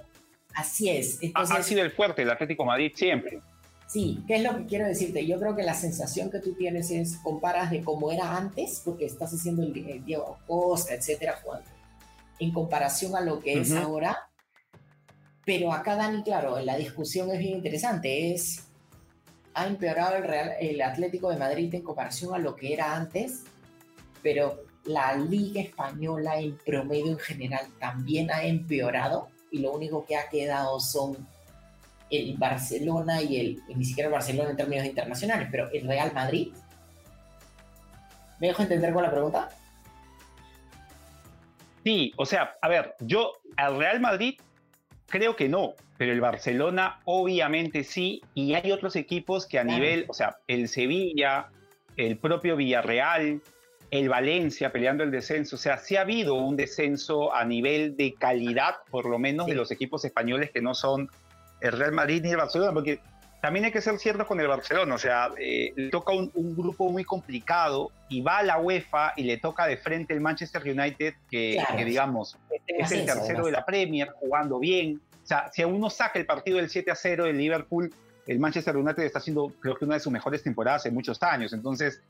Así 0.54 0.90
es. 0.90 1.20
ha 1.34 1.62
sido 1.62 1.82
el 1.82 1.92
fuerte 1.92 2.22
el 2.22 2.30
Atlético 2.30 2.64
Madrid 2.64 2.92
siempre. 2.94 3.40
Sí, 3.86 4.22
¿qué 4.26 4.36
es 4.36 4.42
lo 4.42 4.56
que 4.56 4.66
quiero 4.66 4.86
decirte? 4.86 5.26
Yo 5.26 5.38
creo 5.38 5.56
que 5.56 5.62
la 5.62 5.72
sensación 5.72 6.30
que 6.30 6.40
tú 6.40 6.52
tienes 6.54 6.90
es, 6.90 7.16
comparas 7.18 7.70
de 7.70 7.82
cómo 7.82 8.10
era 8.12 8.36
antes, 8.36 8.82
porque 8.84 9.06
estás 9.06 9.32
haciendo 9.32 9.62
el, 9.62 10.04
Diego 10.04 10.38
Costa, 10.46 10.94
etcétera, 10.94 11.40
Juan, 11.42 11.62
en 12.38 12.52
comparación 12.52 13.16
a 13.16 13.22
lo 13.22 13.40
que 13.40 13.60
es 13.60 13.72
ahora. 13.72 14.28
Pero 15.46 15.72
acá, 15.72 15.96
Dani, 15.96 16.22
claro, 16.22 16.60
la 16.60 16.76
discusión 16.76 17.30
es 17.30 17.38
bien 17.38 17.56
interesante. 17.56 18.34
Es, 18.34 18.67
ha 19.54 19.66
empeorado 19.66 20.16
el, 20.16 20.24
Real, 20.24 20.52
el 20.60 20.80
Atlético 20.82 21.30
de 21.30 21.36
Madrid 21.36 21.74
en 21.74 21.82
comparación 21.82 22.34
a 22.34 22.38
lo 22.38 22.54
que 22.54 22.72
era 22.72 22.94
antes, 22.94 23.44
pero 24.22 24.64
la 24.84 25.14
Liga 25.16 25.60
Española 25.60 26.38
en 26.38 26.56
promedio 26.58 27.12
en 27.12 27.18
general 27.18 27.66
también 27.78 28.30
ha 28.30 28.42
empeorado 28.44 29.28
y 29.50 29.58
lo 29.58 29.72
único 29.72 30.04
que 30.04 30.16
ha 30.16 30.28
quedado 30.28 30.80
son 30.80 31.26
el 32.10 32.36
Barcelona 32.36 33.22
y 33.22 33.36
el, 33.38 33.62
ni 33.74 33.84
siquiera 33.84 34.08
el 34.08 34.12
Barcelona 34.12 34.50
en 34.50 34.56
términos 34.56 34.86
internacionales, 34.86 35.48
pero 35.50 35.70
el 35.72 35.86
Real 35.86 36.12
Madrid. 36.14 36.52
¿Me 38.40 38.48
dejo 38.48 38.62
entender 38.62 38.92
con 38.92 39.02
la 39.02 39.10
pregunta? 39.10 39.48
Sí, 41.84 42.12
o 42.16 42.24
sea, 42.24 42.56
a 42.60 42.68
ver, 42.68 42.94
yo 43.00 43.32
al 43.56 43.78
Real 43.78 44.00
Madrid 44.00 44.40
creo 45.08 45.36
que 45.36 45.48
no, 45.48 45.74
pero 45.96 46.12
el 46.12 46.20
Barcelona 46.20 47.00
obviamente 47.04 47.82
sí, 47.84 48.22
y 48.34 48.54
hay 48.54 48.70
otros 48.70 48.94
equipos 48.96 49.46
que 49.46 49.58
a 49.58 49.64
nivel, 49.64 50.04
o 50.08 50.14
sea, 50.14 50.38
el 50.46 50.68
Sevilla, 50.68 51.48
el 51.96 52.18
propio 52.18 52.56
Villarreal, 52.56 53.40
el 53.90 54.08
Valencia 54.08 54.70
peleando 54.70 55.02
el 55.02 55.10
descenso, 55.10 55.56
o 55.56 55.58
sea, 55.58 55.78
sí 55.78 55.96
ha 55.96 56.02
habido 56.02 56.34
un 56.34 56.56
descenso 56.56 57.34
a 57.34 57.44
nivel 57.44 57.96
de 57.96 58.14
calidad, 58.14 58.76
por 58.90 59.06
lo 59.06 59.18
menos, 59.18 59.46
de 59.46 59.54
los 59.54 59.70
equipos 59.70 60.04
españoles 60.04 60.50
que 60.50 60.60
no 60.60 60.74
son 60.74 61.08
el 61.60 61.72
Real 61.72 61.92
Madrid 61.92 62.22
ni 62.22 62.30
el 62.30 62.36
Barcelona, 62.36 62.72
porque 62.72 63.00
también 63.40 63.64
hay 63.64 63.72
que 63.72 63.80
ser 63.80 63.98
cierto 63.98 64.26
con 64.26 64.40
el 64.40 64.48
Barcelona, 64.48 64.94
o 64.94 64.98
sea, 64.98 65.30
eh, 65.38 65.72
le 65.76 65.90
toca 65.90 66.12
un, 66.12 66.56
grupo 66.56 66.90
muy 66.90 67.04
complicado 67.04 67.92
y 68.08 68.20
va 68.20 68.38
a 68.38 68.42
la 68.42 68.58
UEFA 68.58 69.12
y 69.16 69.22
le 69.22 69.36
toca 69.38 69.66
de 69.66 69.76
frente 69.76 70.12
el 70.12 70.20
Manchester 70.20 70.62
United, 70.62 71.14
que, 71.30 71.62
digamos 71.84 72.36
es 72.66 72.92
el 72.92 73.06
tercero 73.06 73.46
de 73.46 73.52
la 73.52 73.64
Premier, 73.64 74.10
jugando 74.10 74.58
bien. 74.58 75.00
O 75.22 75.26
sea, 75.26 75.50
si 75.52 75.64
uno 75.64 75.90
saca 75.90 76.18
el 76.18 76.26
partido 76.26 76.58
del 76.58 76.68
7 76.68 76.90
a 76.90 76.94
0 76.94 77.24
del 77.24 77.38
Liverpool, 77.38 77.92
el 78.26 78.38
Manchester 78.38 78.76
United 78.76 79.02
está 79.02 79.20
haciendo, 79.20 79.52
creo 79.60 79.74
que 79.74 79.84
una 79.86 79.94
de 79.94 80.00
sus 80.00 80.12
mejores 80.12 80.42
temporadas 80.42 80.84
en 80.86 80.94
muchos 80.94 81.22
años. 81.22 81.52
Entonces, 81.52 82.02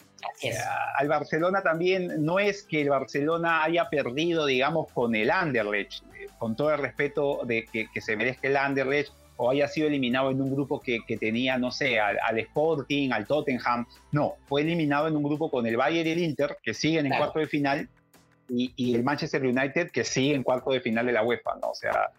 eh, 0.43 0.53
al 0.97 1.09
Barcelona 1.09 1.63
también 1.63 2.25
no 2.25 2.39
es 2.41 2.65
que 2.65 2.83
el 2.83 2.91
Barcelona 2.91 3.63
haya 3.63 3.89
perdido, 3.89 4.47
digamos, 4.47 4.91
con 4.93 5.15
el 5.15 5.31
Anderlecht, 5.31 6.03
eh, 6.15 6.27
con 6.39 6.57
todo 6.57 6.73
el 6.73 6.79
respeto 6.79 7.41
de 7.45 7.67
que, 7.67 7.87
que 7.93 8.01
se 8.01 8.17
merezca 8.17 8.49
el 8.49 8.57
Anderlecht 8.57 9.13
o 9.39 9.51
haya 9.51 9.69
sido 9.69 9.87
eliminado 9.87 10.31
en 10.33 10.43
un 10.43 10.53
grupo 10.53 10.81
que, 10.81 11.01
tenía, 11.19 11.59
no 11.59 11.71
sé, 11.71 12.01
al, 12.01 12.39
Sporting, 12.39 13.13
al 13.13 13.25
Tottenham. 13.25 13.87
No, 14.11 14.35
fue 14.47 14.63
eliminado 14.63 15.07
en 15.07 15.17
un 15.17 15.23
grupo 15.23 15.49
con 15.49 15.65
el 15.67 15.77
Bayern 15.77 16.09
y 16.09 16.11
el 16.11 16.19
Inter, 16.19 16.59
que 16.61 16.75
siguen 16.75 17.07
en 17.07 17.17
cuarto 17.17 17.39
de 17.39 17.47
final, 17.47 17.89
y, 18.49 18.95
el 18.95 19.05
Manchester 19.05 19.41
United, 19.47 19.91
que 19.93 20.05
sigue 20.05 20.35
en 20.35 20.43
cuarto 20.43 20.73
de 20.73 20.81
final 20.81 21.07
de 21.07 21.13
la 21.13 21.23
UEFA, 21.23 21.55
¿no? 21.63 21.71
O 21.71 21.75
sea, 21.75 22.11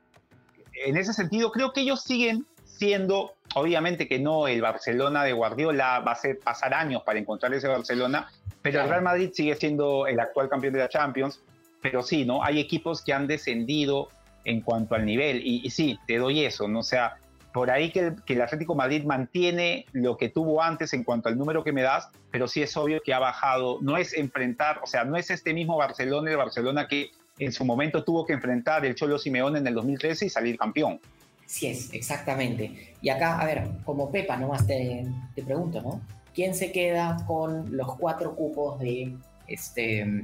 en 0.86 0.96
ese 0.96 1.14
sentido, 1.14 1.52
creo 1.52 1.74
que 1.74 1.82
ellos 1.82 2.02
siguen 2.04 2.46
siendo, 2.64 3.34
obviamente 3.54 4.08
que 4.08 4.18
no 4.18 4.48
el 4.48 4.62
Barcelona 4.62 5.26
de 5.26 5.34
Guardiola, 5.34 6.00
va 6.00 6.14
a 6.14 6.16
ser 6.16 6.40
pasar 6.40 6.74
años 6.74 7.04
para 7.04 7.20
encontrar 7.20 7.54
ese 7.54 7.68
Barcelona, 7.68 8.32
pero 8.62 8.82
el 8.82 8.90
Real 8.90 9.02
Madrid 9.02 9.32
sigue 9.34 9.56
siendo 9.56 10.08
el 10.08 10.22
actual 10.22 10.48
campeón 10.48 10.72
de 10.74 10.80
la 10.80 10.88
Champions, 10.88 11.42
pero 11.82 12.02
sí, 12.02 12.24
¿no? 12.24 12.42
Hay 12.42 12.62
equipos 12.62 13.04
que 13.04 13.12
han 13.12 13.28
descendido 13.28 14.08
en 14.50 14.62
cuanto 14.62 14.96
al 14.96 15.06
nivel. 15.06 15.42
Y, 15.46 15.70
sí, 15.70 16.00
te 16.08 16.18
doy 16.18 16.44
eso, 16.44 16.68
¿no? 16.68 16.80
O 16.80 16.84
sea, 16.84 17.18
por 17.54 17.70
ahí 17.70 17.92
que 17.92 18.14
el, 18.28 18.42
Atlético 18.42 18.74
Madrid 18.74 19.04
mantiene 19.04 19.86
lo 19.92 20.18
que 20.18 20.30
tuvo 20.30 20.64
antes 20.64 20.94
en 20.94 21.04
cuanto 21.04 21.30
al 21.30 21.38
número 21.38 21.64
que 21.64 21.72
me 21.72 21.84
das, 21.84 22.10
pero 22.32 22.48
sí 22.48 22.62
es 22.64 22.76
obvio 22.76 23.00
que 23.04 23.14
ha 23.14 23.20
bajado. 23.20 23.78
No 23.82 23.96
es 23.98 24.14
enfrentar, 24.14 24.80
o 24.84 24.88
sea, 24.88 25.04
no 25.04 25.18
es 25.18 25.30
este 25.30 25.54
mismo 25.54 25.78
Barcelona, 25.78 26.32
el 26.32 26.38
Barcelona 26.38 26.88
que 26.88 27.12
en 27.38 27.52
su 27.52 27.64
momento 27.64 28.04
tuvo 28.04 28.26
que 28.26 28.34
enfrentar 28.34 28.86
el 28.86 28.96
Cholo 28.96 29.20
Simeone 29.20 29.60
en 29.60 29.68
el 29.68 29.76
2013 29.76 30.26
y 30.26 30.30
salir 30.30 30.58
campeón. 30.58 31.00
Sí 31.46 31.68
es, 31.68 31.94
exactamente. 31.94 32.96
Y 33.02 33.10
acá, 33.10 33.40
a 33.40 33.46
ver, 33.46 33.68
como 33.86 34.12
Pepa, 34.12 34.36
nomás 34.36 34.66
te, 34.66 35.06
te 35.36 35.44
pregunto, 35.44 35.82
¿no? 35.82 36.02
¿Quién 36.34 36.56
se 36.56 36.72
queda 36.72 37.18
con 37.28 37.76
los 37.76 37.96
cuatro 37.98 38.36
cupos 38.36 38.80
de, 38.80 39.16
este, 39.48 40.24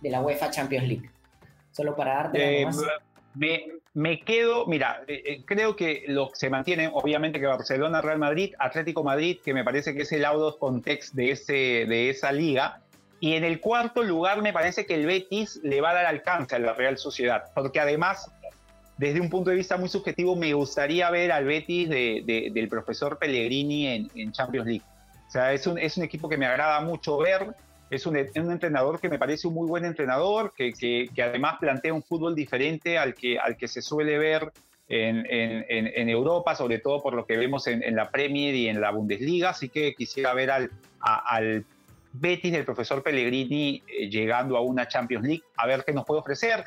de 0.00 0.10
la 0.10 0.20
UEFA 0.20 0.50
Champions 0.50 0.88
League? 0.88 1.10
Solo 1.70 1.94
para 1.96 2.14
darte... 2.14 2.62
Eh, 2.62 2.66
me, 3.34 3.66
me 3.94 4.20
quedo, 4.20 4.66
mira, 4.66 5.02
eh, 5.06 5.22
eh, 5.24 5.42
creo 5.44 5.76
que 5.76 6.04
lo 6.08 6.30
se 6.34 6.50
mantiene, 6.50 6.90
obviamente 6.92 7.40
que 7.40 7.46
Barcelona, 7.46 8.00
Real 8.00 8.18
Madrid, 8.18 8.54
Atlético 8.58 9.02
Madrid, 9.02 9.38
que 9.44 9.54
me 9.54 9.64
parece 9.64 9.94
que 9.94 10.02
es 10.02 10.12
el 10.12 10.24
out 10.24 10.42
of 10.42 10.58
context 10.58 11.14
de, 11.14 11.30
ese, 11.30 11.52
de 11.52 12.10
esa 12.10 12.32
liga. 12.32 12.80
Y 13.20 13.34
en 13.34 13.44
el 13.44 13.60
cuarto 13.60 14.02
lugar 14.02 14.42
me 14.42 14.52
parece 14.52 14.84
que 14.84 14.94
el 14.94 15.06
Betis 15.06 15.60
le 15.62 15.80
va 15.80 15.90
a 15.90 15.94
dar 15.94 16.06
alcance 16.06 16.56
a 16.56 16.58
la 16.58 16.72
Real 16.72 16.98
Sociedad, 16.98 17.44
porque 17.54 17.78
además, 17.78 18.30
desde 18.98 19.20
un 19.20 19.30
punto 19.30 19.50
de 19.50 19.56
vista 19.56 19.76
muy 19.76 19.88
subjetivo, 19.88 20.34
me 20.34 20.52
gustaría 20.54 21.08
ver 21.10 21.30
al 21.30 21.44
Betis 21.44 21.88
de, 21.88 22.50
del 22.52 22.68
profesor 22.68 23.18
Pellegrini 23.18 23.86
en, 23.86 24.10
en, 24.14 24.32
Champions 24.32 24.66
League. 24.66 24.84
O 25.28 25.30
sea, 25.30 25.52
es 25.52 25.66
un, 25.66 25.78
es 25.78 25.96
un 25.96 26.02
equipo 26.02 26.28
que 26.28 26.36
me 26.36 26.46
agrada 26.46 26.80
mucho 26.80 27.16
ver 27.16 27.54
es 27.92 28.06
un, 28.06 28.16
entrenador 28.16 28.98
que 28.98 29.10
me 29.10 29.18
parece 29.18 29.46
un 29.46 29.52
muy 29.52 29.68
buen 29.68 29.84
entrenador, 29.84 30.54
que, 30.56 30.72
que, 30.72 31.22
además 31.22 31.56
plantea 31.60 31.92
un 31.92 32.02
fútbol 32.02 32.34
diferente 32.34 32.96
al 32.96 33.14
que, 33.14 33.38
al 33.38 33.58
que 33.58 33.68
se 33.68 33.82
suele 33.82 34.16
ver 34.16 34.50
en, 34.88 35.26
en, 35.28 35.92
en 35.94 36.08
Europa, 36.08 36.54
sobre 36.54 36.78
todo 36.78 37.02
por 37.02 37.12
lo 37.12 37.26
que 37.26 37.36
vemos 37.36 37.66
en, 37.66 37.94
la 37.94 38.10
Premier 38.10 38.54
y 38.54 38.68
en 38.68 38.80
la 38.80 38.92
Bundesliga. 38.92 39.50
Así 39.50 39.68
que 39.68 39.94
quisiera 39.94 40.32
ver 40.32 40.50
al, 40.50 40.70
al 41.00 41.66
Betis 42.14 42.52
del 42.52 42.64
profesor 42.64 43.02
Pellegrini 43.02 43.82
eh, 43.86 44.08
llegando 44.08 44.56
a 44.56 44.62
una 44.62 44.88
Champions 44.88 45.26
League, 45.26 45.42
a 45.58 45.66
ver 45.66 45.84
qué 45.84 45.92
nos 45.92 46.06
puede 46.06 46.20
ofrecer, 46.20 46.64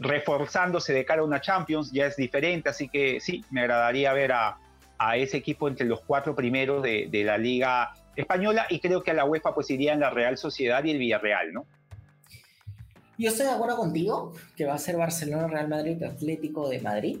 reforzándose 0.00 0.92
de 0.92 1.04
cara 1.04 1.22
a 1.22 1.24
una 1.24 1.40
Champions, 1.40 1.92
ya 1.92 2.06
es 2.06 2.16
diferente, 2.16 2.68
así 2.68 2.88
que 2.88 3.20
sí, 3.20 3.44
me 3.52 3.60
agradaría 3.60 4.12
ver 4.12 4.32
a, 4.32 4.58
a 4.98 5.16
ese 5.16 5.36
equipo 5.36 5.68
entre 5.68 5.86
los 5.86 6.00
cuatro 6.00 6.34
primeros 6.34 6.82
de, 6.82 7.06
de 7.08 7.22
la 7.22 7.38
Liga 7.38 7.94
española 8.16 8.66
y 8.68 8.80
creo 8.80 9.02
que 9.02 9.10
a 9.10 9.14
la 9.14 9.24
UEFA 9.24 9.54
pues 9.54 9.70
irían 9.70 10.00
la 10.00 10.10
Real 10.10 10.36
Sociedad 10.36 10.82
y 10.84 10.90
el 10.90 10.98
Villarreal, 10.98 11.52
¿no? 11.52 11.66
Yo 13.16 13.30
estoy 13.30 13.46
de 13.46 13.52
acuerdo 13.52 13.76
contigo 13.76 14.32
que 14.56 14.64
va 14.64 14.74
a 14.74 14.78
ser 14.78 14.96
Barcelona, 14.96 15.46
Real 15.46 15.68
Madrid, 15.68 16.02
Atlético 16.02 16.68
de 16.68 16.80
Madrid, 16.80 17.18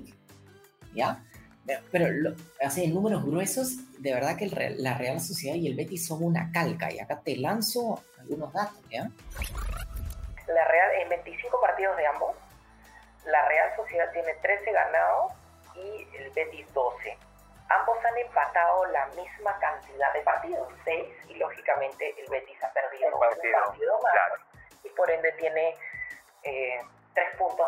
¿ya? 0.92 1.24
Pero 1.92 2.34
así, 2.60 2.84
en 2.84 2.94
números 2.94 3.24
gruesos, 3.24 3.76
de 4.00 4.12
verdad 4.12 4.36
que 4.36 4.48
la 4.76 4.98
Real 4.98 5.20
Sociedad 5.20 5.54
y 5.54 5.66
el 5.66 5.76
Betis 5.76 6.06
son 6.06 6.22
una 6.22 6.50
calca. 6.52 6.92
Y 6.92 6.98
acá 6.98 7.20
te 7.20 7.36
lanzo 7.36 8.02
algunos 8.18 8.52
datos, 8.52 8.80
¿ya? 8.90 9.08
La 10.48 10.68
Real, 10.68 10.90
en 11.02 11.08
25 11.10 11.60
partidos 11.60 11.96
de 11.96 12.06
ambos, 12.06 12.36
la 13.26 13.48
Real 13.48 13.70
Sociedad 13.76 14.12
tiene 14.12 14.34
13 14.42 14.72
ganados 14.72 15.32
y 15.76 16.16
el 16.18 16.30
Betis 16.32 16.66
12 16.74 17.16
Ambos 17.68 17.96
han 18.04 18.18
empatado 18.18 18.86
la 18.86 19.06
misma 19.08 19.58
cantidad 19.58 20.12
de 20.12 20.20
partidos, 20.20 20.68
seis, 20.84 21.08
y 21.28 21.34
lógicamente 21.34 22.14
el 22.18 22.30
Betis 22.30 22.62
ha 22.62 22.72
perdido 22.72 23.14
un 23.14 23.20
partido, 23.20 24.00
más. 24.02 24.40
Y 24.84 24.88
por 24.90 25.10
ende 25.10 25.32
tiene 25.32 25.74
eh, 26.42 26.78
tres 27.14 27.36
puntos 27.38 27.66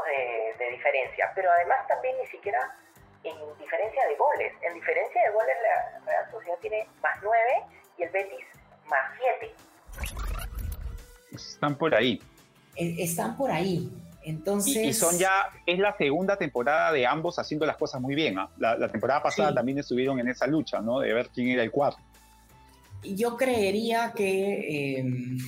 de, 0.58 0.70
diferencia. 0.70 1.32
Pero 1.34 1.50
además 1.50 1.86
también 1.88 2.16
ni 2.18 2.26
siquiera 2.26 2.76
en 3.24 3.58
diferencia 3.58 4.06
de 4.06 4.16
goles. 4.16 4.52
En 4.62 4.74
diferencia 4.74 5.22
de 5.22 5.30
goles 5.30 5.56
la 5.62 6.00
Real 6.04 6.30
Sociedad 6.30 6.58
tiene 6.60 6.88
más 7.02 7.18
nueve 7.22 7.64
y 7.96 8.02
el 8.02 8.10
Betis 8.10 8.46
más 8.86 9.12
siete. 9.18 9.54
Están 11.32 11.76
por 11.76 11.94
ahí. 11.94 12.22
E, 12.76 13.02
están 13.02 13.36
por 13.36 13.50
ahí. 13.50 13.90
Entonces... 14.26 14.84
Y, 14.84 14.92
son 14.92 15.16
ya, 15.16 15.30
es 15.64 15.78
la 15.78 15.96
segunda 15.96 16.36
temporada 16.36 16.90
de 16.90 17.06
ambos 17.06 17.38
haciendo 17.38 17.64
las 17.64 17.76
cosas 17.76 18.00
muy 18.00 18.16
bien. 18.16 18.36
¿ah? 18.38 18.50
La, 18.58 18.88
temporada 18.88 19.22
pasada 19.22 19.54
también 19.54 19.78
estuvieron 19.78 20.18
en 20.18 20.28
esa 20.28 20.48
lucha, 20.48 20.80
¿no? 20.80 20.98
De 20.98 21.14
ver 21.14 21.28
quién 21.32 21.48
era 21.48 21.62
el 21.62 21.70
cuarto. 21.70 22.02
Yo 23.04 23.36
creería 23.36 24.12
que 24.16 24.98
em, 24.98 25.38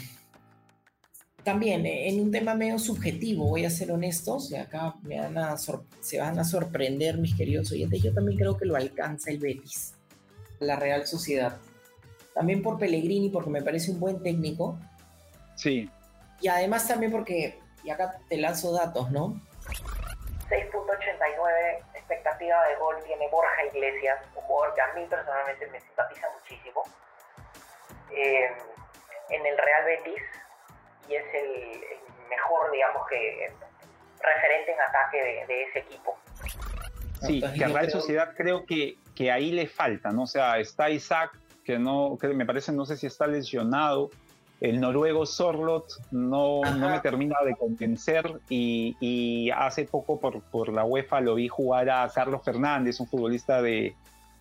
también 1.42 1.86
en 1.86 2.20
un 2.20 2.30
tema 2.30 2.54
medio 2.54 2.78
subjetivo, 2.78 3.48
voy 3.48 3.64
a 3.64 3.70
ser 3.70 3.90
honesto, 3.90 4.38
y 4.48 4.54
acá 4.54 4.94
me 5.02 5.18
van 5.18 5.58
se 5.58 6.20
van 6.20 6.38
a 6.38 6.44
sorprender 6.44 7.18
mis 7.18 7.34
queridos 7.34 7.72
oyentes, 7.72 8.00
yo 8.00 8.14
también 8.14 8.38
creo 8.38 8.56
que 8.56 8.64
lo 8.64 8.76
alcanza 8.76 9.32
el 9.32 9.38
Betis, 9.38 9.94
la 10.60 10.76
Real 10.76 11.04
Sociedad. 11.06 11.56
También 12.32 12.62
por 12.62 12.78
Pellegrini, 12.78 13.28
porque 13.30 13.50
me 13.50 13.62
parece 13.62 13.90
un 13.90 13.98
buen 13.98 14.22
técnico. 14.22 14.78
Sí 15.56 15.90
Y 16.40 16.46
además 16.46 16.86
también 16.86 17.10
porque, 17.10 17.58
y 17.82 17.90
acá 17.90 18.18
te 18.28 18.36
lanzo 18.36 18.72
datos, 18.72 19.10
¿no? 19.10 19.40
6.89 20.48 21.78
expectativa 21.94 22.66
de 22.68 22.76
gol 22.76 22.96
tiene 23.04 23.28
Borja 23.28 23.64
Iglesias, 23.66 24.18
un 24.34 24.42
jugador 24.42 24.74
que 24.74 24.80
a 24.80 24.94
mí 24.94 25.06
personalmente 25.08 25.66
me 25.66 25.80
simpatiza 25.80 26.26
muchísimo. 26.38 26.82
Eh, 28.10 28.50
en 29.30 29.46
el 29.46 29.58
Real 29.58 29.84
Betis 29.84 30.22
y 31.08 31.14
es 31.14 31.24
el, 31.34 31.80
mejor, 32.28 32.70
digamos 32.72 33.06
que, 33.08 33.52
referente 34.20 34.72
en 34.72 34.80
ataque 34.80 35.46
de, 35.46 35.62
ese 35.64 35.78
equipo. 35.80 36.18
Sí, 37.22 37.42
que 37.56 37.64
a 37.64 37.68
Real 37.68 37.90
Sociedad 37.90 38.34
creo 38.36 38.64
que, 38.64 38.98
que 39.14 39.30
ahí 39.30 39.52
le 39.52 39.66
falta, 39.66 40.10
¿no? 40.10 40.22
O 40.22 40.26
sea, 40.26 40.58
está 40.58 40.90
Isaac, 40.90 41.38
que 41.64 41.78
no, 41.78 42.16
que 42.20 42.28
me 42.28 42.46
parece, 42.46 42.72
no 42.72 42.84
sé 42.86 42.96
si 42.96 43.06
está 43.06 43.26
lesionado, 43.26 44.10
el 44.60 44.80
noruego 44.80 45.24
Sorlot 45.24 45.86
no, 46.10 46.62
no 46.62 46.90
me 46.90 46.98
termina 47.00 47.36
de 47.44 47.54
convencer 47.54 48.40
y, 48.48 49.50
hace 49.54 49.84
poco 49.84 50.18
por, 50.18 50.42
por, 50.42 50.72
la 50.72 50.84
UEFA 50.84 51.20
lo 51.20 51.36
vi 51.36 51.48
jugar 51.48 51.88
a 51.90 52.10
Carlos 52.12 52.42
Fernández, 52.44 52.98
un 53.00 53.06
futbolista 53.06 53.62
de, 53.62 53.94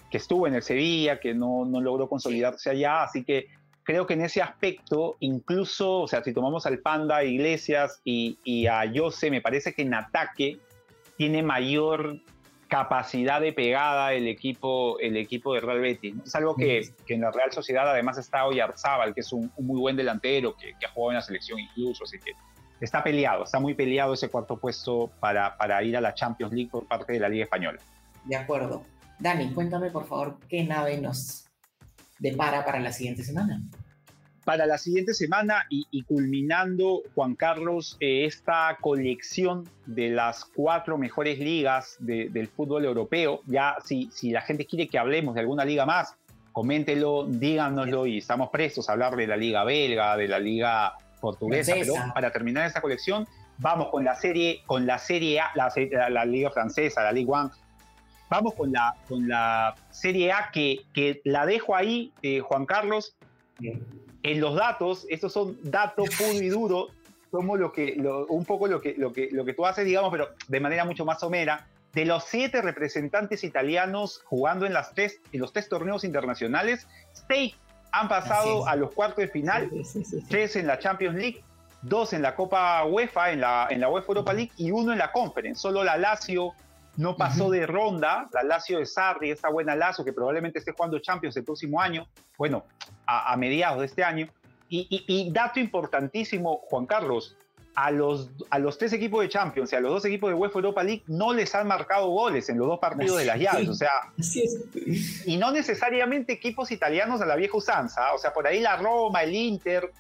que 0.10 0.18
estuvo 0.18 0.48
en 0.48 0.56
el 0.56 0.64
Sevilla, 0.64 1.20
que 1.20 1.34
no, 1.34 1.66
no 1.66 1.82
logró 1.82 2.10
consolidarse 2.10 2.70
allá, 2.70 3.04
así 3.04 3.24
que 3.24 3.48
creo 3.84 4.08
que 4.08 4.16
en 4.16 4.22
ese 4.22 4.42
aspecto, 4.42 5.18
incluso, 5.20 6.02
o 6.02 6.08
sea, 6.08 6.24
si 6.24 6.34
tomamos 6.34 6.66
al 6.66 6.80
Panda, 6.80 7.24
Iglesias 7.24 8.02
y, 8.04 8.38
y 8.44 8.68
a 8.68 8.92
Jose, 8.94 9.30
me 9.30 9.42
parece 9.42 9.74
que 9.74 9.84
en 9.84 9.94
ataque 9.94 10.60
tiene 11.16 11.44
mayor 11.44 12.20
capacidad 12.68 13.42
de 13.42 13.54
pegada 13.54 14.14
el 14.14 14.28
equipo, 14.28 15.00
el 15.00 15.18
equipo 15.18 15.54
de 15.54 15.62
Real 15.62 15.80
Betis. 15.80 16.16
Es 16.26 16.36
algo 16.36 16.56
que, 16.56 16.94
en 17.08 17.22
la 17.22 17.32
Real 17.32 17.52
Sociedad 17.52 17.90
además 17.90 18.18
está 18.18 18.46
Oyarzábal, 18.46 19.14
que 19.14 19.22
es 19.22 19.32
un, 19.34 19.52
muy 19.58 19.80
buen 19.80 19.96
delantero, 19.96 20.56
que, 20.56 20.74
ha 20.86 20.92
jugado 20.92 21.12
en 21.12 21.16
la 21.16 21.22
selección 21.22 21.60
incluso, 21.60 22.04
así 22.04 22.18
que 22.20 22.32
está 22.80 23.04
peleado, 23.04 23.44
está 23.44 23.60
muy 23.60 23.74
peleado 23.74 24.14
ese 24.14 24.30
cuarto 24.30 24.58
puesto 24.58 25.10
para, 25.20 25.58
para 25.58 25.82
ir 25.84 25.98
a 25.98 26.02
la 26.02 26.14
Champions 26.14 26.54
League 26.54 26.70
por 26.70 26.88
parte 26.88 27.14
de 27.14 27.20
la 27.20 27.30
Liga 27.30 27.46
Española. 27.46 27.80
De 28.26 28.36
acuerdo. 28.36 28.84
Dani, 29.20 29.52
cuéntame 29.52 29.90
por 29.90 30.06
favor 30.06 30.38
qué 30.48 30.64
nave 30.64 31.00
nos 31.00 31.46
depara 32.20 32.64
para 32.66 32.80
la 32.80 32.92
siguiente 32.92 33.24
semana 33.24 33.62
para 34.48 34.66
la 34.66 34.78
siguiente 34.78 35.14
semana 35.14 35.66
y, 35.70 36.04
culminando, 36.04 37.02
Juan 37.14 37.36
Carlos, 37.36 37.98
eh, 38.00 38.24
esta 38.24 38.78
colección 38.80 39.70
de 39.86 40.08
las 40.08 40.46
cuatro 40.46 40.98
mejores 40.98 41.38
ligas 41.38 41.98
del 42.00 42.48
fútbol 42.48 42.86
europeo. 42.86 43.42
Ya 43.46 43.76
si, 43.84 44.10
si 44.14 44.32
la 44.32 44.40
gente 44.40 44.66
quiere 44.66 44.88
que 44.88 44.98
hablemos 44.98 45.36
de 45.36 45.42
alguna 45.42 45.66
liga 45.66 45.86
más, 45.86 46.16
coméntelo, 46.54 47.26
díganoslo 47.28 48.08
y 48.08 48.20
estamos 48.20 48.50
prestos 48.50 48.88
a 48.88 48.94
hablar 48.94 49.18
de 49.18 49.28
la 49.28 49.36
liga 49.36 49.66
belga, 49.66 50.16
de 50.16 50.30
la 50.30 50.40
liga 50.40 50.94
portuguesa. 51.20 51.74
Pero 51.78 51.96
para 52.14 52.32
terminar 52.32 52.66
esta 52.66 52.80
colección, 52.80 53.28
vamos 53.58 53.90
con 53.90 54.06
la 54.06 54.16
serie, 54.16 54.62
con 54.66 54.86
la 54.86 54.98
serie 54.98 55.42
A, 55.42 55.52
la, 55.56 56.24
liga 56.24 56.52
francesa, 56.52 57.04
la 57.04 57.12
Ligue 57.12 57.30
1. 57.30 57.52
Vamos 58.30 58.54
con 58.54 58.72
la, 58.72 58.96
con 59.10 59.28
la 59.28 59.76
Serie 59.90 60.32
A 60.32 60.52
que, 60.54 60.86
que 60.94 61.20
la 61.26 61.46
dejo 61.46 61.76
ahí, 61.76 62.14
eh, 62.22 62.40
Juan 62.40 62.66
Carlos. 62.66 63.14
Bien 63.60 63.97
en 64.24 64.42
los 64.42 64.56
datos, 64.56 65.06
estos 65.10 65.34
son 65.34 65.58
datos 65.64 66.10
puro 66.18 66.34
y 66.34 66.50
duro, 66.50 66.88
somos 67.32 67.60
lo 67.60 67.72
que, 67.72 67.98
un 68.30 68.46
poco 68.46 68.68
lo 68.68 68.82
que, 68.82 68.96
lo, 68.98 69.12
que, 69.12 69.30
lo 69.32 69.46
que 69.46 69.54
tú 69.54 69.66
haces, 69.66 69.86
digamos, 69.86 70.12
pero 70.12 70.30
de 70.48 70.60
manera 70.60 70.86
mucho 70.86 71.06
más 71.06 71.20
somera. 71.20 71.68
De 71.94 72.06
los 72.06 72.26
siete 72.26 72.62
representantes 72.62 73.44
italianos 73.44 74.22
jugando 74.26 74.66
en, 74.66 74.74
las 74.74 74.94
tres, 74.94 75.20
en 75.32 75.42
los 75.42 75.52
tres 75.52 75.68
torneos 75.68 76.04
internacionales, 76.04 76.88
seis 77.28 77.56
han 77.92 78.08
pasado 78.08 78.68
a 78.68 78.76
los 78.76 78.92
cuartos 78.92 79.18
de 79.18 79.28
final, 79.28 79.72
tres 80.30 80.56
en 80.56 80.68
la 80.68 80.78
Champions 80.78 81.16
League, 81.16 81.44
dos 81.82 82.14
en 82.14 82.22
la 82.22 82.36
Copa 82.36 82.84
UEFA, 82.86 83.32
en 83.32 83.42
la, 83.42 83.68
en 83.70 83.80
la 83.80 83.90
UEFA 83.90 84.08
Europa 84.10 84.34
League 84.34 84.52
y 84.58 84.72
uno 84.72 84.92
en 84.92 85.00
la 85.00 85.12
Conference. 85.12 85.62
Solo 85.62 85.84
la 85.84 85.98
Lazio 85.98 86.54
no 86.98 87.16
pasó 87.16 87.50
de 87.50 87.66
ronda, 87.66 88.28
la 88.34 88.44
Lazio 88.44 88.80
de 88.80 88.86
Sarri, 88.86 89.32
esta 89.32 89.50
buena 89.50 89.76
Lazio 89.76 90.04
que 90.04 90.14
probablemente 90.14 90.60
esté 90.60 90.72
jugando 90.72 91.00
Champions 91.00 91.38
el 91.38 91.44
próximo 91.44 91.80
año, 91.80 92.08
bueno, 92.38 92.66
a, 93.06 93.36
mediados 93.38 93.80
de 93.80 93.86
este 93.86 94.04
año. 94.04 94.28
Y, 94.70 95.30
dato 95.32 95.60
importantísimo, 95.60 96.58
Juan 96.66 96.86
Carlos, 96.86 97.38
a 97.76 97.92
los, 97.92 98.32
a 98.50 98.58
los 98.58 98.80
tres 98.80 98.92
equipos 98.94 99.22
de 99.22 99.30
Champions 99.30 99.72
y 99.72 99.76
a 99.76 99.80
los 99.80 99.92
dos 99.92 100.06
equipos 100.06 100.32
de 100.32 100.34
UEFA 100.34 100.56
Europa 100.56 100.84
League 100.84 101.04
no 101.06 101.32
les 101.32 101.54
han 101.54 101.68
marcado 101.68 102.10
goles 102.10 102.50
en 102.50 102.58
los 102.58 102.68
dos 102.68 102.80
partidos 102.80 103.18
de 103.18 103.26
las 103.26 103.40
llaves. 103.40 103.70
O 103.70 103.76
sea, 103.76 103.92
y 105.26 105.38
no 105.38 105.52
necesariamente 105.52 106.34
equipos 106.34 106.72
italianos 106.72 107.22
a 107.22 107.28
la 107.28 107.36
vieja 107.36 107.56
usanza. 107.56 108.14
O 108.14 108.18
sea, 108.18 108.34
por 108.34 108.48
ahí 108.48 108.60
la 108.60 108.78
Roma, 108.78 109.22
el 109.22 109.36
Inter, 109.36 109.92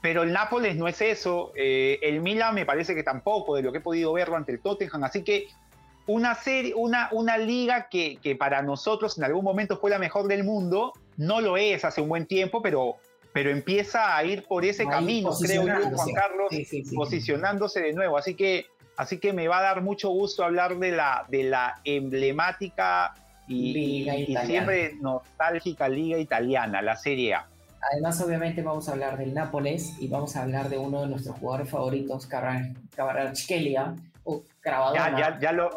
pero 0.00 0.22
el 0.22 0.32
Nápoles 0.32 0.76
no 0.76 0.86
es 0.86 1.00
eso. 1.00 1.52
Eh, 1.56 1.98
el 2.00 2.20
Milan 2.20 2.54
me 2.54 2.64
parece 2.64 2.94
que 2.94 3.02
tampoco, 3.02 3.56
de 3.56 3.62
lo 3.62 3.72
que 3.72 3.78
he 3.78 3.82
podido 3.82 4.12
verlo 4.12 4.36
ante 4.36 4.52
el 4.52 4.60
Tottenham. 4.60 5.02
Así 5.02 5.24
que 5.24 5.48
una 6.06 6.34
serie, 6.34 6.74
una, 6.74 7.08
una 7.12 7.36
liga 7.36 7.88
que, 7.88 8.18
que, 8.22 8.36
para 8.36 8.62
nosotros 8.62 9.18
en 9.18 9.24
algún 9.24 9.44
momento 9.44 9.76
fue 9.76 9.90
la 9.90 9.98
mejor 9.98 10.28
del 10.28 10.44
mundo, 10.44 10.92
no 11.16 11.40
lo 11.40 11.56
es 11.56 11.84
hace 11.84 12.00
un 12.00 12.08
buen 12.08 12.26
tiempo, 12.26 12.62
pero, 12.62 12.96
pero 13.32 13.50
empieza 13.50 14.16
a 14.16 14.24
ir 14.24 14.44
por 14.44 14.64
ese 14.64 14.86
camino, 14.86 15.30
creo 15.36 15.66
yo, 15.66 15.96
Juan 15.96 16.14
Carlos, 16.14 16.52
posicionándose 16.94 17.80
de 17.80 17.92
nuevo. 17.92 18.16
Así 18.16 18.34
que, 18.34 18.66
así 18.96 19.18
que 19.18 19.32
me 19.32 19.48
va 19.48 19.58
a 19.58 19.62
dar 19.62 19.82
mucho 19.82 20.10
gusto 20.10 20.44
hablar 20.44 20.78
de 20.78 20.92
la, 20.92 21.26
de 21.28 21.44
la 21.44 21.80
emblemática 21.84 23.14
y, 23.48 24.08
y 24.08 24.36
siempre 24.46 24.94
nostálgica 25.00 25.88
liga 25.88 26.18
italiana, 26.18 26.82
la 26.82 26.96
Serie 26.96 27.34
A. 27.34 27.48
Además, 27.92 28.20
obviamente, 28.20 28.62
vamos 28.62 28.88
a 28.88 28.92
hablar 28.92 29.16
del 29.16 29.32
Nápoles 29.34 29.94
y 30.00 30.08
vamos 30.08 30.34
a 30.36 30.42
hablar 30.42 30.68
de 30.68 30.78
uno 30.78 31.02
de 31.02 31.08
nuestros 31.08 31.36
jugadores 31.38 31.70
favoritos, 31.70 32.26
Kvaratskhelia, 32.26 33.94
o 34.24 34.42
Ya, 34.64 35.16
ya, 35.16 35.38
ya, 35.40 35.52
lo, 35.52 35.70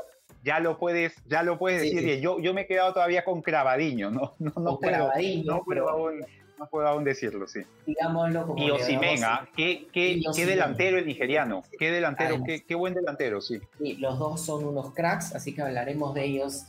ya 0.43 0.59
lo 0.59 0.77
puedes, 0.77 1.13
ya 1.27 1.43
lo 1.43 1.57
puedes 1.57 1.81
decir. 1.81 2.19
Yo, 2.19 2.39
yo 2.39 2.53
me 2.53 2.61
he 2.61 2.67
quedado 2.67 2.93
todavía 2.93 3.23
con 3.23 3.41
Cravadiño, 3.41 4.11
no, 4.11 4.35
no, 4.39 4.53
no, 4.55 4.79
puedo, 4.79 5.11
no, 5.45 5.63
puedo 5.63 5.89
aún, 5.89 6.25
no 6.57 6.67
puedo 6.67 6.87
aún 6.87 7.03
decirlo, 7.03 7.47
sí. 7.47 7.61
Digámoslo 7.85 8.47
como 8.47 8.63
Y 8.63 8.71
Osimena, 8.71 9.49
qué, 9.55 9.87
qué, 9.91 10.21
qué 10.35 10.45
delantero 10.45 10.97
el 10.97 11.05
nigeriano, 11.05 11.63
qué 11.77 11.91
delantero, 11.91 12.43
qué, 12.43 12.63
qué, 12.65 12.75
buen 12.75 12.93
delantero, 12.93 13.41
sí. 13.41 13.59
Sí, 13.77 13.95
los 13.95 14.19
dos 14.19 14.41
son 14.41 14.65
unos 14.65 14.93
cracks, 14.93 15.35
así 15.35 15.53
que 15.53 15.61
hablaremos 15.61 16.13
de 16.13 16.25
ellos 16.25 16.63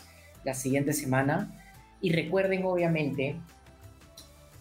la 0.45 0.55
siguiente 0.55 0.93
semana. 0.93 1.57
Y 2.01 2.13
recuerden, 2.13 2.65
obviamente, 2.65 3.37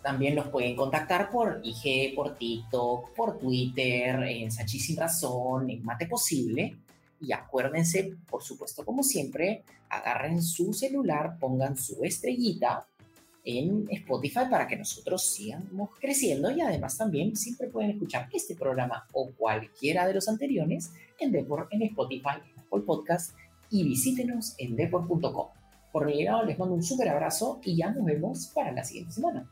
también 0.01 0.35
los 0.35 0.47
pueden 0.47 0.75
contactar 0.75 1.29
por 1.29 1.61
IG, 1.63 2.15
por 2.15 2.35
TikTok, 2.35 3.13
por 3.15 3.39
Twitter, 3.39 4.23
en 4.23 4.51
Sachi 4.51 4.77
Sin 4.77 4.97
Razón, 4.97 5.69
en 5.69 5.83
Mate 5.83 6.05
Posible 6.05 6.77
y 7.21 7.31
acuérdense, 7.33 8.15
por 8.29 8.43
supuesto, 8.43 8.85
como 8.85 9.03
siempre, 9.03 9.63
agarren 9.89 10.41
su 10.41 10.73
celular, 10.73 11.37
pongan 11.39 11.77
su 11.77 12.03
estrellita 12.03 12.87
en 13.43 13.87
Spotify 13.89 14.41
para 14.49 14.67
que 14.67 14.75
nosotros 14.75 15.25
sigamos 15.25 15.89
creciendo 15.99 16.51
y 16.51 16.61
además 16.61 16.97
también 16.97 17.35
siempre 17.35 17.67
pueden 17.67 17.91
escuchar 17.91 18.29
este 18.33 18.55
programa 18.55 19.07
o 19.13 19.31
cualquiera 19.31 20.07
de 20.07 20.13
los 20.13 20.27
anteriores 20.27 20.91
en 21.19 21.31
Deport, 21.31 21.71
en 21.73 21.83
Spotify, 21.83 22.37
en 22.45 22.59
Apple 22.59 22.81
Podcast 22.85 23.35
y 23.69 23.83
visítenos 23.83 24.55
en 24.57 24.75
deport.com. 24.75 25.47
Por 25.91 26.05
mi 26.05 26.23
lado 26.23 26.43
les 26.43 26.59
mando 26.59 26.75
un 26.75 26.83
súper 26.83 27.09
abrazo 27.09 27.59
y 27.63 27.75
ya 27.75 27.91
nos 27.91 28.05
vemos 28.05 28.47
para 28.53 28.71
la 28.71 28.83
siguiente 28.83 29.13
semana. 29.13 29.49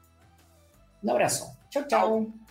Un 1.01 1.09
abrazo. 1.09 1.53
Chao, 1.70 1.86
chao. 1.88 2.46